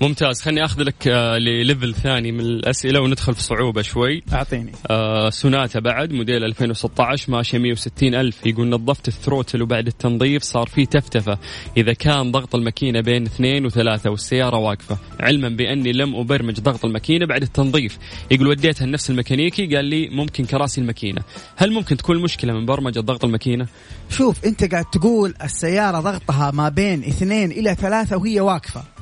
ممتاز. 0.00 0.40
خليني 0.40 0.64
آخذ 0.64 0.82
لك 0.82 1.08
آه 1.08 1.38
لل 1.38 1.54
level 1.54 1.94
ثاني 1.94 2.32
من 2.32 2.40
الأسئلة 2.40 3.00
وندخل 3.00 3.34
في 3.34 3.42
صعوبة 3.42 3.82
شوي. 3.82 4.22
أعطيني. 4.32 4.72
آه 4.90 5.30
سوناتا 5.30 5.80
بعد 5.80 6.12
موديل 6.12 6.44
2016 6.44 7.32
ماشيه 7.32 7.58
160 7.58 8.14
ألف. 8.14 8.46
يقول 8.46 8.68
نظفت 8.68 9.08
ال 9.08 9.14
throttle 9.14 9.62
وبعد 9.62 9.86
التنظيف 9.86 10.42
صار 10.42 10.66
في 10.66 10.86
تفتفة. 10.86 11.38
إذا 11.76 11.92
كان 11.92 12.32
ضغط 12.32 12.54
الماكينة 12.54 13.00
بين 13.00 13.26
اثنين 13.26 13.66
وثلاثة 13.66 14.10
والسيارة 14.10 14.56
واقفة. 14.56 14.98
علما 15.20 15.48
بأني 15.48 15.92
لم 15.92 16.16
أبرمج 16.16 16.60
ضغط 16.60 16.84
الماكينة 16.84 17.26
بعد 17.26 17.42
التنظيف. 17.42 17.98
يقول 18.30 18.46
وديتها 18.46 18.86
لنفس 18.86 19.10
الميكانيكي 19.10 19.76
قال 19.76 19.84
لي 19.84 20.08
ممكن 20.08 20.44
كراسي 20.44 20.80
الماكينة. 20.80 21.22
هل 21.56 21.72
ممكن 21.72 21.96
تكون 21.96 22.22
مشكلة 22.22 22.52
من 22.52 22.66
برمجة 22.66 23.00
ضغط 23.00 23.24
الماكينة؟ 23.24 23.66
شوف 24.10 24.44
أنت 24.44 24.72
قاعد 24.72 24.84
تقول 24.84 25.34
السيارة 25.44 26.00
ضغطها 26.00 26.50
ما 26.50 26.68
بين 26.68 27.04
اثنين 27.04 27.50
إلى 27.50 27.74
ثلاثة 27.74 28.16
وهي 28.16 28.40
واقفة. 28.40 28.95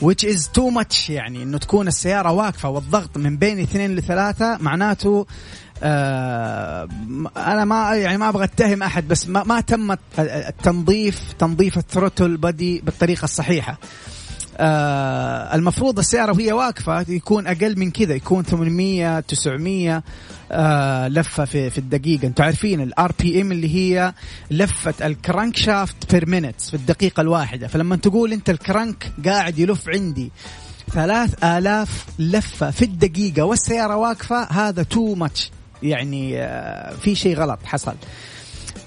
Which 0.00 0.24
is 0.24 0.48
too 0.48 0.70
much 0.80 1.10
يعني 1.10 1.42
إنه 1.42 1.58
تكون 1.58 1.88
السيارة 1.88 2.32
واقفة 2.32 2.68
والضغط 2.68 3.16
من 3.16 3.36
بين 3.36 3.60
اثنين 3.60 3.96
لثلاثة 3.96 4.58
معناته 4.60 5.26
آه 5.82 6.88
أنا 7.36 7.64
ما 7.64 7.96
يعني 7.96 8.18
ما 8.18 8.28
أبغى 8.28 8.44
أتهم 8.44 8.82
أحد 8.82 9.08
بس 9.08 9.28
ما, 9.28 9.44
ما 9.44 9.60
تم 9.60 9.96
التنظيف 10.18 11.32
تنظيف 11.38 11.78
ال 11.78 11.84
throttle 11.84 12.36
body 12.36 12.80
بالطريقة 12.80 13.24
الصحيحة. 13.24 13.78
آه 14.60 15.54
المفروض 15.54 15.98
السياره 15.98 16.32
وهي 16.32 16.52
واقفة 16.52 17.00
يكون 17.08 17.46
أقل 17.46 17.78
من 17.78 17.90
كذا 17.90 18.14
يكون 18.14 18.42
800 18.44 19.20
900 19.20 20.02
آه 20.52 21.08
لفة 21.08 21.44
في 21.44 21.70
في 21.70 21.78
الدقيقة. 21.78 22.26
أنتم 22.26 22.44
عارفين 22.44 22.80
ال 22.80 23.12
RPM 23.20 23.52
اللي 23.52 23.74
هي 23.74 24.12
لفة 24.50 25.06
ال 25.06 25.56
crankshaft 25.56 26.12
per 26.12 26.28
minute 26.28 26.60
في 26.60 26.74
الدقيقة 26.74 27.20
الواحدة. 27.20 27.66
فلما 27.68 27.96
تقول 27.96 28.32
أنت 28.32 28.50
الكرانك 28.50 29.12
قاعد 29.26 29.58
يلف 29.58 29.88
عندي 29.88 30.30
ثلاث 30.92 31.44
آلاف 31.44 32.06
لفة 32.18 32.70
في 32.70 32.84
الدقيقة 32.84 33.42
والسيارة 33.42 33.96
واقفة 33.96 34.42
هذا 34.44 34.82
too 34.82 35.14
much 35.14 35.50
يعني 35.82 36.42
آه 36.42 36.94
في 36.94 37.14
شيء 37.14 37.36
غلط 37.36 37.58
حصل. 37.64 37.94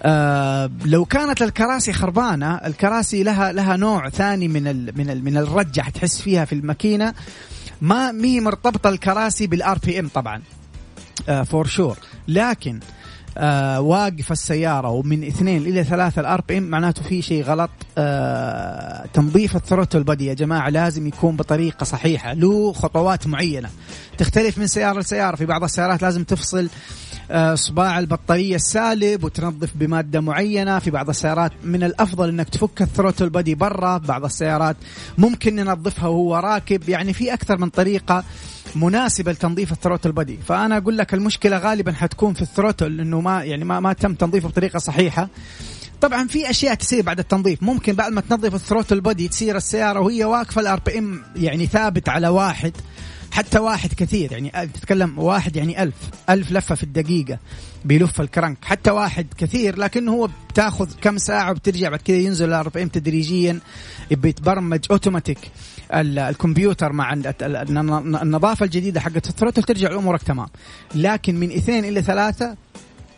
آه 0.03 0.71
لو 0.85 1.05
كانت 1.05 1.41
الكراسي 1.41 1.93
خربانة 1.93 2.55
الكراسي 2.55 3.23
لها 3.23 3.51
لها 3.51 3.75
نوع 3.75 4.09
ثاني 4.09 4.47
من 4.47 4.67
ال 4.67 4.97
من 4.97 5.09
ال 5.09 5.23
من 5.23 5.37
الرجة 5.37 5.81
حتحس 5.81 6.21
فيها 6.21 6.45
في 6.45 6.55
الماكينة. 6.55 7.13
ما 7.81 8.11
مي 8.11 8.39
مرتبطة 8.39 8.89
الكراسي 8.89 9.47
بال 9.47 9.77
RPM 9.85 10.07
طبعا. 10.07 10.41
for 11.45 11.65
uh, 11.65 11.69
sure 11.69 11.95
sure. 11.95 11.99
لكن 12.27 12.79
آه 13.37 13.81
واقفة 13.81 14.33
السيارة 14.33 14.89
ومن 14.89 15.23
اثنين 15.23 15.61
إلى 15.61 15.83
ثلاثة 15.83 16.19
ال 16.19 16.41
RPM 16.41 16.63
معناته 16.63 17.03
في 17.03 17.21
شيء 17.21 17.43
غلط. 17.43 17.69
آه 17.97 19.05
تنظيف 19.13 19.55
ال 19.55 19.60
throttle 19.60 20.03
body 20.03 20.25
يا 20.25 20.33
جماعة 20.33 20.69
لازم 20.69 21.07
يكون 21.07 21.35
بطريقة 21.35 21.83
صحيحة 21.83 22.33
له 22.33 22.73
خطوات 22.73 23.27
معينة. 23.27 23.69
تختلف 24.17 24.57
من 24.57 24.67
سيارة 24.67 24.99
لسيارة 24.99 25.35
في 25.35 25.45
بعض 25.45 25.63
السيارات 25.63 26.01
لازم 26.01 26.23
تفصل. 26.23 26.65
آه، 26.65 27.10
صباع 27.53 27.99
البطارية 27.99 28.55
السالب 28.55 29.23
وتنظف 29.23 29.69
بمادة 29.75 30.21
معينة 30.21 30.79
في 30.79 30.91
بعض 30.91 31.09
السيارات. 31.09 31.51
من 31.63 31.83
الأفضل 31.83 32.29
إنك 32.29 32.49
تفك 32.49 32.81
ال 32.81 32.86
throttle 32.86 33.29
body 33.29 33.55
برا 33.55 33.97
بعض 33.97 34.25
السيارات. 34.25 34.75
ممكن 35.17 35.55
ننظفها 35.55 36.07
وهو 36.07 36.35
راكب. 36.35 36.89
يعني 36.89 37.13
في 37.13 37.33
أكثر 37.33 37.57
من 37.57 37.69
طريقة 37.69 38.23
مناسبة 38.75 39.31
لتنظيف 39.31 39.71
ال 39.71 39.76
throttle 39.76 40.11
body 40.11 40.37
فأنا 40.47 40.77
أقول 40.77 40.97
لك 40.97 41.13
المشكلة 41.13 41.57
غالبا 41.57 41.91
حتكون 41.91 42.33
في 42.33 42.41
ال 42.41 42.47
throttle 42.47 42.99
إنه 42.99 43.21
ما 43.21 43.43
يعني 43.43 43.65
ما 43.65 43.79
ما 43.79 43.93
تم 43.93 44.13
تنظيفه 44.13 44.49
بطريقة 44.49 44.79
صحيحة. 44.79 45.29
طبعا 46.01 46.27
في 46.27 46.49
أشياء 46.49 46.73
تصير 46.73 47.03
بعد 47.03 47.19
التنظيف. 47.19 47.63
ممكن 47.63 47.93
بعد 47.93 48.11
ما 48.11 48.21
تنظف 48.21 48.55
ال 48.55 48.60
throttle 48.60 49.01
body 49.01 49.27
تصير 49.27 49.57
السيارة 49.57 49.99
وهي 49.99 50.25
واقفة 50.25 50.61
ال 50.61 50.79
RPM 50.79 51.21
يعني 51.35 51.65
ثابت 51.65 52.09
على 52.09 52.27
واحد. 52.27 52.73
حتى 53.31 53.59
واحد 53.59 53.93
كثير 53.93 54.31
يعني 54.31 54.67
تتكلم 54.73 55.19
واحد 55.19 55.55
يعني 55.55 55.83
ألف 55.83 55.95
ألف 56.29 56.51
لفة 56.51 56.75
في 56.75 56.83
الدقيقة 56.83 57.39
بيلف 57.85 58.21
الكرنك. 58.21 58.57
حتى 58.65 58.91
واحد 58.91 59.27
كثير 59.37 59.77
لكن 59.77 60.07
هو 60.07 60.29
بتاخذ 60.49 60.89
كم 61.01 61.17
ساعة 61.17 61.51
وبترجع 61.51 61.89
بعد 61.89 61.99
كذا 61.99 62.17
ينزل 62.17 62.49
ال 62.49 62.53
40 62.53 62.91
تدريجيا 62.91 63.59
بيتبرمج 64.11 64.79
اوتوماتيك 64.91 65.37
الكمبيوتر 65.93 66.93
مع 66.93 67.13
النظافة 68.21 68.65
الجديدة 68.65 68.99
حقت 68.99 69.27
ال 69.29 69.33
throttle 69.33 69.63
ترجع 69.63 69.95
امورك 69.95 70.23
تمام. 70.23 70.47
لكن 70.95 71.35
من 71.35 71.51
اثنين 71.51 71.85
إلى 71.85 72.01
ثلاثة 72.01 72.55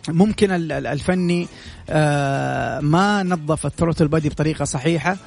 ممكن 0.10 0.51
الفني 0.72 1.47
آه، 1.89 2.80
ما 2.80 3.24
نظف 3.24 3.66
ال 3.66 3.70
throttle 3.70 4.07
body 4.07 4.30
بطريقة 4.30 4.66
صحيحة 4.66 5.18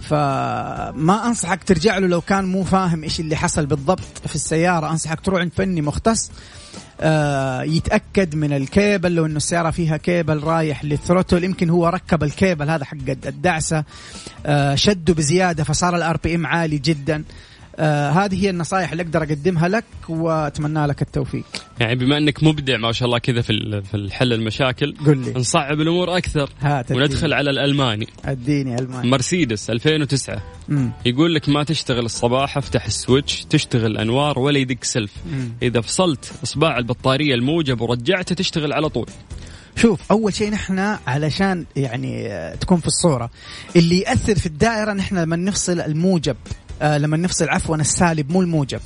فما 0.00 1.26
أنصحك 1.26 1.64
ترجع 1.64 1.98
له 1.98 2.06
لو 2.06 2.20
كان 2.20 2.44
مو 2.44 2.64
فاهم 2.64 3.02
إيش 3.02 3.20
اللي 3.20 3.36
حصل 3.36 3.66
بالضبط 3.66 4.26
في 4.26 4.34
السيارة. 4.34 4.90
أنصحك 4.90 5.20
تروح 5.20 5.40
عند 5.40 5.52
فني 5.56 5.82
مختص 5.82 6.30
آه 7.00 7.62
يتأكد 7.62 8.34
من 8.34 8.52
الكيبل 8.52 9.14
لو 9.14 9.26
إنه 9.26 9.36
السيارة 9.36 9.70
فيها 9.70 9.96
كيبل 9.96 10.42
رايح 10.42 10.84
لل 10.84 10.96
throttle 10.96 11.44
يمكن 11.44 11.70
هو 11.70 11.88
ركب 11.88 12.22
الكيبل 12.22 12.70
هذا 12.70 12.84
حق 12.84 12.96
الدعسة 13.26 13.84
آه 14.46 14.74
شده 14.74 15.14
بزيادة 15.14 15.64
فصار 15.64 15.96
ال 15.96 16.16
RPM 16.16 16.46
عالي 16.46 16.78
جدا. 16.78 17.24
آه 17.80 18.10
هذه 18.10 18.44
هي 18.44 18.50
النصائح 18.50 18.90
اللي 18.90 19.02
أقدر 19.02 19.22
أقدمها 19.22 19.68
لك 19.68 19.84
وأتمنى 20.08 20.86
لك 20.86 21.02
التوفيق. 21.02 21.44
يعني 21.80 21.94
بما 21.94 22.18
إنك 22.18 22.44
مبدع 22.44 22.76
ما 22.76 22.92
شاء 22.92 23.06
الله 23.06 23.18
كذا 23.18 23.42
في 23.42 23.82
في 23.82 23.94
الحل 23.94 24.32
المشاكل 24.32 24.94
قل 25.06 25.18
لي. 25.18 25.32
نصعب 25.32 25.80
الأمور 25.80 26.16
أكثر 26.16 26.50
هات 26.60 26.92
وندخل 26.92 27.32
على 27.32 27.50
الألماني. 27.50 28.06
أديني 28.24 28.78
ألماني. 28.78 29.10
مرسيدس 29.10 29.70
2009 29.70 30.42
مم. 30.68 30.90
يقول 31.06 31.34
لك 31.34 31.48
ما 31.48 31.64
تشتغل 31.64 32.04
الصباح 32.04 32.56
افتح 32.56 32.86
السويتش 32.86 33.44
تشتغل 33.44 33.98
أنوار 33.98 34.38
ولا 34.38 34.58
يدق 34.58 34.84
سلف. 34.84 35.12
مم. 35.32 35.52
إذا 35.62 35.80
فصلت 35.80 36.32
اصبع 36.44 36.78
البطارية 36.78 37.34
الموجب 37.34 37.80
ورجعته 37.80 38.34
تشتغل 38.34 38.72
على 38.72 38.88
طول. 38.88 39.06
شوف 39.76 40.00
أول 40.10 40.34
شيء 40.34 40.50
نحن 40.50 40.78
علشان 41.06 41.66
يعني 41.76 42.26
آه، 42.26 42.54
تكون 42.54 42.80
في 42.80 42.86
الصورة 42.86 43.30
اللي 43.76 43.98
يأثر 43.98 44.34
في 44.34 44.46
الدائرة 44.46 44.92
نحن 44.92 45.18
لما 45.18 45.36
نفصل 45.36 45.80
الموجب. 45.80 46.36
لما 46.82 47.16
نفصل 47.16 47.48
عفوا 47.48 47.76
السالب 47.76 48.32
مو 48.32 48.42
الموجب. 48.42 48.80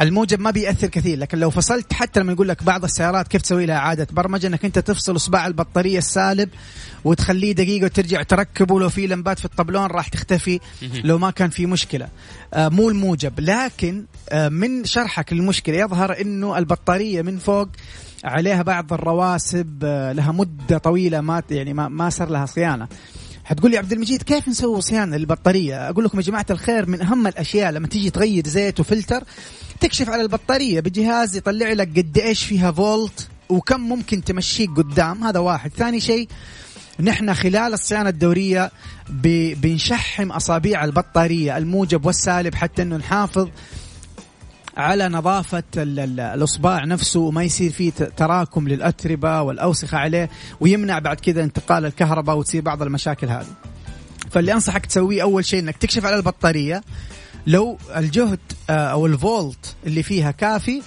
الموجب 0.00 0.40
ما 0.40 0.50
بيأثر 0.50 0.86
كثير 0.86 1.18
لكن 1.18 1.38
لو 1.38 1.50
فصلت 1.50 1.92
حتى 1.92 2.20
لما 2.20 2.32
يقول 2.32 2.48
لك 2.48 2.62
بعض 2.62 2.84
السيارات 2.84 3.28
كيف 3.28 3.42
تسوي 3.42 3.66
لها 3.66 3.76
إعادة 3.76 4.06
برمجة 4.12 4.46
إنك 4.46 4.64
أنت 4.64 4.78
تفصل 4.78 5.16
إصبع 5.16 5.46
البطارية 5.46 5.98
السالب 5.98 6.48
وتخليه 7.04 7.52
دقيقة 7.52 7.84
وترجع 7.84 8.22
تركبه. 8.22 8.80
لو 8.80 8.88
في 8.88 9.06
لمبات 9.06 9.38
في 9.38 9.44
الطبلون 9.44 9.86
راح 9.86 10.08
تختفي 10.08 10.60
لو 11.04 11.18
ما 11.18 11.30
كان 11.30 11.50
في 11.50 11.66
مشكلة. 11.66 12.08
آه 12.54 12.68
مو 12.68 12.88
الموجب. 12.88 13.40
لكن 13.40 14.04
آه 14.30 14.48
من 14.48 14.84
شرحك 14.84 15.32
للمشكلة 15.32 15.76
يظهر 15.76 16.20
إنه 16.20 16.58
البطارية 16.58 17.22
من 17.22 17.38
فوق 17.38 17.68
عليها 18.24 18.62
بعض 18.62 18.92
الرواسب 18.92 19.78
آه 19.84 20.12
لها 20.12 20.32
مدة 20.32 20.78
طويلة 20.78 21.20
ما 21.20 21.42
يعني 21.50 21.72
ما, 21.72 21.88
ما 21.88 22.10
صار 22.10 22.28
لها 22.28 22.46
صيانة. 22.46 22.88
حتقول 23.50 23.70
لي 23.70 23.78
عبد 23.78 23.92
المجيد 23.92 24.22
كيف 24.22 24.48
نسوي 24.48 24.80
صيانة 24.80 25.16
للبطارية؟ 25.16 25.88
أقول 25.90 26.04
لكم 26.04 26.18
يا 26.18 26.22
جماعة 26.22 26.46
الخير 26.50 26.88
من 26.88 27.02
أهم 27.02 27.26
الأشياء 27.26 27.72
لما 27.72 27.86
تيجي 27.86 28.10
تغير 28.10 28.46
زيت 28.46 28.80
وفلتر 28.80 29.24
تكشف 29.80 30.08
على 30.08 30.22
البطارية 30.22 30.80
بجهاز 30.80 31.36
يطلع 31.36 31.72
لك 31.72 31.98
قد 31.98 32.18
إيش 32.18 32.44
فيها 32.44 32.72
فولت 32.72 33.28
وكم 33.48 33.80
ممكن 33.80 34.24
تمشيك 34.24 34.70
قدام 34.70 35.24
هذا 35.24 35.38
واحد، 35.38 35.70
ثاني 35.70 36.00
شيء 36.00 36.28
نحن 37.00 37.34
خلال 37.34 37.74
الصيانة 37.74 38.08
الدورية 38.08 38.70
بنشحم 39.62 40.32
أصابيع 40.32 40.84
البطارية 40.84 41.56
الموجب 41.56 42.06
والسالب 42.06 42.54
حتى 42.54 42.82
أنه 42.82 42.96
نحافظ 42.96 43.48
على 44.76 45.08
نظافة 45.08 45.62
الإصبع 45.76 46.84
نفسه 46.84 47.20
وما 47.20 47.42
يصير 47.42 47.70
فيه 47.70 47.90
تراكم 47.90 48.68
للأتربة 48.68 49.42
والأوسخة 49.42 49.98
عليه 49.98 50.30
ويمنع 50.60 50.98
بعد 50.98 51.20
كذا 51.20 51.42
انتقال 51.44 51.86
الكهرباء 51.86 52.36
وتصير 52.36 52.62
بعض 52.62 52.82
المشاكل 52.82 53.26
هذه. 53.26 53.46
فاللي 54.30 54.52
أنصحك 54.52 54.86
تسويه 54.86 55.22
أول 55.22 55.44
شيء 55.44 55.60
أنك 55.60 55.76
تكشف 55.76 56.06
على 56.06 56.16
البطارية. 56.16 56.82
لو 57.46 57.78
الجهد 57.96 58.38
آه، 58.70 58.72
أو 58.72 59.06
الفولت 59.06 59.76
اللي 59.86 60.02
فيها 60.02 60.30
كافي 60.30 60.82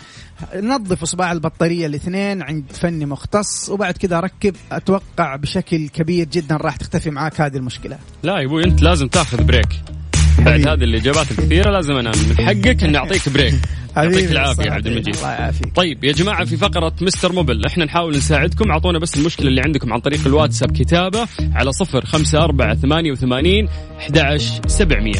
نظف 0.55 1.01
اصبع 1.01 1.31
البطارية 1.31 1.85
الاثنين 1.85 2.41
عند 2.41 2.65
فني 2.73 3.05
مختص 3.05 3.69
وبعد 3.69 3.97
كذا 3.97 4.19
ركب. 4.19 4.55
أتوقع 4.71 5.35
بشكل 5.35 5.89
كبير 5.89 6.27
جدا 6.27 6.57
راح 6.57 6.75
تختفي 6.75 7.09
معاك 7.09 7.41
هذه 7.41 7.57
المشكلة. 7.57 7.97
لا 8.23 8.39
يا 8.39 8.45
أبوي 8.45 8.63
أنت 8.63 8.81
لازم 8.81 9.07
تاخذ 9.07 9.43
break. 9.43 10.02
بعد 10.39 10.67
هذه 10.67 10.83
الإجابات 10.83 11.31
الكثيرة 11.31 11.71
لازم 11.71 11.93
أنا 11.93 12.11
من 12.11 12.45
حقك 12.45 12.83
إني 12.83 12.97
أعطيك 12.97 13.29
break 13.33 13.53
يعطيك 13.97 14.31
العافية 14.31 14.71
عبد 14.71 14.87
المجيد. 14.87 15.15
الله 15.15 15.31
يعافيك. 15.31 15.75
طيب 15.75 16.03
يا 16.03 16.11
جماعة 16.11 16.45
في 16.45 16.57
فقرة 16.57 16.93
مستر 17.01 17.31
موبيل. 17.31 17.65
إحنا 17.65 17.85
نحاول 17.85 18.17
نساعدكم. 18.17 18.71
أعطونا 18.71 18.99
بس 18.99 19.17
المشكلة 19.17 19.47
اللي 19.47 19.61
عندكم 19.61 19.93
عن 19.93 19.99
طريق 19.99 20.19
الواتساب 20.25 20.71
كتابة 20.71 21.27
على 21.53 21.71
صفر 21.71 22.05
خمسة 22.05 22.43
أربعة 22.43 22.75
ثمانية 22.75 23.11
وثمانين 23.11 23.69
أحد 23.99 24.37
سبعمية. 24.67 25.19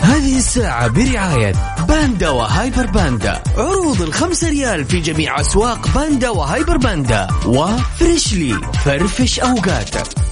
هذه 0.00 0.38
الساعة 0.38 0.88
برعاية 0.88 1.52
باندا 1.88 2.28
وهايبر 2.28 2.86
باندا. 2.86 3.42
عروض 3.56 4.02
الخمسة 4.02 4.50
ريال 4.50 4.84
في 4.84 5.00
جميع 5.00 5.40
أسواق 5.40 5.88
باندا 5.94 6.30
وهايبر 6.30 6.76
باندا. 6.76 7.26
وفريشلي 7.46 8.54
فرفش 8.84 9.40
أوقاتك. 9.40 10.31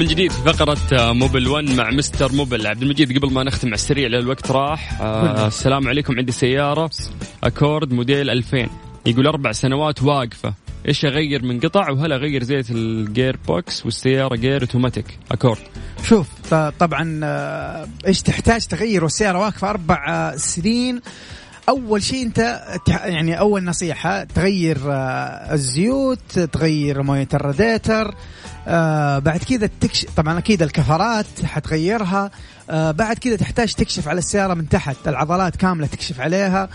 من 0.00 0.06
جديد 0.06 0.32
في 0.32 0.42
فقرة 0.42 0.78
آه، 0.92 1.12
موبيل 1.12 1.48
1 1.48 1.64
مع 1.76 1.90
مستر 1.90 2.32
موبيل 2.32 2.66
عبد 2.66 2.82
المجيد 2.82 3.18
قبل 3.18 3.32
ما 3.32 3.44
نختم 3.44 3.68
على 3.68 3.74
السريع 3.74 4.08
لأن 4.08 4.22
الوقت 4.22 4.50
راح 4.50 5.00
آه 5.00 5.46
السلام 5.46 5.88
عليكم. 5.88 6.18
عندي 6.18 6.32
سيارة 6.32 6.90
أكورد 7.44 7.92
موديل 7.92 8.30
2000 8.30 8.66
يقول 9.06 9.26
أربع 9.26 9.52
سنوات 9.52 10.02
واقفة. 10.02 10.54
إيش 10.88 11.04
أغير 11.04 11.42
من 11.42 11.60
قطع 11.60 11.90
وهل 11.90 12.12
أغير 12.12 12.42
زيت 12.42 12.70
ال 12.70 13.36
gearbox 13.48 13.84
والسيارة 13.84 14.36
جير 14.36 14.62
اوتوماتيك 14.62 15.18
أكورد. 15.32 15.60
شوف 16.04 16.54
طبعا 16.78 17.20
آه، 17.24 17.88
إيش 18.06 18.22
تحتاج 18.22 18.66
تغير 18.66 19.04
والسيارة 19.04 19.38
واقفة 19.38 19.70
أربع 19.70 20.36
سنين. 20.36 21.00
أول 21.68 22.02
شيء 22.02 22.26
أنت 22.26 22.60
يعني 22.88 23.38
أول 23.38 23.64
نصيحة 23.64 24.24
تغير 24.24 24.78
الزيوت 25.52 26.38
تغير 26.38 27.02
مويه 27.02 27.28
الراديتر 27.34 28.14
آه 28.68 29.18
بعد 29.18 29.40
كذا 29.40 29.70
تكش 29.80 30.06
طبعا 30.16 30.38
أكيد 30.38 30.62
الكفرات 30.62 31.26
حتغيرها. 31.44 32.30
آه 32.70 32.90
بعد 32.90 33.18
كذا 33.18 33.36
تحتاج 33.36 33.72
تكشف 33.72 34.08
على 34.08 34.18
السيارة 34.18 34.54
من 34.54 34.68
تحت. 34.68 34.96
العضلات 35.06 35.56
كاملة 35.56 35.86
تكشف 35.86 36.20
عليها. 36.20 36.68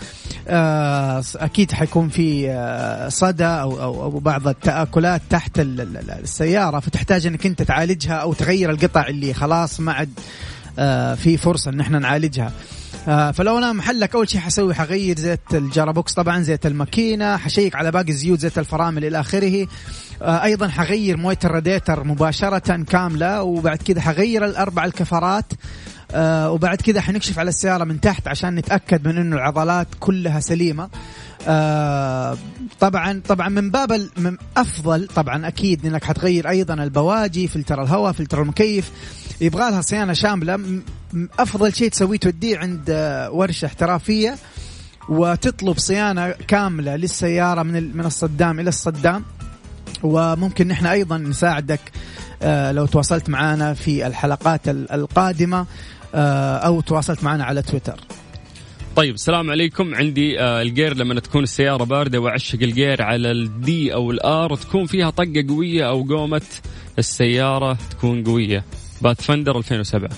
آه 0.48 1.22
أكيد 1.36 1.72
حيكون 1.72 2.08
في 2.08 2.50
آه 2.50 3.08
صدى 3.08 3.44
أو 3.44 3.82
أو, 3.82 4.02
أو 4.02 4.10
بعض 4.10 4.48
التآكلات 4.48 5.22
تحت 5.30 5.52
السيارة. 5.58 6.80
فتحتاج 6.80 7.26
إنك 7.26 7.46
أنت 7.46 7.62
تعالجها 7.62 8.14
أو 8.14 8.32
تغير 8.32 8.70
القطع 8.70 9.06
اللي 9.06 9.34
خلاص 9.34 9.80
ما 9.80 9.92
عاد 9.92 10.10
آه، 10.78 11.14
في 11.14 11.36
فرصة 11.36 11.70
إن 11.70 11.80
إحنا 11.80 11.98
نعالجها. 11.98 12.52
آه، 13.08 13.30
فلو 13.30 13.58
أنا 13.58 13.72
محلك 13.72 14.14
أول 14.14 14.28
شيء 14.28 14.40
حسوي 14.40 14.74
حغير 14.74 15.18
زيت 15.18 15.40
الجرابوكس. 15.54 16.14
طبعا 16.14 16.42
زيت 16.42 16.66
الماكينة 16.66 17.36
حشيك 17.36 17.76
على 17.76 17.90
باقي 17.90 18.08
الزيوت 18.08 18.38
زيت 18.40 18.58
الفرامل 18.58 19.04
إلى 19.04 19.20
آخره. 19.20 19.66
أيضا 20.22 20.68
حغير 20.68 21.16
مويه 21.16 21.38
الراديتر 21.44 22.04
مباشرة 22.04 22.82
كاملة 22.82 23.42
وبعد 23.42 23.78
كذا 23.78 24.00
حغير 24.00 24.44
الأربع 24.44 24.84
الكفرات 24.84 25.52
آه 26.12 26.50
وبعد 26.50 26.80
كذا 26.80 27.00
حنكشف 27.00 27.38
على 27.38 27.48
السيارة 27.48 27.84
من 27.84 28.00
تحت 28.00 28.28
عشان 28.28 28.54
نتأكد 28.54 29.08
من 29.08 29.18
إنه 29.18 29.36
العضلات 29.36 29.86
كلها 30.00 30.40
سليمة. 30.40 30.88
آه 31.48 32.36
طبعا 32.80 33.22
طبعا 33.28 33.48
من 33.48 33.70
باب 33.70 34.08
من 34.16 34.36
أفضل 34.56 35.06
طبعا 35.06 35.48
أكيد 35.48 35.86
إنك 35.86 36.04
حتغير 36.04 36.48
أيضا 36.48 36.74
البواجي 36.74 37.48
فلتر 37.48 37.82
الهواء 37.82 38.12
فلتر 38.12 38.42
المكيف 38.42 38.90
يبغى 39.40 39.70
لها 39.70 39.80
صيانة 39.80 40.12
شاملة. 40.12 40.80
أفضل 41.38 41.74
شيء 41.74 41.90
تسويه 41.90 42.18
توديه 42.18 42.58
عند 42.58 42.84
آه، 42.90 43.30
ورشة 43.30 43.66
احترافية 43.66 44.36
وتطلب 45.08 45.78
صيانة 45.78 46.30
كاملة 46.30 46.96
للسيارة 46.96 47.62
من 47.62 47.96
من 47.96 48.04
الصدام 48.06 48.60
إلى 48.60 48.68
الصدام. 48.68 49.24
وممكن 50.06 50.68
نحن 50.68 50.86
أيضا 50.86 51.18
نساعدك 51.18 51.80
آه، 52.42 52.72
لو 52.72 52.86
تواصلت 52.86 53.28
معنا 53.30 53.74
في 53.74 54.06
الحلقات 54.06 54.68
ال- 54.68 54.92
القادمة 54.92 55.66
آه، 56.14 56.56
أو 56.56 56.80
تواصلت 56.80 57.24
معنا 57.24 57.44
على 57.44 57.62
تويتر. 57.62 58.00
طيب 58.96 59.14
السلام 59.14 59.50
عليكم. 59.50 59.94
عندي 59.94 60.40
آه 60.40 60.62
الجير 60.62 60.96
لما 60.96 61.20
تكون 61.20 61.42
السيارة 61.42 61.84
باردة 61.84 62.18
وأعشق 62.20 62.58
الجير 62.62 63.02
على 63.02 63.30
ال 63.30 63.62
D 63.62 63.94
أو 63.94 64.10
ال 64.10 64.33
R 64.33 64.56
تكون 64.56 64.86
فيها 64.86 65.10
طقة 65.10 65.44
قوية 65.48 65.88
أو 65.88 66.02
قومة 66.02 66.42
السيارة 66.98 67.78
تكون 67.90 68.24
قوية. 68.24 68.64
باث 69.02 69.20
فندر 69.22 69.58
2007 69.58 70.10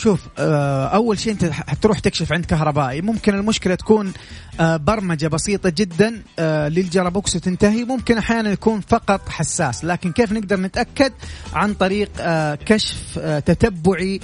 شوف 0.00 0.20
آه، 0.38 0.86
أول 0.86 1.18
شيء 1.18 1.32
أنت 1.32 1.44
حتروح 1.44 1.98
تكشف 1.98 2.32
عند 2.32 2.44
كهربائي. 2.44 3.00
ممكن 3.00 3.34
المشكلة 3.34 3.74
تكون 3.74 4.12
آه، 4.60 4.76
برمجة 4.76 5.26
بسيطة 5.26 5.72
جدا 5.76 6.22
آه، 6.38 6.68
للجرابوكس 6.68 7.36
وتنتهي. 7.36 7.84
ممكن 7.84 8.18
أحيانا 8.18 8.50
يكون 8.50 8.80
فقط 8.80 9.28
حساس. 9.28 9.84
لكن 9.84 10.12
كيف 10.12 10.32
نقدر 10.32 10.60
نتأكد؟ 10.60 11.12
عن 11.52 11.74
طريق 11.74 12.08
كشف 12.54 13.18
تتبعي 13.18 14.20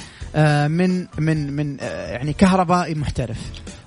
من 0.68 1.06
من 1.18 1.52
من 1.52 1.76
يعني 1.80 2.32
كهربائي 2.32 2.94
محترف. 2.94 3.38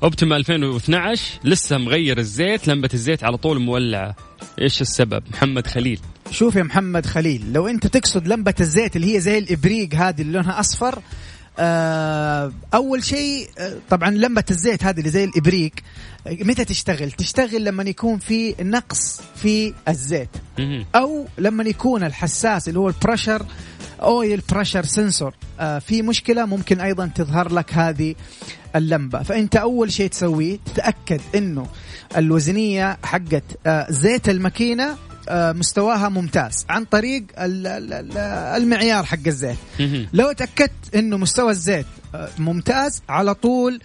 أوبتيما 0.03 0.37
2012 0.37 1.39
لسه 1.43 1.77
مغير 1.77 2.17
الزيت 2.17 2.67
لمبة 2.67 2.89
الزيت 2.93 3.23
على 3.23 3.37
طول 3.37 3.61
مولعة. 3.61 4.15
إيش 4.61 4.81
السبب؟ 4.81 5.23
محمد 5.31 5.67
خليل. 5.67 5.99
شوف 6.31 6.55
يا 6.55 6.63
محمد 6.63 7.05
خليل 7.05 7.53
لو 7.53 7.67
أنت 7.67 7.87
تقصد 7.87 8.27
لمبة 8.27 8.55
الزيت 8.59 8.95
اللي 8.95 9.15
هي 9.15 9.19
زي 9.19 9.37
الإبريق 9.37 9.95
هذه 9.95 10.21
اللي 10.21 10.33
لونها 10.33 10.59
أصفر 10.59 10.99
أول 12.73 13.03
شيء 13.03 13.49
آه، 13.57 13.77
طبعا 13.89 14.09
لمبه 14.09 14.43
الزيت 14.51 14.83
هذه 14.83 14.99
اللي 14.99 15.09
زي 15.09 15.23
الإبريق 15.23 15.71
آه، 16.27 16.37
متى 16.41 16.65
تشتغل؟ 16.65 17.11
تشتغل 17.11 17.63
لما 17.63 17.83
يكون 17.83 18.17
في 18.17 18.55
نقص 18.61 19.21
في 19.35 19.73
الزيت. 19.87 20.29
أو 20.95 21.27
لما 21.37 21.63
يكون 21.63 22.03
الحساس 22.03 22.67
اللي 22.69 22.79
هو 22.79 22.87
ال 22.87 22.93
pressure 22.93 23.45
oil 24.01 24.41
pressure 24.51 24.85
sensor 24.85 25.33
في 25.79 26.01
مشكلة 26.01 26.45
ممكن 26.45 26.81
أيضا 26.81 27.11
تظهر 27.15 27.53
لك 27.53 27.73
هذه 27.73 28.15
اللمبة. 28.75 29.23
فأنت 29.23 29.55
أول 29.55 29.91
شيء 29.91 30.09
تسويه 30.09 30.57
تتأكد 30.65 31.21
إنه 31.35 31.67
الوزنية 32.17 32.97
حقت 33.03 33.43
آه، 33.67 33.87
زيت 33.89 34.29
الماكينة 34.29 34.83
آه، 34.83 34.97
مستواها 35.31 36.09
ممتاز 36.09 36.65
عن 36.69 36.85
طريق 36.85 37.23
ال- 37.37 37.67
ال- 37.67 37.93
ال- 37.93 38.17
المعيار 38.61 39.05
حق 39.05 39.17
الزيت. 39.27 39.57
لو 40.13 40.31
تأكدت 40.31 40.95
إنه 40.95 41.17
مستوى 41.17 41.51
الزيت 41.51 41.85
آه، 41.85 41.98
ممتاز. 42.39 43.01
على 43.09 43.33
طول 43.33 43.79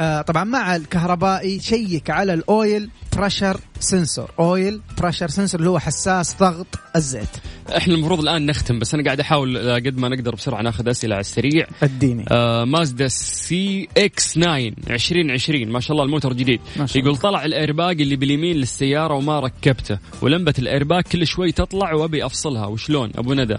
آه، 0.00 0.22
طبعا 0.22 0.44
مع 0.44 0.76
الكهربائي 0.76 1.60
شيك 1.60 2.10
على 2.10 2.34
ال 2.34 2.48
oil 2.48 2.90
pressure 3.16 3.60
sensor 3.80 4.30
oil 4.38 4.80
pressure 4.98 5.28
sensor 5.28 5.60
اللي 5.60 5.70
هو 5.70 5.78
حساس 5.78 6.36
ضغط 6.38 6.66
الزيت. 6.96 7.28
إحنا 7.76 7.94
المفروض 7.94 8.20
الآن 8.20 8.46
نختم 8.46 8.78
بس 8.78 8.94
أنا 8.94 9.04
قاعد 9.04 9.20
أحاول 9.20 9.56
آه، 9.56 9.74
قد 9.74 9.98
ما 9.98 10.08
نقدر 10.08 10.34
بسرعة 10.34 10.62
ناخذ 10.62 10.88
أسئلة 10.88 11.14
على 11.14 11.20
السريع. 11.20 11.66
أديني. 11.82 12.24
آه 12.30 12.64
مازدا 12.64 13.08
CX 13.08 14.34
9 14.34 14.56
2020 14.90 15.68
ما 15.68 15.80
شاء 15.80 15.92
الله 15.92 16.04
الموتور 16.04 16.32
جديد. 16.32 16.60
ما 16.76 16.86
شاء 16.86 17.02
يقول 17.02 17.16
طلع 17.16 17.44
الايرباج 17.44 18.00
اللي 18.00 18.16
باليمين 18.16 18.56
للسيارة 18.56 19.14
وما 19.14 19.40
ركبته 19.40 19.98
ولمبة 20.22 20.54
الايرباج 20.58 21.02
كل 21.02 21.26
شوي 21.26 21.52
تطلع 21.52 21.92
وأبي 21.92 22.26
أفصلها. 22.26 22.66
وشلون؟ 22.66 23.10
أبو 23.16 23.34
ندى. 23.34 23.56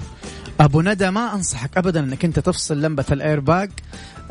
أبو 0.61 0.81
ندى 0.81 1.09
ما 1.11 1.35
أنصحك 1.35 1.77
ابدا 1.77 1.99
إنك 1.99 2.25
أنت 2.25 2.39
تفصل 2.39 2.81
لمبة 2.81 3.05
الايرباج 3.11 3.69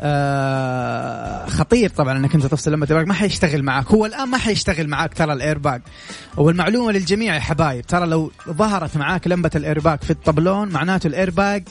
آه 0.01 1.45
خطير 1.45 1.89
طبعا 1.89 2.17
إنك 2.17 2.35
أنت 2.35 2.45
تفصل 2.45 2.71
لمبة 2.71 2.85
الايرباج 2.85 3.07
ما 3.07 3.13
حيشتغل 3.13 3.63
معك. 3.63 3.87
هو 3.87 4.05
الآن 4.05 4.27
ما 4.29 4.37
حيشتغل 4.37 4.87
معك 4.87 5.13
ترى 5.13 5.33
الايرباج 5.33 5.81
والمعلومة 6.37 6.91
للجميع 6.91 7.35
يا 7.35 7.39
حبايب 7.39 7.85
ترى 7.87 8.05
لو 8.05 8.31
ظهرت 8.49 8.97
معاك 8.97 9.27
لمبة 9.27 9.51
الايرباج 9.55 9.99
في 10.03 10.11
الطبلون 10.11 10.69
معناته 10.69 11.07
الايرباج 11.07 11.63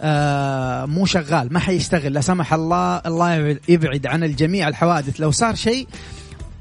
آه 0.00 0.84
مو 0.86 1.06
شغال 1.06 1.52
ما 1.52 1.58
حيشتغل. 1.58 2.12
لا 2.12 2.20
سمح 2.20 2.54
الله 2.54 2.96
الله 2.96 3.58
يبعد- 3.68 4.06
عن 4.06 4.24
الجميع 4.24 4.68
الحوادث. 4.68 5.20
لو 5.20 5.30
صار 5.30 5.54
شيء 5.54 5.88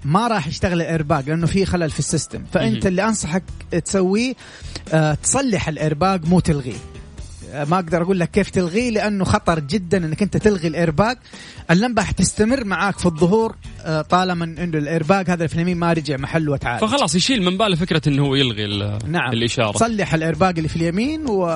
ما 0.06 0.28
راح 0.28 0.48
يشتغل 0.48 0.82
الايرباج 0.82 1.30
لأنه 1.30 1.48
في 1.48 1.66
خلل 1.66 1.90
في 1.90 2.00
ال 2.00 2.05
system. 2.05 2.44
فأنت. 2.54 2.86
اللي 2.86 3.04
أنصحك 3.04 3.44
تسويه 3.86 4.34
آه 4.94 5.14
تصلح 5.14 5.68
الايرباج 5.68 6.26
مو 6.26 6.40
تلغيه. 6.40 6.78
ما 7.54 7.76
أقدر 7.76 8.02
أقول 8.02 8.20
لك 8.20 8.32
كيف 8.32 8.50
تلغيه 8.50 8.90
لأنه 8.90 9.24
خطر 9.24 9.60
جدا 9.60 9.98
إنك 9.98 10.22
أنت 10.22 10.38
تلغي 10.38 10.68
الإيرباج. 10.68 11.18
اللمبة 11.72 12.02
حتستمر 12.02 12.64
معاك 12.64 13.00
في 13.00 13.06
الظهور 13.06 13.56
آه، 13.86 14.02
طالما 14.02 14.46
إنه 14.46 14.78
الإيرباج 14.78 15.30
هذا 15.30 15.48
في 15.48 15.56
اليمين 15.56 15.78
ما 15.78 15.94
رجع 15.94 16.18
محله 16.18 16.52
وتعالج. 16.52 16.82
فخلاص 16.82 17.16
يشيل 17.16 17.44
من 17.44 17.58
باله 17.58 17.76
فكرة 17.76 18.02
إنه 18.08 18.26
هو 18.26 18.36
يلغي 18.36 18.68
نعم. 19.08 19.34
الإشارة. 19.34 19.78
صلح 19.78 20.14
الإيرباج 20.14 20.58
اللي 20.58 20.70
في 20.70 20.76
اليمين 20.76 21.26
و 21.30 21.48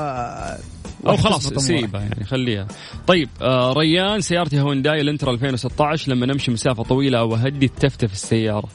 أو 1.08 1.18
خلاص. 1.18 1.48
سيبها 1.54 2.02
يعني 2.02 2.26
خليها. 2.26 2.68
طيب 3.08 3.30
آه 3.42 3.74
ريان 3.74 4.22
سيارتي 4.22 4.62
هونداي 4.62 5.02
الانترا 5.02 5.32
2016 5.32 6.12
لما 6.12 6.26
نمشي 6.26 6.52
مسافة 6.52 6.84
طويلة 6.84 7.20
أو 7.20 7.36
أهدي 7.36 7.68
تفتف 7.68 8.14
السيارة. 8.14 8.68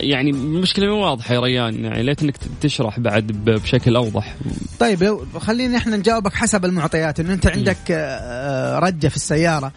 يعني 0.00 0.30
المشكلة 0.30 0.86
مو 0.86 1.04
واضحة 1.04 1.34
يا 1.34 1.40
ريان 1.40 1.84
يعني 1.84 2.02
ليت 2.02 2.22
انك 2.22 2.36
تشرح 2.60 3.00
بعد 3.00 3.26
بشكل 3.26 3.96
أوضح. 3.96 4.34
طيب 4.80 5.18
خلينا 5.38 5.76
إحنا 5.76 5.96
نجاوبك 5.96 6.34
حسب 6.34 6.64
المعطيات 6.64 7.20
إنه 7.20 7.32
أنت 7.32 7.46
عندك 7.46 7.76
آه، 7.90 8.78
رجة 8.78 9.08
في 9.08 9.16
السيارة. 9.16 9.72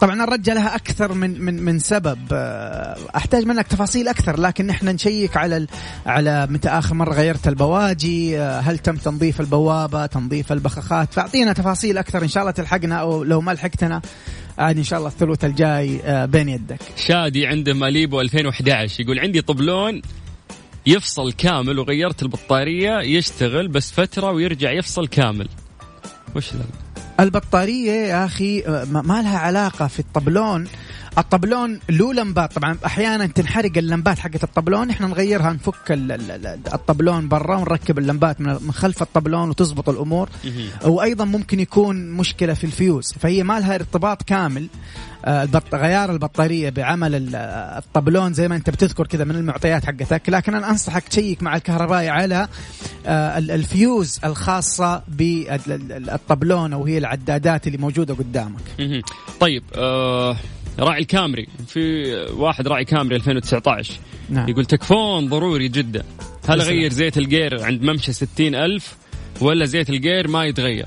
طبعا 0.00 0.24
الرجة 0.24 0.54
لها 0.54 0.74
أكثر 0.74 1.12
من 1.12 1.40
من 1.42 1.62
من 1.62 1.78
سبب 1.78 2.18
آه، 2.32 2.96
أحتاج 3.16 3.44
منك 3.46 3.66
تفاصيل 3.66 4.08
أكثر 4.08 4.40
لكن 4.40 4.70
إحنا 4.70 4.92
نشيك 4.92 5.36
على 5.36 5.66
على 6.06 6.46
متى 6.50 6.68
آخر 6.68 6.94
مرة 6.94 7.14
غيرت 7.14 7.48
البواجي 7.48 8.38
آه، 8.38 8.60
هل 8.60 8.78
تم 8.78 8.96
تنظيف 8.96 9.40
البوابة 9.40 10.06
تنظيف 10.06 10.52
البخاخات؟ 10.52 11.12
فأعطينا 11.12 11.52
تفاصيل 11.52 11.98
أكثر 11.98 12.22
إن 12.22 12.28
شاء 12.28 12.42
الله 12.42 12.52
تلحقنا 12.52 12.96
أو 12.96 13.24
لو 13.24 13.40
ما 13.40 13.52
لحقتنا. 13.52 14.02
عاد 14.58 14.76
إن 14.76 14.84
شاء 14.84 14.98
الله 14.98 15.10
الثلث 15.10 15.44
الجاي 15.44 16.00
آه، 16.04 16.24
بين 16.24 16.48
يدك. 16.48 16.78
شادي 16.96 17.46
عنده 17.46 17.74
ماليبو 17.74 18.20
2011 18.20 19.00
يقول 19.00 19.18
عندي 19.18 19.40
طبلون 19.40 20.02
يفصل 20.86 21.32
كامل 21.32 21.78
وغيرت 21.78 22.22
البطارية 22.22 22.98
يشتغل 23.00 23.68
بس 23.68 23.92
فترة 23.92 24.30
ويرجع 24.30 24.70
يفصل 24.72 25.06
كامل. 25.08 25.48
وش 26.36 26.52
ذا؟ 26.54 26.64
البطارية 27.20 27.92
يا 27.92 28.24
أخي 28.24 28.60
آه، 28.66 28.84
ما 28.84 29.02
ما 29.02 29.22
لها 29.22 29.38
علاقة 29.38 29.86
في 29.86 29.98
الطبلون. 29.98 30.68
الطبلون 31.18 31.80
له 31.90 32.14
لمبات. 32.14 32.52
طبعا 32.52 32.78
أحيانا 32.86 33.26
تنحرق 33.26 33.78
اللمبات 33.78 34.18
حقت 34.18 34.44
الطبلون. 34.44 34.90
إحنا 34.90 35.06
نغيرها 35.06 35.52
نفك 35.52 35.92
ال- 35.92 36.12
ال- 36.12 36.30
ال- 36.30 36.60
الطبلون 36.74 37.28
برا 37.28 37.56
ونركب 37.56 37.98
اللمبات 37.98 38.40
من 38.40 38.72
خلف 38.72 39.02
الطبلون 39.02 39.48
وتزبط 39.50 39.88
الأمور. 39.88 40.28
وأيضا 40.84 41.24
ممكن 41.24 41.60
يكون 41.60 42.10
مشكلة 42.10 42.54
في 42.54 42.64
الفيوز. 42.64 43.12
فهي 43.12 43.42
ما 43.42 43.60
لها 43.60 43.74
ارتباط 43.74 44.22
كامل. 44.22 44.66
آه،. 45.24 45.48
غيار 45.74 46.12
البطارية 46.12 46.70
بعمل 46.70 47.14
ال- 47.14 47.34
الطبلون 47.78 48.32
زي 48.32 48.48
ما 48.48 48.56
أنت 48.56 48.70
بتذكر 48.70 49.06
كذا 49.06 49.24
من 49.24 49.36
المعطيات 49.36 49.84
حقتك. 49.84 50.22
لكن 50.28 50.54
أنا 50.54 50.70
أنصحك 50.70 51.08
تشيك 51.08 51.42
مع 51.42 51.56
الكهربائي 51.56 52.08
على 52.08 52.48
آه، 53.06 53.38
ال- 53.38 53.50
الفيوز 53.50 54.20
الخاصة 54.24 55.02
بالطبلون 55.08 56.72
أو 56.72 56.84
هي 56.84 56.98
العدادات 56.98 57.66
اللي 57.66 57.78
موجودة 57.78 58.14
قدامك. 58.14 58.60
طيب 59.40 59.62
آه 59.74 60.36
راعي 60.80 61.00
الكامري 61.00 61.46
في 61.66 62.12
واحد 62.32 62.68
راعي 62.68 62.84
كامري 62.84 63.16
2019 63.16 63.94
نعم. 64.30 64.48
يقول 64.48 64.64
تكفون 64.64 65.28
ضروري 65.28 65.68
جدا. 65.68 66.04
هل 66.48 66.60
أغير 66.60 66.92
زيت 66.92 67.18
الجير 67.18 67.64
عند 67.64 67.82
ممشى 67.82 68.12
60 68.12 68.54
ألف 68.54 68.96
ولا 69.40 69.64
زيت 69.64 69.90
الجير 69.90 70.28
ما 70.28 70.44
يتغير؟ 70.44 70.86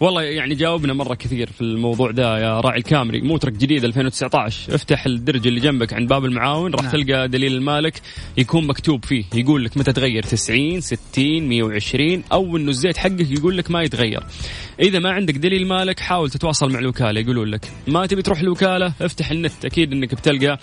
والله 0.00 0.22
يعني 0.22 0.54
جاوبنا 0.54 0.92
مرة 0.92 1.14
كثير 1.14 1.50
في 1.50 1.60
الموضوع 1.60 2.10
ده 2.10 2.38
يا 2.38 2.60
راعي 2.60 2.78
الكامري. 2.78 3.20
موترك 3.20 3.52
جديد 3.52 3.84
2019 3.84 4.74
افتح 4.74 5.06
الدرج 5.06 5.46
اللي 5.46 5.60
جنبك 5.60 5.92
عند 5.92 6.08
باب 6.08 6.24
المعاون 6.24 6.74
راح 6.74 6.82
نعم. 6.82 6.92
تلقى 6.92 7.28
دليل 7.28 7.54
المالك 7.56 8.00
يكون 8.36 8.66
مكتوب 8.66 9.04
فيه. 9.04 9.24
يقول 9.34 9.64
لك 9.64 9.76
متى 9.76 9.92
تغير؟ 9.92 10.22
90 10.22 10.80
60 10.80 11.48
120 11.48 12.22
أو 12.32 12.56
إنه 12.56 12.70
الزيت 12.70 12.96
حقك 12.96 13.30
يقول 13.30 13.58
لك 13.58 13.70
ما 13.70 13.82
يتغير. 13.82 14.22
إذا 14.80 14.98
ما 14.98 15.10
عندك 15.10 15.34
دليل 15.34 15.66
مالك 15.66 16.00
حاول 16.00 16.30
تتواصل 16.30 16.72
مع 16.72 16.78
الوكالة 16.78 17.20
يقولون 17.20 17.48
لك. 17.48 17.68
ما 17.88 18.06
تبي 18.06 18.22
تروح 18.22 18.40
الوكالة 18.40 18.92
افتح 19.00 19.30
النت. 19.30 19.64
أكيد 19.64 19.92
إنك 19.92 20.14
بتلقى 20.14 20.58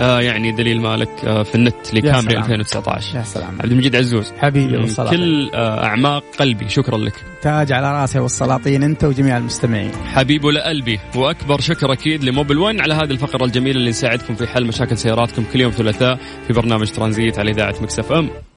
آه 0.00 0.20
يعني 0.20 0.52
دليل 0.52 0.80
مالك 0.80 1.08
آه 1.24 1.42
في 1.42 1.54
النت 1.54 1.94
لكامري 1.94 2.22
سلام. 2.22 2.42
2019 2.42 3.18
يا 3.18 3.22
سلام. 3.22 3.58
عبد 3.60 3.72
المجيد 3.72 3.96
عزوز 3.96 4.32
حبيبي 4.38 4.76
والصلاة 4.76 5.10
كل 5.10 5.50
آه 5.54 5.84
أعماق 5.84 6.24
قلبي. 6.38 6.68
شكرا 6.68 6.98
لك. 6.98 7.24
تاج 7.42 7.72
على 7.72 7.92
راسي 8.00 8.18
والسلاطين 8.18 8.82
أنت 8.82 9.04
وجميع 9.04 9.36
المستمعين. 9.36 9.92
حبيب 10.06 10.46
لقلبي 10.46 10.98
وأكبر 11.16 11.60
شكر 11.60 11.92
أكيد 11.92 12.24
لموبل 12.24 12.58
1 12.58 12.80
على 12.80 12.94
هذه 12.94 13.10
الفقرة 13.10 13.44
الجميلة 13.44 13.78
اللي 13.78 13.90
نساعدكم 13.90 14.34
في 14.34 14.46
حل 14.46 14.66
مشاكل 14.66 14.98
سياراتكم 14.98 15.44
كل 15.52 15.60
يوم 15.60 15.72
ثلاثاء 15.72 16.18
في 16.46 16.52
برنامج 16.52 16.90
ترانزيت 16.90 17.38
على 17.38 17.50
إذاعة 17.50 17.74
مكسف 17.82 18.12
أم. 18.12 18.30